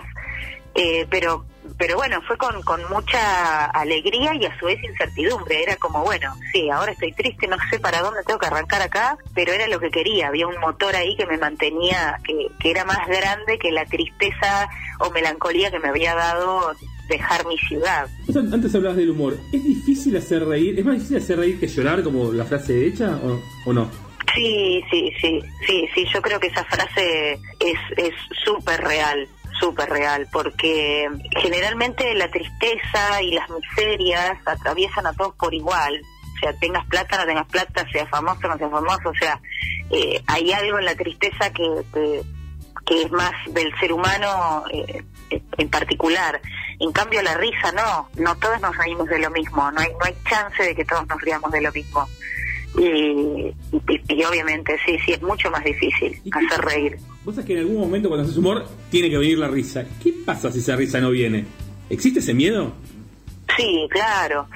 [0.75, 1.45] eh, pero
[1.79, 5.63] pero bueno, fue con, con mucha alegría y a su vez incertidumbre.
[5.63, 9.17] Era como, bueno, sí, ahora estoy triste, no sé para dónde tengo que arrancar acá,
[9.33, 10.27] pero era lo que quería.
[10.27, 14.69] Había un motor ahí que me mantenía, que, que era más grande que la tristeza
[14.99, 16.75] o melancolía que me había dado
[17.07, 18.07] dejar mi ciudad.
[18.35, 19.37] Antes hablabas del humor.
[19.53, 20.77] ¿Es difícil hacer reír?
[20.77, 23.89] ¿Es más difícil hacer reír que llorar como la frase hecha o, o no?
[24.35, 28.13] Sí, sí, sí, sí, sí, yo creo que esa frase es es
[28.45, 29.27] súper real,
[29.59, 31.07] súper real, porque
[31.41, 36.01] generalmente la tristeza y las miserias atraviesan a todos por igual,
[36.35, 39.39] o sea, tengas plata, no tengas plata, sea famoso, no sea famoso, o sea,
[39.91, 42.21] eh, hay algo en la tristeza que, que,
[42.85, 45.03] que es más del ser humano eh,
[45.57, 46.41] en particular.
[46.79, 50.05] En cambio, la risa no, no todos nos reímos de lo mismo, no hay, no
[50.05, 52.07] hay chance de que todos nos riamos de lo mismo.
[52.77, 53.53] Y, y-
[54.07, 56.97] y obviamente sí, sí, es mucho más difícil hacer reír.
[57.25, 59.85] Vos sabés que en algún momento cuando haces humor tiene que venir la risa.
[60.03, 61.45] ¿Qué pasa si esa risa no viene?
[61.89, 62.73] ¿Existe ese miedo?
[63.57, 64.47] Sí, claro.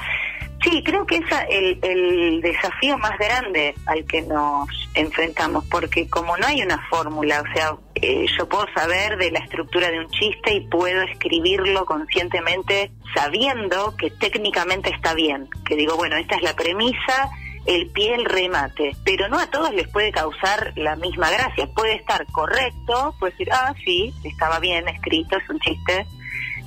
[0.63, 6.37] Sí, creo que es el, el desafío más grande al que nos enfrentamos, porque como
[6.37, 10.07] no hay una fórmula, o sea, eh, yo puedo saber de la estructura de un
[10.11, 16.43] chiste y puedo escribirlo conscientemente sabiendo que técnicamente está bien, que digo, bueno, esta es
[16.43, 17.29] la premisa,
[17.65, 21.95] el pie, el remate, pero no a todos les puede causar la misma gracia, puede
[21.95, 26.05] estar correcto, puede decir, ah, sí, estaba bien escrito, es un chiste,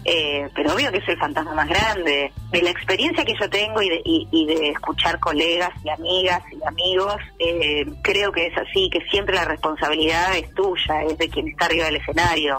[0.08, 2.32] eh, pero obvio que es el fantasma más grande.
[2.50, 6.42] De la experiencia que yo tengo y de, y, y de escuchar colegas y amigas
[6.52, 11.28] y amigos, eh, creo que es así, que siempre la responsabilidad es tuya, es de
[11.28, 12.58] quien está arriba del escenario.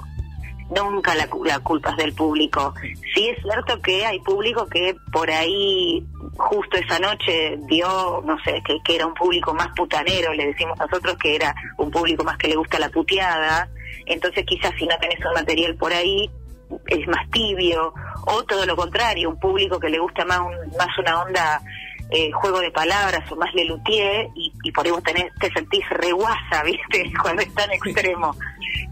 [0.70, 2.74] Nunca la, la culpa es del público.
[3.14, 6.06] Sí es cierto que hay público que por ahí
[6.38, 10.78] justo esa noche dio, no sé, que, que era un público más putanero, le decimos
[10.78, 13.70] nosotros que era un público más que le gusta la puteada.
[14.06, 16.30] Entonces quizás si no tenés un material por ahí,
[16.88, 17.94] es más tibio,
[18.26, 21.62] o todo lo contrario, un público que le gusta más, un- más una onda
[22.10, 25.88] eh, juego de palabras o más lelutier y, y por ahí vos tenés, te sentís
[25.90, 27.12] reguasa, ¿viste?
[27.22, 28.36] Cuando es tan extremo.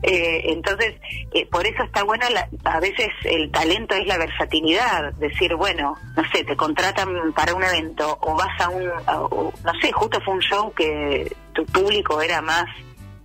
[0.04, 0.96] Eh, entonces,
[1.34, 5.96] eh, por eso está bueno, la- a veces el talento es la versatilidad, decir, bueno,
[6.16, 9.92] no sé, te contratan para un evento o vas a un, a- o, no sé,
[9.92, 12.66] justo fue un show que tu público era más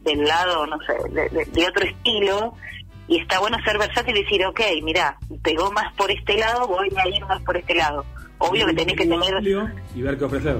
[0.02, 2.54] del lado, no sé, de, de- de otro estilo,
[3.08, 6.88] y está bueno ser versátil y decir, ok, mira, pegó más por este lado, voy
[6.96, 8.04] a ir más por este lado.
[8.40, 9.68] Obvio que tenés que tener...
[9.94, 10.56] Y ver qué ofrecer.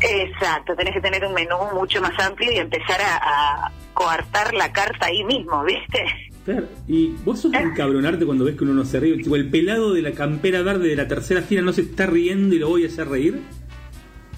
[0.00, 4.72] Exacto, tenés que tener un menú mucho más amplio y empezar a, a coartar la
[4.72, 6.04] carta ahí mismo, ¿viste?
[6.44, 9.16] Fer, ¿y vos sos de encabronarte cuando ves que uno no se ríe?
[9.16, 12.54] Tipo, el pelado de la campera verde de la tercera fila no se está riendo
[12.54, 13.40] y lo voy a hacer reír.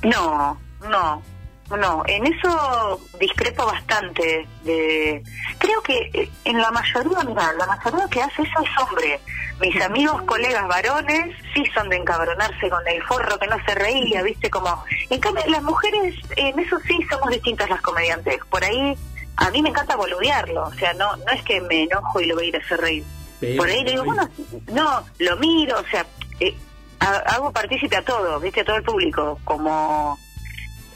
[0.04, 1.22] No, no,
[1.70, 4.47] no, en eso discrepo bastante.
[4.62, 5.22] De,
[5.59, 9.20] creo que eh, en la mayoría, mira, la mayoría que hace eso es hombre.
[9.60, 14.22] Mis amigos, colegas varones, sí son de encabronarse con el forro que no se reía,
[14.22, 14.84] viste, como...
[15.09, 18.38] En cambio, las mujeres, en eso sí somos distintas las comediantes.
[18.51, 18.94] Por ahí,
[19.38, 22.34] a mí me encanta boludearlo, o sea, no no es que me enojo y lo
[22.34, 23.05] voy a ir a hacer reír.
[23.40, 24.28] Pero, Por ahí digo, bueno,
[24.72, 26.05] no, lo miro, o sea,
[26.40, 26.55] eh,
[27.01, 30.18] ha- hago partícipe a todo, viste, a todo el público, como...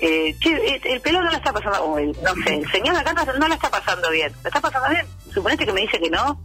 [0.01, 2.97] Eh, che, eh, el pelón no la está pasando, o el, no sé, el señor
[2.97, 4.33] acá no, no la está pasando bien.
[4.43, 5.05] ¿La está pasando bien?
[5.33, 6.41] Suponete que me dice que no,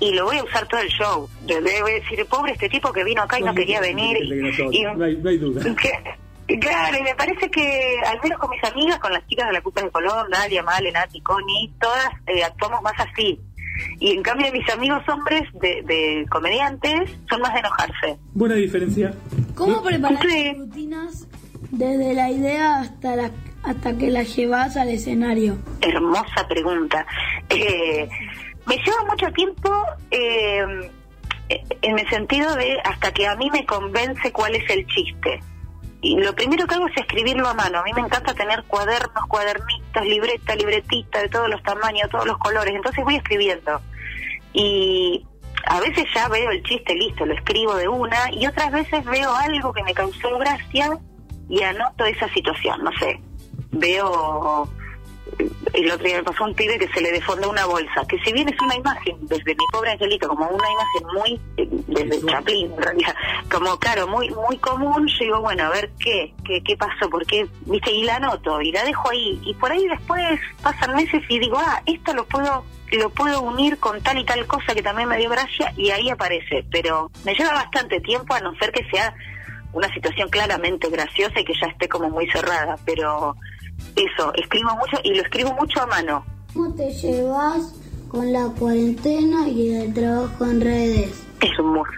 [0.00, 1.28] y lo voy a usar todo el show.
[1.46, 4.16] Le voy a decir, pobre este tipo que vino acá y no quería venir.
[4.22, 5.62] y- No hay, no hay duda.
[6.46, 9.52] que- claro, y me parece que, al menos con mis amigas, con las chicas de
[9.54, 13.40] la Culpa de Colón, Nadia, Male, Nati, Connie, todas eh, actuamos más así.
[14.00, 18.16] Y en cambio mis amigos hombres de, de comediantes son más de enojarse.
[18.32, 19.12] Buena diferencia.
[19.54, 21.26] ¿Cómo preparas tus rutinas
[21.70, 23.30] desde la idea hasta la,
[23.62, 25.58] hasta que la llevas al escenario?
[25.80, 27.06] Hermosa pregunta.
[27.48, 28.08] Eh,
[28.66, 29.70] me lleva mucho tiempo
[30.10, 30.90] eh,
[31.48, 35.40] en el sentido de hasta que a mí me convence cuál es el chiste.
[36.02, 37.78] Y lo primero que hago es escribirlo a mano.
[37.80, 42.38] A mí me encanta tener cuadernos, cuadernitos, libreta, libretita de todos los tamaños, todos los
[42.38, 42.74] colores.
[42.74, 43.80] Entonces voy escribiendo.
[44.52, 45.26] Y
[45.66, 48.30] a veces ya veo el chiste listo, lo escribo de una.
[48.32, 50.98] Y otras veces veo algo que me causó gracia
[51.48, 52.82] y anoto esa situación.
[52.84, 53.20] No sé,
[53.72, 54.68] veo
[55.72, 58.32] el otro día me pasó un pibe que se le defondó una bolsa, que si
[58.32, 61.40] bien es una imagen desde mi pobre angelito, como una imagen muy,
[61.88, 63.14] desde Chaplin en realidad,
[63.50, 67.26] como claro, muy muy común, yo digo, bueno, a ver qué, qué, qué pasó, por
[67.26, 71.22] qué, viste, y la anoto, y la dejo ahí, y por ahí después pasan meses
[71.28, 74.80] y digo, ah, esto lo puedo lo puedo unir con tal y tal cosa que
[74.80, 78.70] también me dio gracia y ahí aparece, pero me lleva bastante tiempo a no ser
[78.70, 79.12] que sea
[79.76, 83.36] una situación claramente graciosa y que ya esté como muy cerrada, pero
[83.94, 86.24] eso, escribo mucho y lo escribo mucho a mano.
[86.54, 87.74] ¿Cómo te llevas
[88.08, 91.22] con la cuarentena y el trabajo en redes?
[91.42, 91.90] Es un muro.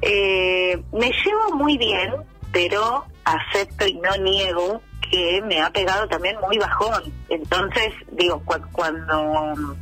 [0.00, 2.14] Eh, me llevo muy bien,
[2.52, 4.80] pero acepto y no niego
[5.10, 7.12] que me ha pegado también muy bajón.
[7.28, 9.76] Entonces, digo, cu- cuando,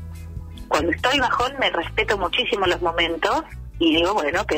[0.67, 3.45] cuando estoy bajón me respeto muchísimo los momentos
[3.79, 4.53] y digo, bueno, ok,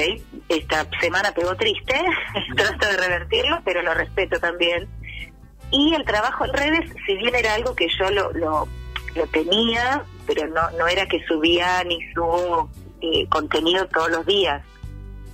[0.48, 1.94] esta semana pegó triste,
[2.56, 4.88] trato de revertirlo, pero lo respeto también.
[5.70, 8.68] Y el trabajo en redes, si bien era algo que yo lo, lo,
[9.14, 12.70] lo tenía, pero no, no era que subía ni subo
[13.00, 14.62] eh, contenido todos los días.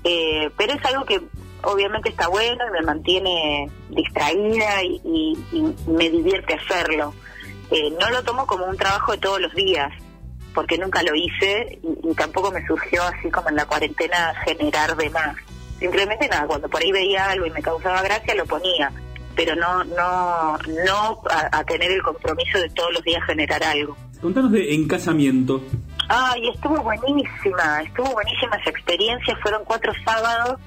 [0.05, 1.21] Eh, pero es algo que
[1.63, 5.37] obviamente está bueno y me mantiene distraída y,
[5.87, 7.15] me divierte hacerlo.
[7.71, 9.93] Eh, no lo tomo como un trabajo de todos los días,
[10.55, 14.97] porque nunca lo hice y, y tampoco me surgió así como en la cuarentena generar
[14.97, 15.37] de más.
[15.79, 18.93] Simplemente nada, cuando por ahí veía algo y me causaba gracia lo ponía,
[19.35, 23.97] pero no no no a, a tener el compromiso de todos los días generar algo.
[24.21, 25.61] Contanos de Encasamiento.
[26.09, 30.61] Ay, estuvo buenísima, estuvo buenísima esa experiencia, fueron cuatro sábados.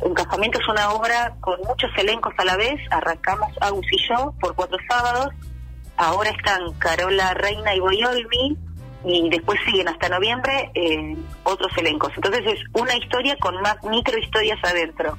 [0.00, 4.32] Un casamiento es una obra con muchos elencos a la vez, arrancamos Agus y yo
[4.40, 5.34] por cuatro sábados,
[5.96, 8.56] ahora están Carola Reina y Boyolmi,
[9.04, 12.12] y después siguen hasta noviembre eh, otros elencos.
[12.16, 15.16] Entonces es una historia con más micro historias adentro.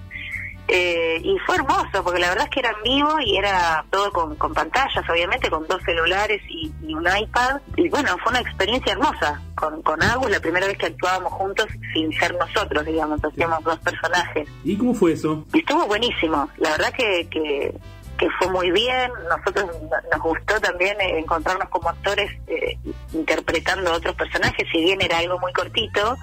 [0.72, 4.12] Eh, y fue hermoso, porque la verdad es que era en vivo y era todo
[4.12, 7.60] con, con pantallas, obviamente, con dos celulares y, y un iPad.
[7.76, 9.42] Y bueno, fue una experiencia hermosa.
[9.56, 13.80] Con, con Agus, la primera vez que actuábamos juntos sin ser nosotros, digamos, hacíamos dos
[13.80, 14.48] personajes.
[14.64, 15.44] ¿Y cómo fue eso?
[15.52, 16.48] Estuvo buenísimo.
[16.58, 17.74] La verdad que, que,
[18.20, 19.10] que fue muy bien.
[19.30, 22.78] Nosotros no- nos gustó también eh, encontrarnos como actores eh,
[23.14, 26.18] interpretando otros personajes, si bien era algo muy cortito,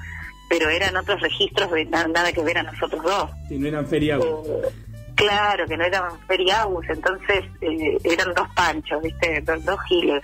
[0.48, 3.30] pero eran otros registros de na- nada que ver a nosotros dos.
[3.48, 4.46] Si no eran feriados.
[5.16, 9.40] Claro, que no eran feriados, entonces eh, eran dos panchos, ¿viste?
[9.40, 10.22] Dos, dos giles,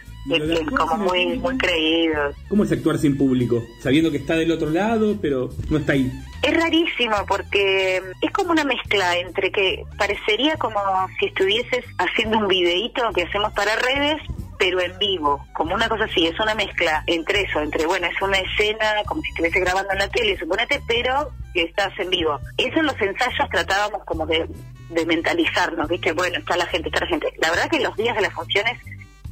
[0.76, 2.36] Como muy muy creídos.
[2.48, 3.62] ¿Cómo es actuar sin público?
[3.80, 6.12] Sabiendo que está del otro lado, pero no está ahí.
[6.42, 10.80] Es rarísimo porque es como una mezcla entre que parecería como
[11.18, 14.20] si estuvieses haciendo un videíto que hacemos para redes,
[14.58, 18.22] pero en vivo, como una cosa así, es una mezcla entre eso, entre, bueno, es
[18.22, 22.38] una escena como si estuviese grabando en la tele, suponete, pero que estás en vivo.
[22.58, 24.48] Eso en los ensayos tratábamos como de,
[24.90, 26.12] de mentalizarnos, ¿viste?
[26.12, 27.32] Bueno, está la gente, está la gente.
[27.40, 28.78] La verdad que los días de las funciones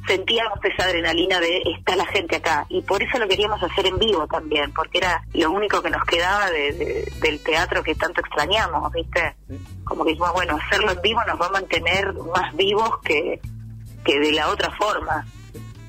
[0.07, 2.65] sentíamos esa adrenalina de está la gente acá.
[2.69, 6.03] Y por eso lo queríamos hacer en vivo también porque era lo único que nos
[6.05, 9.35] quedaba de- de- del teatro que tanto extrañamos viste
[9.83, 13.39] como que dijimos bueno hacerlo en vivo nos va a mantener más vivos que,
[14.05, 15.25] que de la otra forma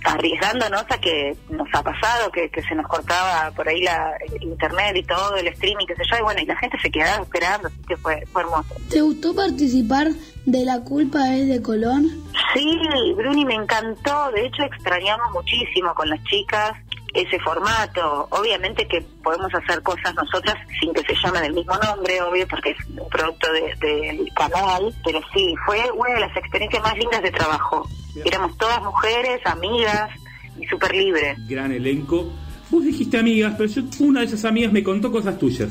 [0.04, 4.42] arriesgándonos a que nos ha pasado que, que se nos cortaba por ahí la el
[4.42, 7.22] internet y todo el streaming qué sé yo y bueno y la gente se quedaba
[7.22, 10.08] esperando así que fue, fue hermoso ¿Te gustó participar
[10.44, 12.10] de La culpa es de Colón?
[12.52, 12.80] Sí,
[13.16, 14.30] Bruni me encantó.
[14.32, 16.72] De hecho, extrañamos muchísimo con las chicas
[17.14, 18.26] ese formato.
[18.30, 22.70] Obviamente que podemos hacer cosas nosotras sin que se llame del mismo nombre, obvio, porque
[22.70, 24.94] es un producto de- del canal.
[25.04, 27.86] Pero sí, fue una de las experiencias más lindas de trabajo.
[28.24, 30.10] Éramos todas mujeres, amigas
[30.58, 31.36] y súper libres.
[31.48, 32.30] Gran elenco.
[32.70, 35.70] Vos dijiste amigas, pero yo, una de esas amigas me contó cosas tuyas.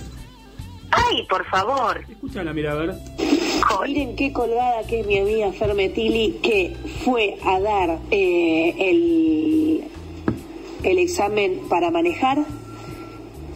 [0.91, 2.03] ¡Ay, por favor!
[2.09, 2.95] Escúchala, mira, a ver.
[3.87, 9.83] Miren qué colgada que es mi amiga Fermetili que fue a dar eh, el,
[10.83, 12.45] el examen para manejar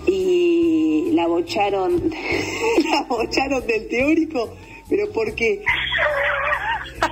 [0.07, 2.11] y la bocharon,
[2.91, 4.53] la bocharon del teórico,
[4.89, 5.63] pero porque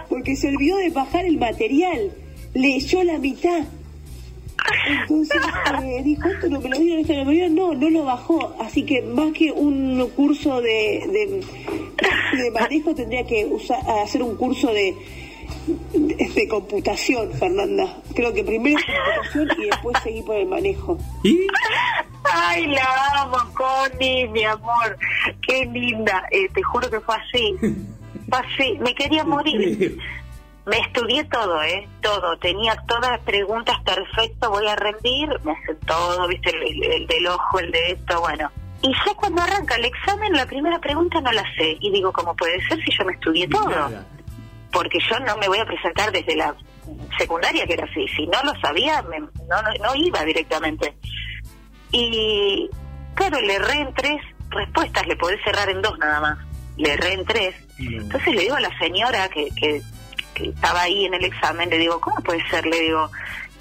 [0.10, 2.11] porque se olvidó de bajar el material,
[2.53, 3.64] leyó la mitad.
[4.88, 5.41] Entonces
[5.84, 8.56] eh, dijo, esto no me lo dieron, esto no me lo no, no lo bajó.
[8.60, 14.35] Así que más que un curso de, de, de manejo, tendría que usar, hacer un
[14.35, 14.95] curso de,
[15.93, 17.97] de, de computación, Fernanda.
[18.15, 20.97] Creo que primero computación y después seguir por el manejo.
[22.23, 24.97] Ay, la amo, Connie, mi amor.
[25.41, 26.23] Qué linda.
[26.31, 27.55] Eh, te juro que fue así.
[28.30, 28.77] Fue así.
[28.81, 29.97] Me quería morir.
[30.65, 31.88] Me estudié todo, ¿eh?
[32.01, 32.38] Todo.
[32.38, 34.49] Tenía todas las preguntas perfecto.
[34.49, 35.30] Voy a rendir.
[35.43, 36.49] Me hace todo, ¿viste?
[36.51, 38.49] El, el- el del ojo, el de esto, bueno.
[38.81, 41.77] Y ya cuando arranca el examen, la primera pregunta no la sé.
[41.81, 43.69] Y digo, ¿cómo puede ser si yo me estudié todo?
[44.73, 46.53] Porque yo no me voy a presentar desde la
[47.17, 48.07] secundaria, que era así.
[48.09, 49.29] Si no lo sabía, me- no,
[49.61, 50.95] no, no iba directamente.
[51.91, 52.69] Y
[53.15, 56.37] claro, le erré en tres respuestas, le podés cerrar en dos nada más.
[56.77, 57.55] Le erré en tres.
[57.79, 59.81] Entonces le digo a la señora que, que,
[60.33, 62.65] que estaba ahí en el examen, le digo, ¿cómo puede ser?
[62.65, 63.09] Le digo,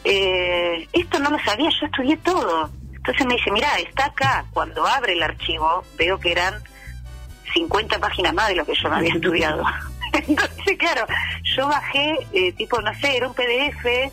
[0.05, 2.71] eh, esto no lo sabía, yo estudié todo.
[2.95, 4.45] Entonces me dice, mira, está acá.
[4.53, 6.55] Cuando abre el archivo, veo que eran
[7.53, 9.63] 50 páginas más de lo que yo me había estudiado.
[10.29, 11.07] Entonces, claro,
[11.57, 14.11] yo bajé, eh, tipo, no sé, era un PDF,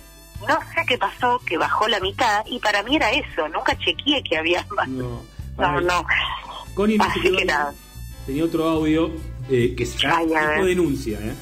[0.48, 4.24] no sé qué pasó, que bajó la mitad, y para mí era eso, nunca chequeé
[4.24, 4.88] que había más.
[4.88, 5.22] No,
[5.58, 6.06] No, no.
[6.74, 7.74] Connie no se Así quedó que nada.
[8.26, 9.12] Tenía otro audio
[9.50, 10.66] eh, que se Ay, a tipo ver.
[10.66, 11.34] denuncia, ¿eh?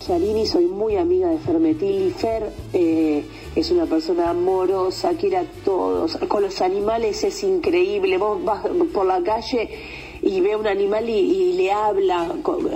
[0.00, 2.10] Salini, soy muy amiga de Fermetili.
[2.12, 3.24] Fer eh,
[3.54, 6.16] es una persona amorosa, quiere a todos.
[6.28, 8.16] Con los animales es increíble.
[8.16, 8.60] Vos vas
[8.92, 9.68] por la calle
[10.22, 12.28] y ve un animal y, le habla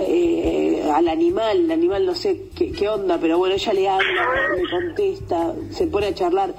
[0.07, 1.57] eh, al animal.
[1.57, 6.07] El animal no sé qué, onda, pero bueno, ella le habla, le contesta, se pone
[6.07, 6.53] a charlar.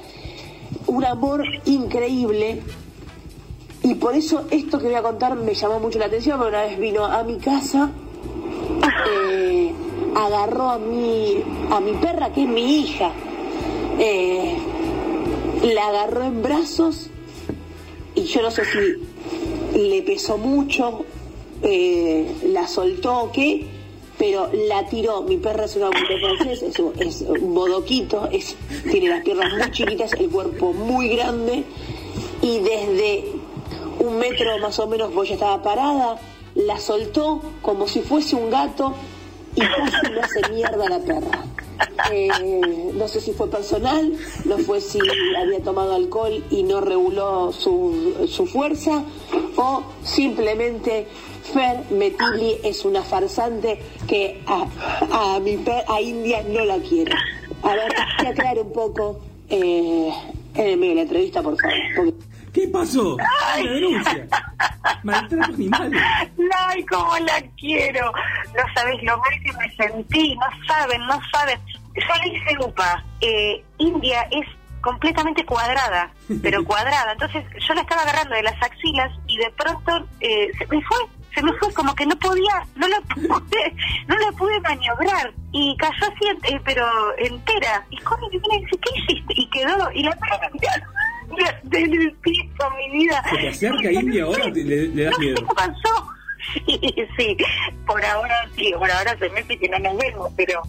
[0.86, 2.60] Un amor increíble.
[3.82, 6.78] Y por eso esto que voy a contar me llamó mucho la atención, una vez
[6.78, 7.90] vino a mi casa
[9.06, 9.72] eh,
[10.14, 13.12] agarró a mi, a mi perra, que es mi hija,
[13.98, 14.56] eh,
[15.74, 17.10] la agarró en brazos
[18.14, 18.78] y yo no sé si
[19.74, 21.04] le pesó mucho,
[21.62, 23.66] eh, la soltó qué,
[24.18, 25.22] pero la tiró.
[25.22, 28.56] Mi perra es una bulldog francés, es, un- es un bodoquito, es,
[28.90, 31.64] tiene las piernas muy chiquitas, el cuerpo muy grande
[32.42, 33.24] y desde
[33.98, 36.18] un metro más o menos, ella estaba parada,
[36.54, 38.94] la soltó como si fuese un gato
[39.56, 41.44] y casi le hace mierda a la perra.
[42.12, 44.12] Eh, no sé si fue personal,
[44.44, 44.98] no fue si
[45.36, 49.04] había tomado alcohol y no reguló su, su fuerza,
[49.56, 51.06] o simplemente
[51.52, 57.12] Fer Metili es una farsante que a, a mi a India no la quiere.
[57.62, 60.10] A ver, que aclare un poco eh,
[60.54, 62.14] en el medio de la entrevista, por favor.
[62.54, 63.16] ¿Qué pasó?
[63.16, 64.28] Una denuncia.
[65.02, 65.92] Maltrato animal.
[66.56, 68.12] Ay, cómo la quiero.
[68.56, 70.36] No sabes lo mal que me sentí.
[70.36, 71.58] No saben, no saben.
[71.96, 73.04] Yo le hice UPA.
[73.20, 74.46] Eh, India es
[74.80, 76.12] completamente cuadrada,
[76.42, 77.12] pero cuadrada.
[77.12, 80.98] Entonces yo la estaba agarrando de las axilas y de pronto eh, se me fue.
[81.34, 83.74] Se me fue como que no podía, no la pude,
[84.06, 86.86] no la pude maniobrar y cayó así, eh, pero
[87.18, 87.84] entera.
[87.90, 89.34] Y Connie me viene y dice, ¿qué hiciste?
[89.36, 90.38] Y quedó, y la perra
[91.72, 93.22] el piso, mi vida.
[93.30, 95.46] ¿Se te acerca India ahora le, le das No sé miedo?
[95.48, 96.08] qué pasó.
[96.66, 97.36] Sí, sí,
[97.86, 100.60] por ahora sí, por ahora se mete que no nos vemos, pero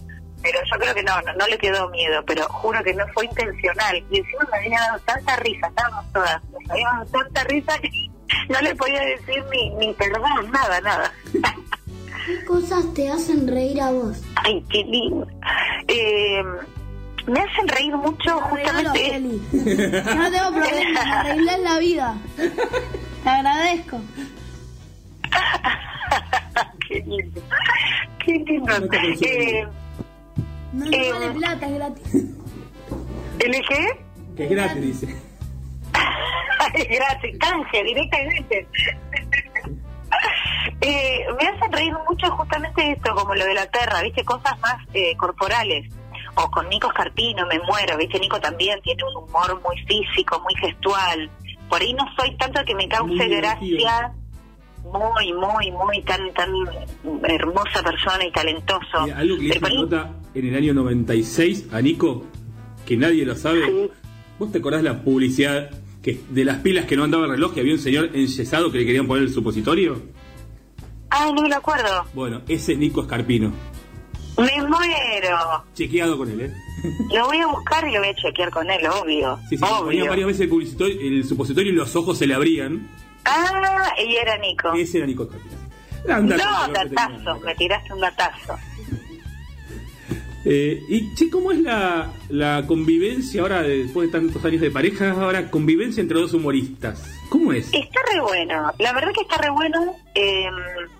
[0.42, 3.26] pero yo creo que no, no, no le quedó miedo, pero juro que no fue
[3.26, 4.02] intencional.
[4.10, 7.90] Y encima me había dado tanta risa, estábamos todas, nos había dado tanta risa que
[8.48, 11.12] no le podía decir ni, ni perdón, nada, nada.
[11.32, 14.22] ¿Qué cosas te hacen reír a vos?
[14.36, 15.26] Ay, qué lindo.
[15.88, 16.42] Eh,
[17.26, 19.20] me hacen reír mucho justamente...
[19.52, 22.14] Yo no tengo problema, me arreglás la vida.
[23.22, 24.00] Te agradezco.
[26.88, 27.42] qué lindo.
[28.24, 28.74] Qué lindo.
[29.22, 29.66] Eh,
[30.72, 32.14] No Eh, te vale plata, es gratis.
[33.38, 34.00] ¿El qué?
[34.36, 35.16] Que es gratis, dice.
[36.74, 38.68] es gratis, canje directamente.
[40.80, 44.24] Eh, me hacen reír mucho justamente esto, como lo de la Terra, ¿viste?
[44.24, 45.90] Cosas más eh, corporales.
[46.36, 48.18] O con Nico Scarpino, me muero, ¿viste?
[48.20, 51.30] Nico también tiene un humor muy físico, muy gestual.
[51.68, 54.12] Por ahí no soy tanto que me cause Muy gracia.
[54.84, 56.50] Muy, muy, muy tan, tan
[57.28, 59.02] hermosa persona y talentoso.
[59.04, 62.24] Mira, algo que le Pero ahí- nota en el año 96 a Nico,
[62.86, 63.90] que nadie lo sabe.
[64.38, 65.70] ¿Vos te acordás la publicidad
[66.02, 68.78] que de las pilas que no andaba el reloj que había un señor enyesado que
[68.78, 70.00] le querían poner el supositorio?
[71.10, 72.04] Ay, no me lo acuerdo.
[72.14, 73.52] Bueno, ese Nico Escarpino.
[74.38, 75.64] Me muero.
[75.74, 76.52] Chequeado con él, ¿eh?
[77.12, 79.38] Lo voy a buscar y lo voy a chequear con él, obvio.
[79.48, 79.84] Sí, sí, obvio.
[79.84, 82.88] ponía varias veces el, el supositorio y los ojos se le abrían.
[83.24, 84.72] Ah, y era Nico.
[84.74, 85.28] Ese era Nico
[86.06, 88.56] dato No, datazo, me tiraste un datazo.
[90.44, 95.10] Eh, y, che, ¿cómo es la, la convivencia ahora, después de tantos años de pareja,
[95.10, 97.02] ahora convivencia entre dos humoristas?
[97.28, 97.72] ¿Cómo es?
[97.72, 99.94] Está re bueno, la verdad que está re bueno.
[100.14, 100.48] Eh,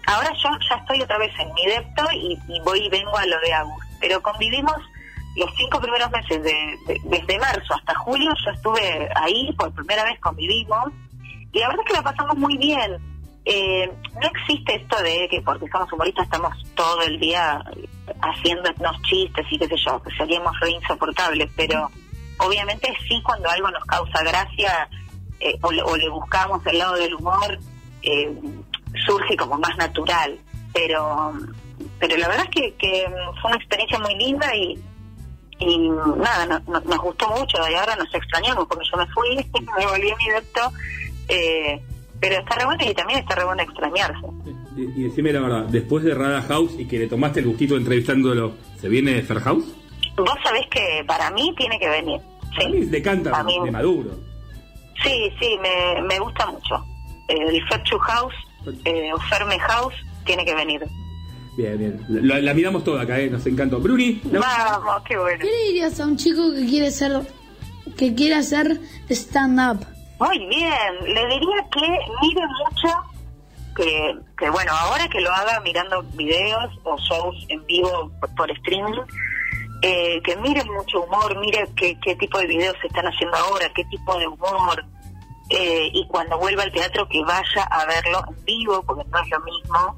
[0.06, 3.26] ahora yo ya estoy otra vez en mi depto y, y voy y vengo a
[3.26, 3.84] lo de Agus.
[4.00, 4.74] Pero convivimos
[5.36, 6.52] los cinco primeros meses, de,
[6.86, 10.92] de- desde marzo hasta julio, yo estuve ahí, por primera vez convivimos.
[11.52, 12.96] Y la verdad es que la pasamos muy bien.
[13.44, 13.88] Eh,
[14.20, 17.62] no existe esto de que porque somos humoristas estamos todo el día
[18.20, 21.88] haciéndonos chistes y qué sé yo, que seríamos re insoportables, pero
[22.38, 24.88] obviamente sí cuando algo nos causa gracia
[25.40, 27.58] eh, o, le, o le buscamos el lado del humor,
[28.02, 28.32] eh,
[29.06, 30.38] surge como más natural.
[30.72, 31.32] Pero
[31.98, 33.06] pero la verdad es que, que
[33.40, 34.78] fue una experiencia muy linda y,
[35.58, 39.36] y nada, no- no- nos gustó mucho y ahora nos extrañamos porque yo me fui,
[39.78, 40.60] me volví a mi depto,
[41.28, 41.80] eh,
[42.20, 44.26] pero está re bueno y también está re bueno extrañarse.
[44.76, 47.76] Y, y decime la verdad, después de Rada House y que le tomaste el gustito
[47.76, 49.64] entrevistándolo, ¿se viene Fer House?
[50.16, 52.20] Vos sabés que para mí tiene que venir.
[52.62, 54.10] A mí le canta A mí- de Maduro.
[55.02, 56.84] Sí, sí, me, me gusta mucho.
[57.28, 58.34] El Ferchu House
[58.84, 59.94] eh, o Ferme House
[60.24, 60.84] tiene que venir.
[61.56, 62.04] Bien, bien.
[62.08, 63.30] La, la miramos toda acá, ¿eh?
[63.30, 63.78] Nos encantó.
[63.80, 64.40] Bruni, ¿no?
[64.40, 65.38] Vamos, qué bueno.
[65.40, 67.12] ¿Qué le dirías a un chico que quiere ser
[67.96, 68.78] que quiere hacer
[69.08, 69.86] stand up?
[70.18, 71.80] Muy bien, le diría que
[72.22, 72.88] mire mucho,
[73.76, 78.50] que, que bueno, ahora que lo haga mirando videos o shows en vivo por, por
[78.50, 79.00] streaming,
[79.88, 83.70] eh, que mire mucho humor, mire qué, qué tipo de videos se están haciendo ahora,
[83.72, 84.84] qué tipo de humor,
[85.48, 89.30] eh, y cuando vuelva al teatro que vaya a verlo en vivo, porque no es
[89.30, 89.96] lo mismo,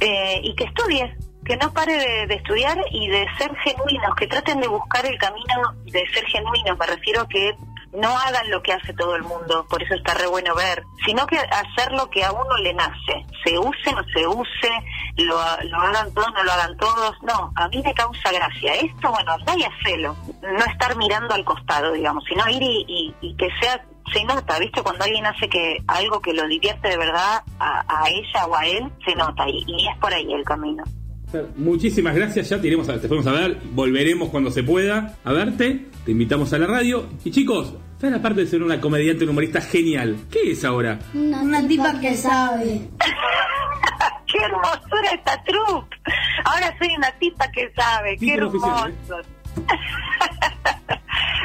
[0.00, 4.26] eh, y que estudie, que no pare de, de estudiar y de ser genuinos, que
[4.26, 7.54] traten de buscar el camino de ser genuinos, me refiero a que
[7.92, 11.26] no hagan lo que hace todo el mundo, por eso está re bueno ver, sino
[11.26, 14.70] que hacer lo que a uno le nace, se use, no se use,
[15.16, 18.74] lo, lo hagan todos, no lo hagan todos, no, a mí me causa gracia.
[18.74, 23.48] Esto, bueno, andá y hacelo, no estar mirando al costado, digamos, sino ir y que
[23.60, 23.82] sea,
[24.12, 24.82] se nota, ¿viste?
[24.82, 28.66] Cuando alguien hace que algo que lo divierte de verdad a, a ella o a
[28.66, 30.84] él, se nota y, y es por ahí el camino.
[31.56, 35.32] Muchísimas gracias, ya te, iremos a, te fuimos a ver, volveremos cuando se pueda a
[35.32, 37.06] verte, te invitamos a la radio.
[37.24, 40.98] Y chicos, Fer, aparte de ser una comediante, un humorista genial, ¿qué es ahora?
[41.12, 42.80] Una, tipa que sabe.
[44.26, 45.96] ¡Qué hermosura esta troupe!
[46.44, 49.28] Ahora soy una tipa que sabe, qué oficial, hermoso.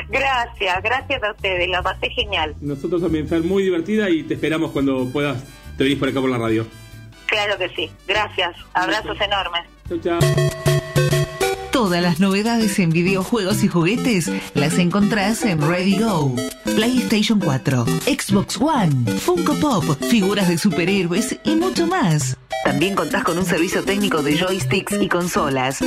[0.10, 2.56] gracias, gracias a ustedes, la pasé genial.
[2.62, 5.44] Nosotros también, Fer, muy divertida y te esperamos cuando puedas,
[5.78, 6.66] te venís por acá por la radio.
[7.26, 9.73] Claro que sí, gracias, abrazos enormes.
[9.90, 10.20] Chau, chau.
[11.72, 16.34] Todas las novedades en videojuegos y juguetes las encontrás en Ready Go.
[16.64, 22.38] PlayStation 4, Xbox One, Funko Pop, figuras de superhéroes y mucho más.
[22.64, 25.80] También contás con un servicio técnico de joysticks y consolas.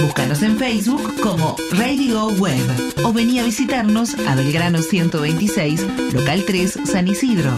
[0.00, 6.44] Búscanos en Facebook como Ready Go Web o vení a visitarnos a Belgrano 126, local
[6.46, 7.52] 3, San Isidro.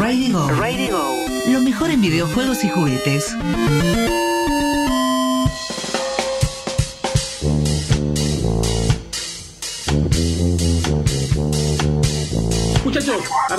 [0.00, 0.48] Ready Go.
[0.48, 1.14] Ready Go.
[1.48, 3.36] Lo mejor en videojuegos y juguetes.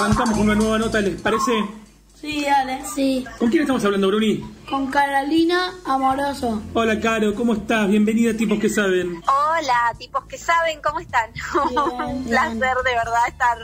[0.03, 1.51] Arrancamos con una nueva nota, ¿les parece?
[2.19, 2.81] Sí, dale.
[2.93, 3.25] Sí.
[3.37, 4.43] ¿Con quién estamos hablando, Bruni?
[4.69, 6.61] Con Carolina Amoroso.
[6.73, 7.87] Hola, Caro, ¿cómo estás?
[7.87, 9.21] Bienvenida a Tipos que Saben.
[9.27, 11.31] Hola, tipos que saben cómo están.
[12.07, 13.57] Un placer de verdad estar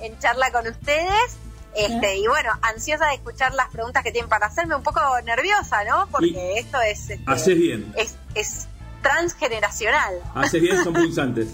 [0.00, 1.38] en charla con ustedes.
[1.74, 5.84] Este, y bueno, ansiosa de escuchar las preguntas que tienen para hacerme, un poco nerviosa,
[5.84, 6.08] ¿no?
[6.10, 8.66] Porque esto es, este, Haces bien, es, es
[9.02, 10.14] transgeneracional.
[10.34, 11.48] haces bien, son punzantes.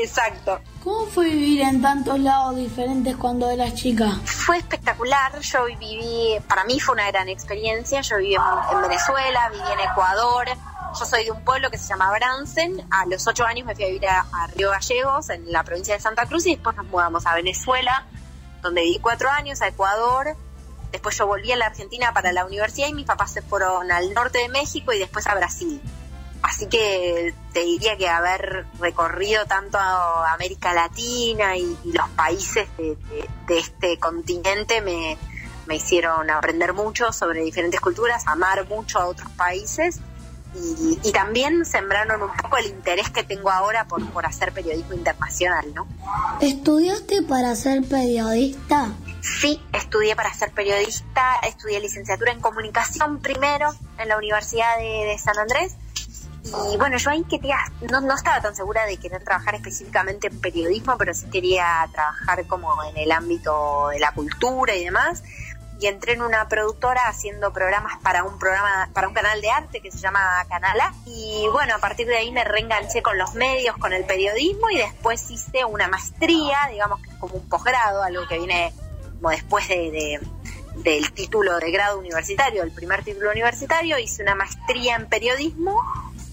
[0.00, 0.60] Exacto.
[0.82, 4.20] ¿Cómo fue vivir en tantos lados diferentes cuando eras chica?
[4.24, 9.48] Fue espectacular, yo viví, para mí fue una gran experiencia, yo viví en, en Venezuela,
[9.50, 10.46] viví en Ecuador,
[10.98, 13.84] yo soy de un pueblo que se llama Bransen, a los ocho años me fui
[13.84, 16.86] a vivir a, a Río Gallegos, en la provincia de Santa Cruz, y después nos
[16.86, 18.06] mudamos a Venezuela,
[18.62, 20.36] donde viví cuatro años, a Ecuador,
[20.92, 24.14] después yo volví a la Argentina para la universidad y mis papás se fueron al
[24.14, 25.80] norte de México y después a Brasil.
[26.42, 32.68] Así que te diría que haber recorrido tanto a América Latina y, y los países
[32.76, 35.16] de, de- de este continente me,
[35.66, 39.98] me hicieron aprender mucho sobre diferentes culturas, amar mucho a otros países
[40.54, 44.94] y, y también sembraron un poco el interés que tengo ahora por, por hacer periodismo
[44.94, 45.86] internacional, ¿no?
[46.40, 48.92] ¿Estudiaste para ser periodista?
[49.20, 55.18] Sí, estudié para ser periodista, estudié licenciatura en comunicación primero en la Universidad de, de
[55.18, 55.74] San Andrés.
[56.72, 57.56] Y bueno, yo ahí quería,
[57.90, 62.46] no, no estaba tan segura de querer trabajar específicamente en periodismo, pero sí quería trabajar
[62.46, 65.22] como en el ámbito de la cultura y demás.
[65.78, 69.80] Y entré en una productora haciendo programas para un programa, para un canal de arte
[69.82, 70.94] que se llama Canala.
[71.04, 74.78] Y bueno, a partir de ahí me reenganché con los medios, con el periodismo y
[74.78, 78.72] después hice una maestría, digamos que es como un posgrado, algo que viene
[79.16, 80.20] como después de, de-
[80.76, 85.82] del título de grado universitario, el primer título universitario, hice una maestría en periodismo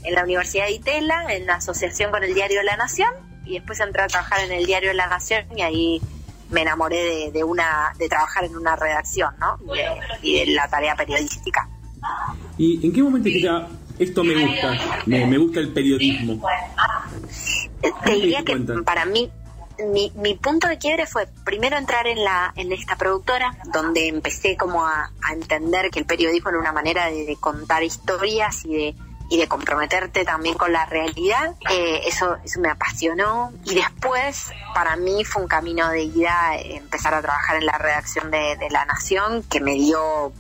[0.04, 3.10] en la Universidad de Itela, en asociación con el Diario de la Nación,
[3.46, 6.02] y después entré a trabajar en el Diario de la Nación y ahí
[6.50, 9.58] me enamoré de, de una de trabajar en una redacción, ¿no?
[9.74, 9.88] Y de,
[10.22, 11.68] y de la tarea periodística.
[12.58, 13.68] ¿Y en qué momento dijiste, ah,
[13.98, 16.46] esto me gusta, me, me gusta el periodismo?
[18.06, 18.56] Te diría que
[18.86, 19.32] para mí
[19.92, 24.56] mi, mi punto de quiebre fue primero entrar en la en esta productora donde empecé
[24.56, 28.76] como a, a entender que el periodismo era una manera de, de contar historias y
[28.76, 28.96] de
[29.34, 34.96] y de comprometerte también con la realidad Eh, eso eso me apasionó y después para
[34.96, 38.86] mí fue un camino de ida empezar a trabajar en la redacción de, de La
[38.86, 40.32] Nación que me dio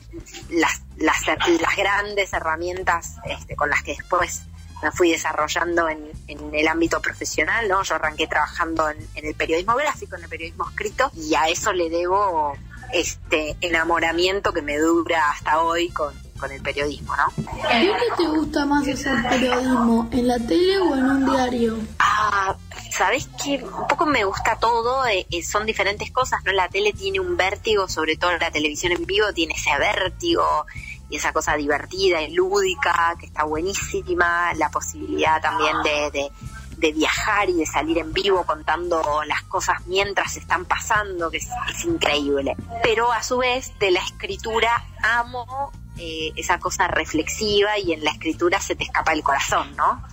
[0.49, 4.43] las las, las grandes herramientas este, con las que después
[4.83, 7.81] me fui desarrollando en, en el ámbito profesional, ¿no?
[7.83, 11.73] Yo arranqué trabajando en, en el periodismo gráfico, en el periodismo escrito, y a eso
[11.73, 12.55] le debo
[12.93, 16.13] este enamoramiento que me dura hasta hoy con,
[16.43, 17.31] con el periodismo, ¿no?
[17.69, 20.09] ¿Qué te gusta más hacer periodismo?
[20.11, 21.77] ¿En la tele o en un diario?
[21.99, 22.57] Ah,
[22.91, 23.63] ¿sabes qué?
[23.63, 26.51] Un poco me gusta todo, eh, eh, son diferentes cosas, ¿no?
[26.51, 30.65] La tele tiene un vértigo, sobre todo la televisión en vivo tiene ese vértigo
[31.09, 36.31] y esa cosa divertida y lúdica que está buenísima, la posibilidad también de, de,
[36.75, 41.47] de viajar y de salir en vivo contando las cosas mientras están pasando, que es,
[41.73, 42.57] es increíble.
[42.83, 48.11] Pero a su vez de la escritura amo eh, esa cosa reflexiva y en la
[48.11, 50.03] escritura se te escapa el corazón, ¿no?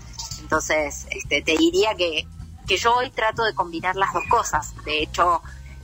[0.41, 2.27] Entonces, este, te diría que,
[2.67, 4.75] que yo hoy trato de combinar las dos cosas.
[4.85, 5.43] De hecho,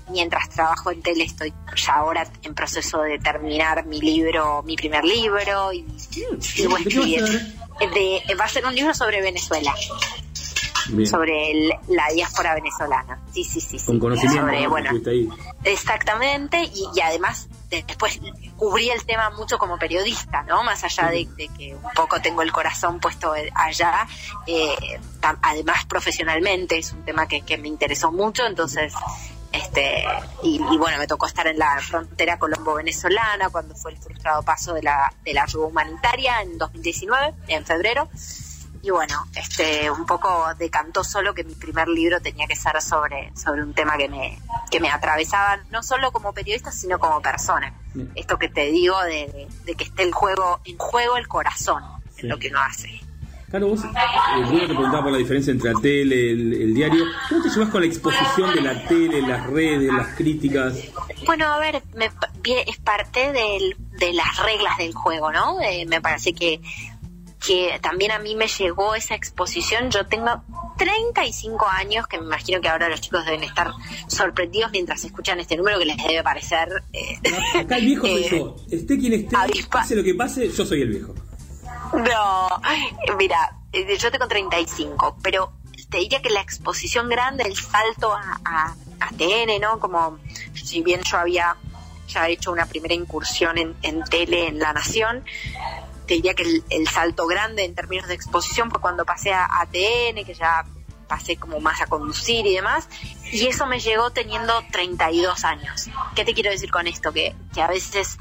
[0.08, 5.04] mientras trabajo en tele estoy ya ahora en proceso de terminar mi libro, mi primer
[5.04, 7.26] libro y sigo ¿de qué va a escribiendo.
[7.26, 7.54] ser?
[7.92, 9.74] De- va a ser un libro sobre Venezuela,
[10.88, 11.06] Bien.
[11.08, 13.20] sobre el- la diáspora venezolana.
[13.32, 13.78] Sí, sí, sí.
[13.78, 13.86] sí.
[13.86, 14.70] Con conocimiento, Sobre, ¿no?
[14.70, 15.28] bueno, ahí.
[15.64, 18.20] Exactamente, y, y además de- después
[18.56, 20.62] cubrí el tema mucho como periodista, ¿no?
[20.62, 24.06] Más allá de, de que un poco tengo el corazón puesto allá,
[24.46, 24.74] eh,
[25.20, 28.94] tam- además profesionalmente es un tema que, que me interesó mucho, entonces,
[29.52, 30.04] este,
[30.42, 34.74] y, y bueno, me tocó estar en la frontera colombo-venezolana cuando fue el frustrado paso
[34.74, 38.08] de la, de la ayuda humanitaria en 2019, en febrero.
[38.86, 43.32] Y bueno, este, un poco decantó solo que mi primer libro tenía que ser sobre,
[43.34, 44.38] sobre un tema que me,
[44.70, 47.74] que me atravesaba, no solo como periodista, sino como persona.
[48.14, 51.82] Esto que te digo de, de- que esté el juego, en juego el corazón,
[52.18, 53.00] en lo que uno hace.
[53.50, 53.88] Claro, vos, eh,
[54.50, 57.04] te preguntaba por la diferencia entre la tele, el, el diario.
[57.28, 60.74] ¿Cómo te llevas con la exposición de la tele, las redes, las críticas?
[61.26, 62.10] Bueno, a ver, me,
[62.66, 65.60] es parte del- de las reglas del juego, ¿no?
[65.62, 66.60] Eh, me parece que,
[67.46, 69.90] que también a mí me llegó esa exposición.
[69.90, 70.42] Yo tengo
[70.78, 73.72] 35 años, que me imagino que ahora los chicos deben estar
[74.08, 76.82] sorprendidos mientras escuchan este número que les debe parecer...
[76.92, 77.18] eh,
[77.58, 78.56] Acá el viejo soy yo.
[78.70, 79.36] Esté quien esté,
[79.70, 81.14] pase lo que pase, yo soy el viejo.
[81.94, 82.48] No,
[83.16, 85.52] mira, eh, yo tengo 35, pero
[85.88, 89.78] te diría que la exposición grande, el salto a, a, a TN, ¿no?
[89.78, 90.18] Como
[90.54, 91.56] si bien yo había
[92.08, 95.24] ya hecho una primera incursión en, en tele en La Nación,
[96.06, 99.44] te diría que el, el salto grande en términos de exposición fue cuando pasé a,
[99.44, 100.64] a TN, que ya
[101.08, 102.88] pasé como más a conducir y demás,
[103.30, 105.88] y eso me llegó teniendo 32 años.
[106.14, 107.12] ¿Qué te quiero decir con esto?
[107.12, 108.18] Que, que a veces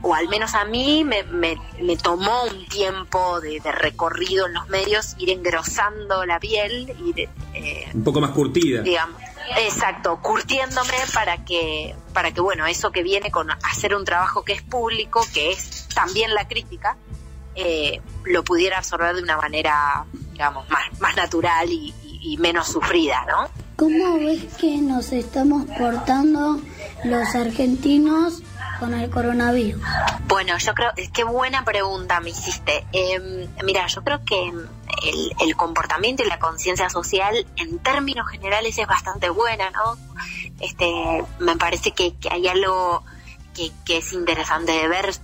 [0.00, 4.54] o al menos a mí me, me, me tomó un tiempo de, de recorrido en
[4.54, 8.82] los medios, ir engrosando la piel y de, eh, Un poco más curtida.
[8.82, 9.20] digamos,
[9.56, 14.52] exacto, curtiéndome para que, para que bueno, eso que viene con hacer un trabajo que
[14.52, 16.96] es público, que es también la crítica,
[17.60, 22.68] eh, lo pudiera absorber de una manera, digamos, más, más natural y, y- y menos
[22.68, 23.48] sufrida, ¿no?
[23.76, 26.60] ¿Cómo ves que nos estamos portando
[27.04, 28.42] los argentinos
[28.80, 29.80] con el coronavirus?
[30.26, 32.84] Bueno, yo creo, qué buena pregunta me hiciste.
[32.92, 38.76] Eh, mira, yo creo que el, el comportamiento y la conciencia social en términos generales
[38.78, 39.96] es bastante buena, ¿no?
[40.60, 43.04] Este, me parece que, que hay algo
[43.54, 45.14] que, que es interesante de ver.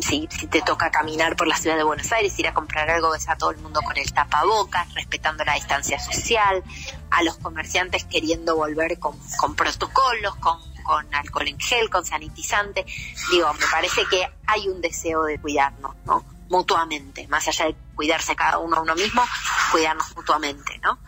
[0.00, 3.10] Si, si te toca caminar por la ciudad de Buenos Aires, ir a comprar algo,
[3.10, 6.62] ves a todo el mundo con el tapabocas, respetando la distancia social,
[7.10, 12.86] a los comerciantes queriendo volver con, con protocolos, con, con alcohol en gel, con sanitizante.
[13.30, 16.24] Digo, me parece que hay un deseo de cuidarnos, ¿no?
[16.48, 19.22] Mutuamente, más allá de cuidarse cada uno a uno mismo,
[19.70, 20.98] cuidarnos mutuamente, ¿no?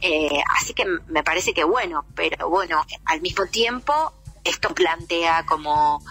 [0.00, 4.12] Eh, así que me parece que bueno, pero bueno, al mismo tiempo
[4.42, 6.02] esto plantea como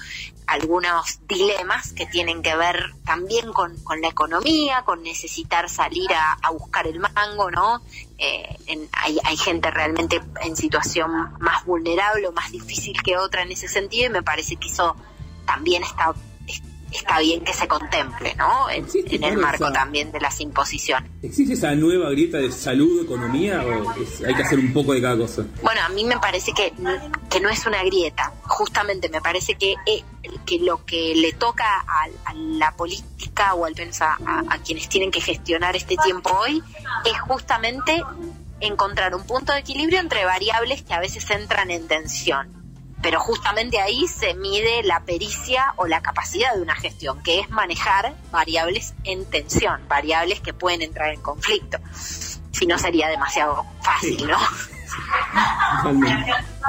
[0.47, 6.33] algunos dilemas que tienen que ver también con, con la economía, con necesitar salir a,
[6.41, 7.81] a buscar el mango, ¿no?
[8.17, 13.41] Eh, en- hay, hay gente realmente en situación más vulnerable o más difícil que otra
[13.43, 14.95] en ese sentido y me parece que eso
[15.45, 16.26] también está es-
[16.97, 18.69] está bien que se contemple, ¿no?
[18.69, 21.09] En, en el marco esa- también de las imposiciones.
[21.21, 25.01] ¿Existe esa nueva grieta de salud, economía o es- hay que hacer un poco de
[25.01, 25.45] cada cosa?
[25.61, 26.73] Bueno, a mí me parece que,
[27.29, 28.33] que no es una grieta.
[28.43, 30.03] Justamente me parece que, eh,
[30.45, 34.17] que lo que le toca a, a la política o al menos a
[34.65, 36.61] quienes tienen que gestionar este tiempo hoy
[37.05, 38.03] es justamente
[38.59, 42.56] encontrar un punto de equilibrio entre variables que a veces entran en tensión.
[43.01, 47.49] Pero justamente ahí se mide la pericia o la capacidad de una gestión, que es
[47.49, 51.77] manejar variables en tensión, variables que pueden entrar en conflicto.
[52.51, 54.37] Si no sería demasiado fácil, ¿no?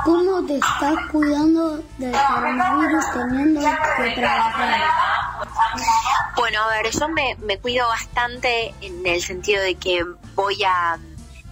[0.05, 3.61] ¿Cómo te estás cuidando del coronavirus teniendo
[3.97, 4.81] que trabajar?
[6.37, 10.99] Bueno, a ver, yo me, me cuido bastante en el sentido de que voy a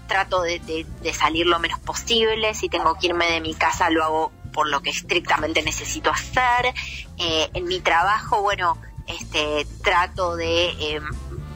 [0.06, 2.54] trato de, de- de salir lo menos posible.
[2.54, 6.74] Si tengo que irme de mi casa, lo hago por lo que estrictamente necesito hacer.
[7.18, 11.00] Eh, en mi trabajo, bueno, este, trato de, eh,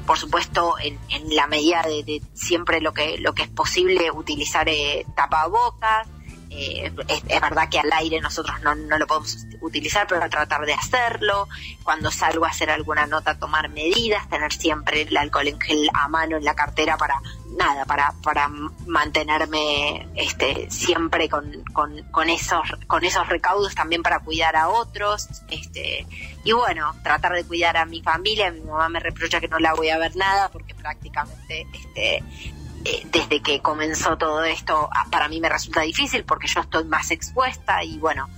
[0.06, 4.10] por supuesto, en, en la medida de, de siempre lo que, lo que es posible,
[4.10, 6.06] utilizar eh, tapabocas.
[6.50, 10.66] Eh, es, es verdad que al aire nosotros no, no lo podemos utilizar, pero tratar
[10.66, 11.48] de hacerlo.
[11.84, 16.08] Cuando salgo a hacer alguna nota, tomar medidas, tener siempre el alcohol en gel a
[16.08, 17.20] mano en la cartera para
[17.56, 18.48] nada, para, para
[18.86, 25.28] mantenerme este, siempre con, con, con esos, con esos recaudos también para cuidar a otros.
[25.48, 26.06] Este,
[26.44, 28.50] y bueno, tratar de cuidar a mi familia.
[28.50, 32.22] Mi mamá me reprocha que no la voy a ver nada porque prácticamente este,
[32.84, 36.84] eh, desde que comenzó todo esto, ah, para mí me resulta difícil porque yo estoy
[36.84, 38.28] más expuesta y bueno,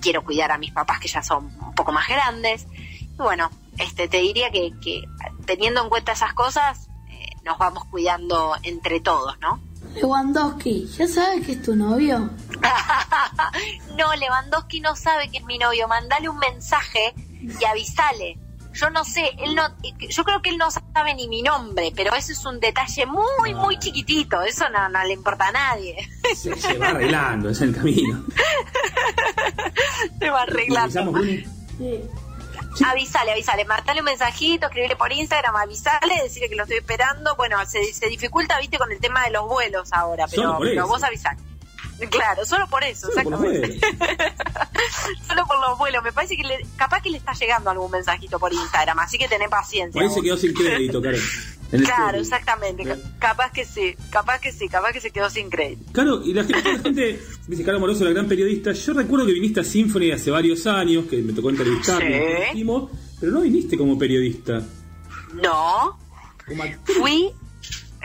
[0.00, 2.66] quiero cuidar a mis papás que ya son un poco más grandes.
[2.72, 5.04] Y bueno, este, te diría que, que
[5.46, 9.60] teniendo en cuenta esas cosas, eh, nos vamos cuidando entre todos, ¿no?
[9.94, 12.30] Lewandowski, ¿ya sabes que es tu novio?
[13.96, 15.88] no, Lewandowski no sabe que es mi novio.
[15.88, 18.38] Mandale un mensaje y avisale.
[18.80, 19.62] Yo no sé, él no,
[20.08, 23.54] yo creo que él no sabe ni mi nombre, pero eso es un detalle muy,
[23.54, 24.40] muy chiquitito.
[24.42, 26.08] Eso no, no le importa a nadie.
[26.36, 28.24] Se, se va arreglando, es el camino.
[30.18, 31.00] Se va arreglando.
[31.00, 31.44] ¿Avisamos, Bruni?
[32.86, 37.34] Avisale, avisale, mandale un mensajito, escribirle por Instagram, avisale, decirle que lo estoy esperando.
[37.34, 40.86] Bueno, se, se dificulta, viste, con el tema de los vuelos ahora, Solo pero, pero
[40.86, 41.40] vos avisale.
[42.10, 43.80] Claro, solo por eso, Solo por exactamente.
[45.26, 46.02] solo por los vuelos.
[46.02, 49.28] Me parece que le, capaz que le está llegando algún mensajito por Instagram, así que
[49.28, 50.00] tené paciencia.
[50.00, 50.24] Por se vos.
[50.24, 51.16] quedó sin crédito, Caro.
[51.70, 52.82] En el Claro, exactamente.
[52.82, 55.82] Ca- Capaz que sí, capaz que sí, capaz que se quedó sin crédito.
[55.92, 58.72] Claro, y la gente, la gente dice Caro Moroso, la gran periodista.
[58.72, 62.64] Yo recuerdo que viniste a Symphony hace varios años, que me tocó entrevistar, Sí.
[63.20, 64.62] pero no viniste como periodista.
[65.34, 65.98] No,
[66.46, 67.32] Como fui,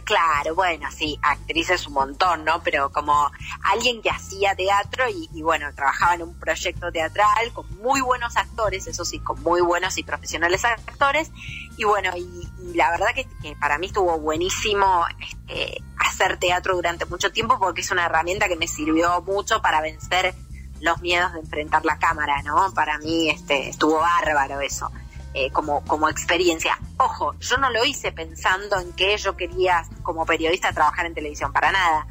[0.04, 2.62] claro, bueno, sí, actriz es un montón, ¿no?
[2.64, 3.32] Pero como
[3.64, 8.38] alguien que hacía teatro y, y, bueno, trabajaba en un proyecto teatral con muy buenos
[8.38, 11.32] actores, eso sí, con muy buenos y profesionales actores.
[11.78, 17.06] Y bueno, y, la verdad que, que para mí estuvo buenísimo este, hacer teatro durante
[17.06, 20.34] mucho tiempo porque es una herramienta que me sirvió mucho para vencer
[20.80, 22.74] los miedos de enfrentar la cámara, ¿no?
[22.74, 24.92] Para mí este, estuvo bárbaro eso
[25.34, 26.78] eh, como, como experiencia.
[26.98, 31.52] Ojo, yo no lo hice pensando en que yo quería como periodista trabajar en televisión,
[31.52, 32.08] para nada.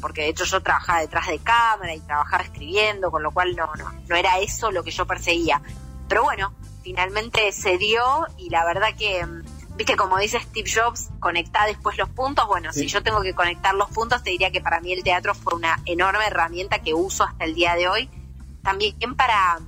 [0.00, 3.74] Porque de hecho yo trabajaba detrás de cámara y trabajaba escribiendo, con lo cual no,
[3.76, 5.62] no, no era eso lo que yo perseguía.
[6.08, 6.52] Pero bueno,
[6.82, 8.04] finalmente se dio
[8.36, 12.46] y la verdad que, mm, viste, como dice Steve Jobs, conectar después los puntos.
[12.46, 15.34] Bueno, si yo tengo que conectar los puntos, te diría que para mí el teatro
[15.34, 18.10] fue una enorme herramienta que uso hasta el día de hoy.
[18.62, 19.58] También para,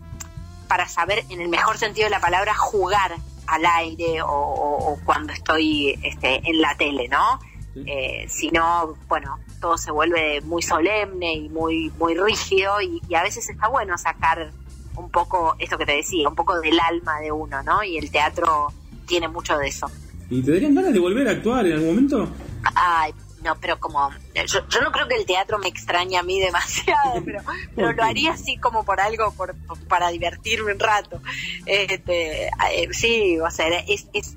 [0.68, 3.16] para saber, en el mejor sentido de la palabra, jugar
[3.46, 7.40] al aire o, o- o cuando estoy este, en la tele, ¿no?
[7.86, 13.14] Eh, si no, bueno, todo se vuelve muy solemne y muy, muy rígido y, y
[13.14, 14.50] a veces está bueno sacar
[14.96, 17.82] un poco, esto que te decía, un poco del alma de uno, ¿no?
[17.84, 18.72] Y el teatro
[19.06, 19.88] tiene mucho de eso.
[20.28, 22.28] ¿Y te darían ganas de volver a actuar en algún momento?
[22.74, 23.12] Ay,
[23.44, 27.20] no, pero como, yo, yo no creo que el teatro me extrañe a mí demasiado,
[27.24, 27.40] pero,
[27.74, 31.20] pero lo haría así como por algo, por, por- para divertirme un rato.
[31.66, 34.34] Este, eh, sí, o sea, es, es,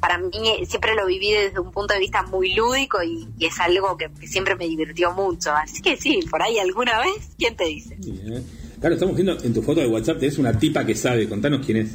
[0.00, 3.46] para mí eh, siempre lo viví desde un punto de vista muy lúdico y, y
[3.46, 5.52] es algo que, que siempre me divirtió mucho.
[5.52, 7.96] Así que sí, por ahí alguna vez, ¿quién te dice?
[7.98, 8.44] Bien.
[8.78, 11.78] Claro, estamos viendo en tu foto de WhatsApp, tenés una tipa que sabe, contanos quién
[11.78, 11.90] es.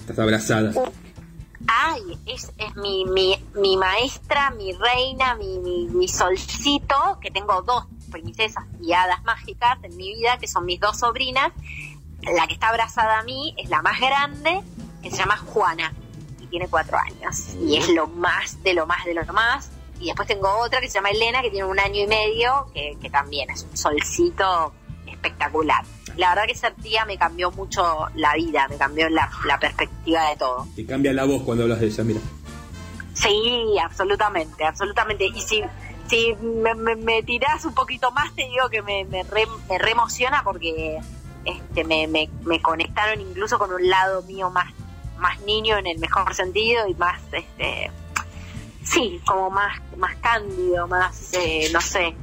[0.00, 0.72] Estás abrazada.
[1.66, 7.62] Ay, es, es mi, mi, mi maestra, mi reina, mi, mi, mi solcito, que tengo
[7.62, 11.52] dos princesas y hadas mágicas en mi vida, que son mis dos sobrinas.
[12.22, 14.62] La que está abrazada a mí es la más grande,
[15.02, 15.92] que se llama Juana,
[16.40, 17.54] y tiene cuatro años.
[17.60, 19.70] Y es lo más de lo más de lo más.
[20.00, 22.96] Y después tengo otra que se llama Elena, que tiene un año y medio, que,
[23.00, 24.72] que también es un solcito
[25.24, 25.84] espectacular.
[26.16, 30.28] La verdad que ser tía me cambió mucho la vida, me cambió la, la perspectiva
[30.30, 30.66] de todo.
[30.76, 32.20] Te cambia la voz cuando hablas de ella, mira.
[33.14, 35.26] Sí, absolutamente, absolutamente.
[35.26, 35.62] Y si,
[36.08, 39.78] si me, me, me tirás un poquito más, te digo que me, me, re, me
[39.78, 40.98] re emociona porque
[41.44, 44.72] este, me, me, me conectaron incluso con un lado mío más,
[45.18, 47.90] más niño en el mejor sentido y más, este,
[48.84, 52.14] sí, como más, más cándido, más, eh, no sé,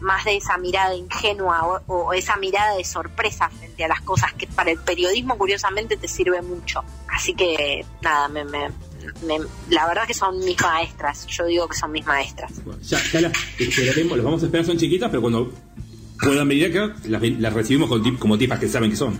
[0.00, 4.32] más de esa mirada ingenua o, o esa mirada de sorpresa frente a las cosas
[4.34, 6.82] que para el periodismo curiosamente te sirve mucho.
[7.08, 8.68] Así que nada, me, me,
[9.26, 12.52] me- la verdad que son mis maestras, yo digo que son mis maestras.
[12.82, 15.52] Ya, ya las esperaremos, las vamos a esperar, son chiquitas, pero cuando
[16.20, 19.18] puedan venir acá, las, las recibimos con como tipas que saben que son.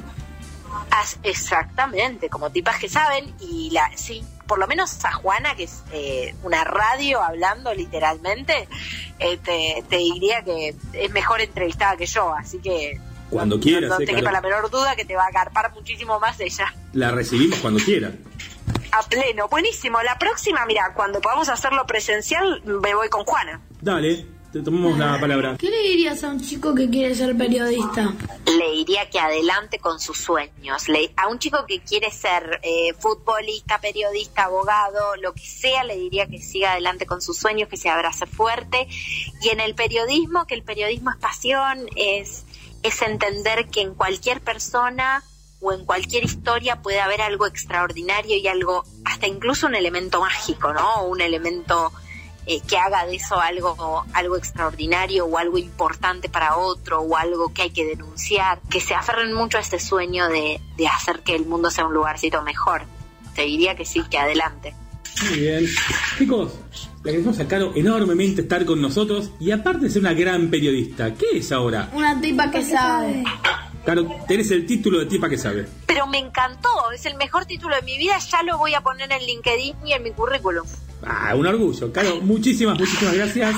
[0.90, 5.64] As- exactamente, como tipas que saben, y la sí, por lo menos a Juana, que
[5.64, 8.68] es eh, una radio hablando literalmente,
[9.18, 13.00] eh, te, te diría que es mejor entrevistada que yo, así que
[13.30, 16.18] Cuando quieras, no eh, te quepa la menor duda que te va a agarpar muchísimo
[16.20, 16.74] más ella.
[16.92, 18.12] La recibimos cuando quiera.
[18.92, 20.00] A pleno, buenísimo.
[20.02, 23.60] La próxima, mira, cuando podamos hacerlo presencial, me voy con Juana.
[23.80, 25.56] Dale, te tomamos la palabra.
[25.58, 28.14] ¿Qué le dirías a un chico que quiere ser periodista?
[28.58, 30.88] Le diría que adelante con sus sueños.
[30.88, 35.96] Le- a un chico que quiere ser eh, futbolista, periodista, abogado, lo que sea, le
[35.96, 38.88] diría que siga adelante con sus sueños, que se abrace fuerte.
[39.42, 42.44] Y en el periodismo, que el periodismo es pasión, es,
[42.82, 45.22] es entender que en cualquier persona
[45.60, 50.72] o en cualquier historia puede haber algo extraordinario y algo, hasta incluso un elemento mágico,
[50.72, 51.04] ¿no?
[51.04, 51.92] Un elemento
[52.46, 57.52] eh, que haga de eso algo, algo extraordinario o algo importante para otro o algo
[57.52, 61.34] que hay que denunciar, que se aferren mucho a este sueño de, de hacer que
[61.34, 62.82] el mundo sea un lugarcito mejor.
[63.34, 64.74] Te diría que sí, que adelante.
[65.28, 65.66] Muy bien.
[66.18, 66.52] Chicos,
[67.02, 71.14] le agradecemos a Caro enormemente estar con nosotros y aparte de ser una gran periodista,
[71.14, 71.90] ¿qué es ahora?
[71.94, 73.24] Una tipa que sabe.
[73.86, 75.64] Caro, tenés el título de tipa que sabe.
[75.86, 79.12] Pero me encantó, es el mejor título de mi vida, ya lo voy a poner
[79.12, 80.66] en LinkedIn y en mi currículum.
[81.06, 81.92] Ah, un orgullo.
[81.92, 83.54] Caro, muchísimas, muchísimas gracias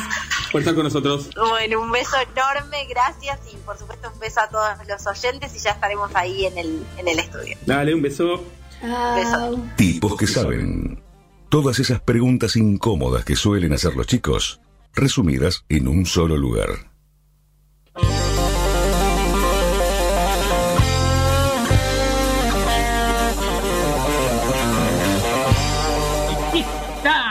[0.53, 1.31] por estar con nosotros.
[1.35, 5.61] Bueno, un beso enorme, gracias y por supuesto un beso a todos los oyentes y
[5.61, 7.57] ya estaremos ahí en el, en el estudio.
[7.65, 8.45] Dale, un beso.
[8.83, 9.65] Beso.
[9.77, 11.03] Tipos que saben.
[11.49, 14.61] Todas esas preguntas incómodas que suelen hacer los chicos,
[14.93, 16.69] resumidas en un solo lugar.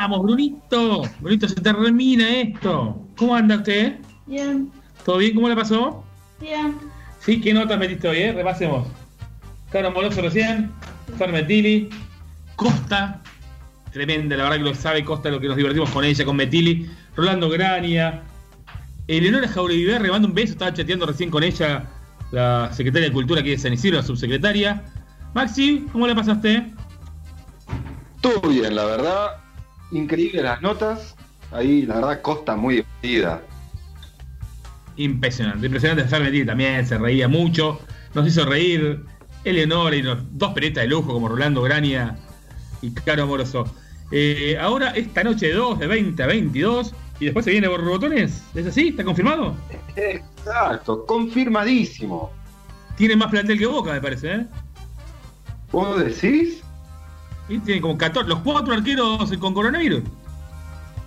[0.08, 1.02] Estamos, Brunito.
[1.20, 3.06] Brunito, se termina esto.
[3.18, 3.98] ¿Cómo anda usted?
[4.26, 4.72] Bien,
[5.04, 5.36] ¿Todo bien?
[5.36, 6.02] ¿Cómo le pasó?
[6.40, 6.78] bien.
[7.20, 8.32] Sí, ¿qué notas metiste hoy, eh?
[8.32, 8.88] Repasemos.
[9.70, 10.72] Caro Moroso recién,
[11.18, 11.90] Fermetili,
[12.56, 13.20] Costa,
[13.92, 16.90] tremenda, la verdad que lo sabe Costa, lo que nos divertimos con ella, con Metili,
[17.18, 18.24] Rolando Grania,
[19.10, 21.84] Eleonora Jaureviver, le mando un beso, estaba chateando recién con ella,
[22.32, 24.86] la secretaria de Cultura aquí de San Isidro, la subsecretaria.
[25.34, 26.72] Maxi, ¿cómo le pasaste?
[28.22, 29.47] Todo bien, la verdad.
[29.92, 31.16] Increíble las notas.
[31.52, 33.42] Ahí, la verdad, Costa muy divertida.
[34.98, 37.80] Impresionante, impresionante Fermetili también, se reía mucho,
[38.16, 39.06] nos hizo reír
[39.44, 42.18] Eleonora y los dos periodistas de lujo como Rolando Grania
[42.82, 43.72] y Caro Amoroso.
[44.12, 48.66] Eh, ahora, esta noche 2 de 20 a 22, y después se viene Borbotones, ¿es
[48.66, 48.90] así?
[48.90, 49.56] ¿Está confirmado?
[49.96, 52.32] Exacto, confirmadísimo.
[52.96, 54.46] Tiene más plantel que Boca, me parece, ¿eh?
[55.72, 56.64] ¿Vos decís?
[57.50, 60.04] Y tiene como 14, los cuatro arqueros con coronavirus.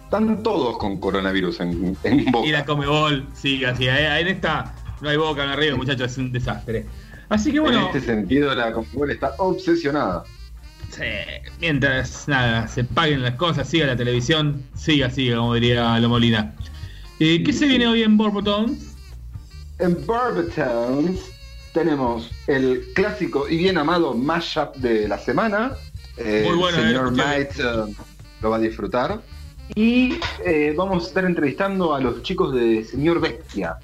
[0.05, 2.47] Están todos con coronavirus en, en Boca.
[2.47, 6.19] Y la Comebol, sí, así, en esta no hay Boca, no hay Río, muchachos, es
[6.19, 6.87] un desastre.
[7.29, 10.25] Así que En bueno, este sentido, la Conmebol está obsesionada.
[10.91, 11.05] Sí,
[11.61, 16.55] mientras nada, se paguen las cosas, siga la televisión, siga, siga, como diría Lo Molina.
[17.21, 18.97] Eh, ¿Qué se viene hoy en Borbotons?
[19.79, 21.21] En Barbertowns
[21.73, 25.73] tenemos el clásico y bien amado mashup de la semana.
[26.23, 27.95] Eh, Muy bueno, el señor eh, Knight eh,
[28.43, 29.21] lo va a disfrutar.
[29.75, 33.77] Y eh, vamos a estar entrevistando a los chicos de Señor Bestia.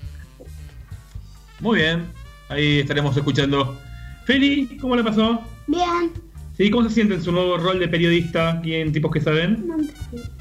[1.60, 2.06] Muy bien.
[2.48, 3.78] Ahí estaremos escuchando.
[4.24, 5.40] Feli, ¿cómo le pasó?
[5.66, 6.12] Bien.
[6.56, 6.70] ¿Sí?
[6.70, 9.66] ¿Cómo se siente en su nuevo rol de periodista aquí en Tipos que Saben?
[9.66, 9.76] No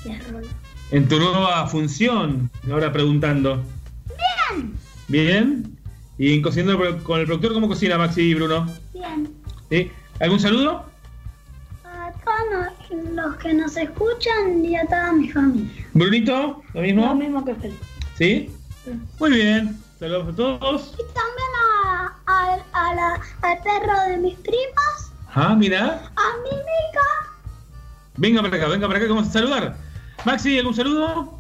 [0.04, 0.44] qué rol.
[0.92, 3.64] En tu nueva función, ahora preguntando.
[4.50, 4.74] Bien.
[5.08, 5.78] ¿Bien?
[6.18, 8.66] ¿Y en cocinando con el productor cómo cocina Maxi y Bruno?
[8.94, 9.30] Bien.
[9.70, 9.92] ¿Sí?
[10.20, 10.95] ¿Algún saludo?
[13.14, 15.86] Los que nos escuchan y a toda mi familia.
[15.94, 16.62] ¿Brunito?
[16.74, 17.06] ¿Lo mismo?
[17.08, 17.86] Lo mismo que Felipe.
[18.18, 18.52] ¿Sí?
[19.20, 19.80] Muy bien.
[20.00, 20.94] Saludos a todos.
[20.94, 26.12] Y también a, a- a la- al perro de mis primas, Ah, mira.
[26.16, 27.32] a mi mica.
[28.18, 29.78] Venga para acá, venga para acá, que vamos a saludar.
[30.26, 31.40] Maxi, ¿algún saludo?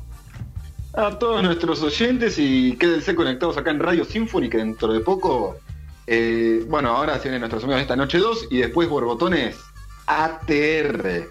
[0.94, 5.57] A todos nuestros oyentes y quédense conectados acá en Radio Symphony, que dentro de poco,
[6.07, 9.57] eh, bueno, ahora se vienen nuestros amigos esta noche 2 y después Borbotones
[10.07, 11.27] ATR.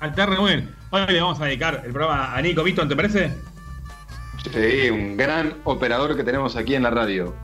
[0.00, 0.74] Al TR, muy bien.
[0.90, 3.32] Hoy le vamos a dedicar el programa a Nico Vito, ¿te parece?
[4.52, 7.34] Sí, un gran operador que tenemos aquí en la radio.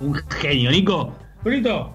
[0.00, 1.16] Un genio, Nico.
[1.42, 1.94] Brunito,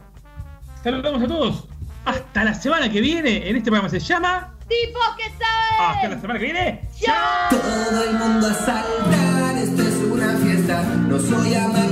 [0.83, 1.67] saludamos a todos.
[2.05, 4.53] Hasta la semana que viene en este programa se llama.
[4.67, 5.95] Tipo que sabe.
[5.95, 6.89] Hasta la semana que viene.
[7.49, 10.83] Todo el mundo a saltar, esto es una fiesta.
[11.07, 11.86] No soy amargo,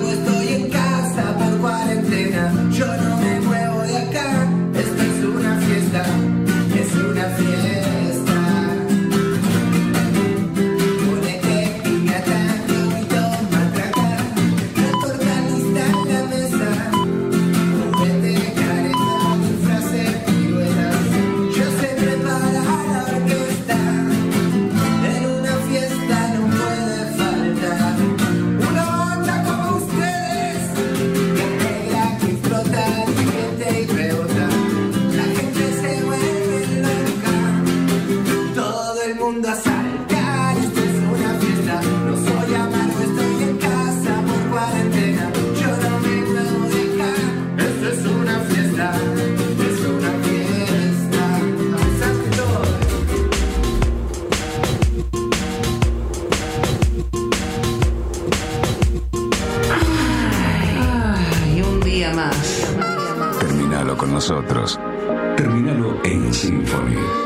[66.44, 66.56] más.
[66.66, 67.25] Terminalo con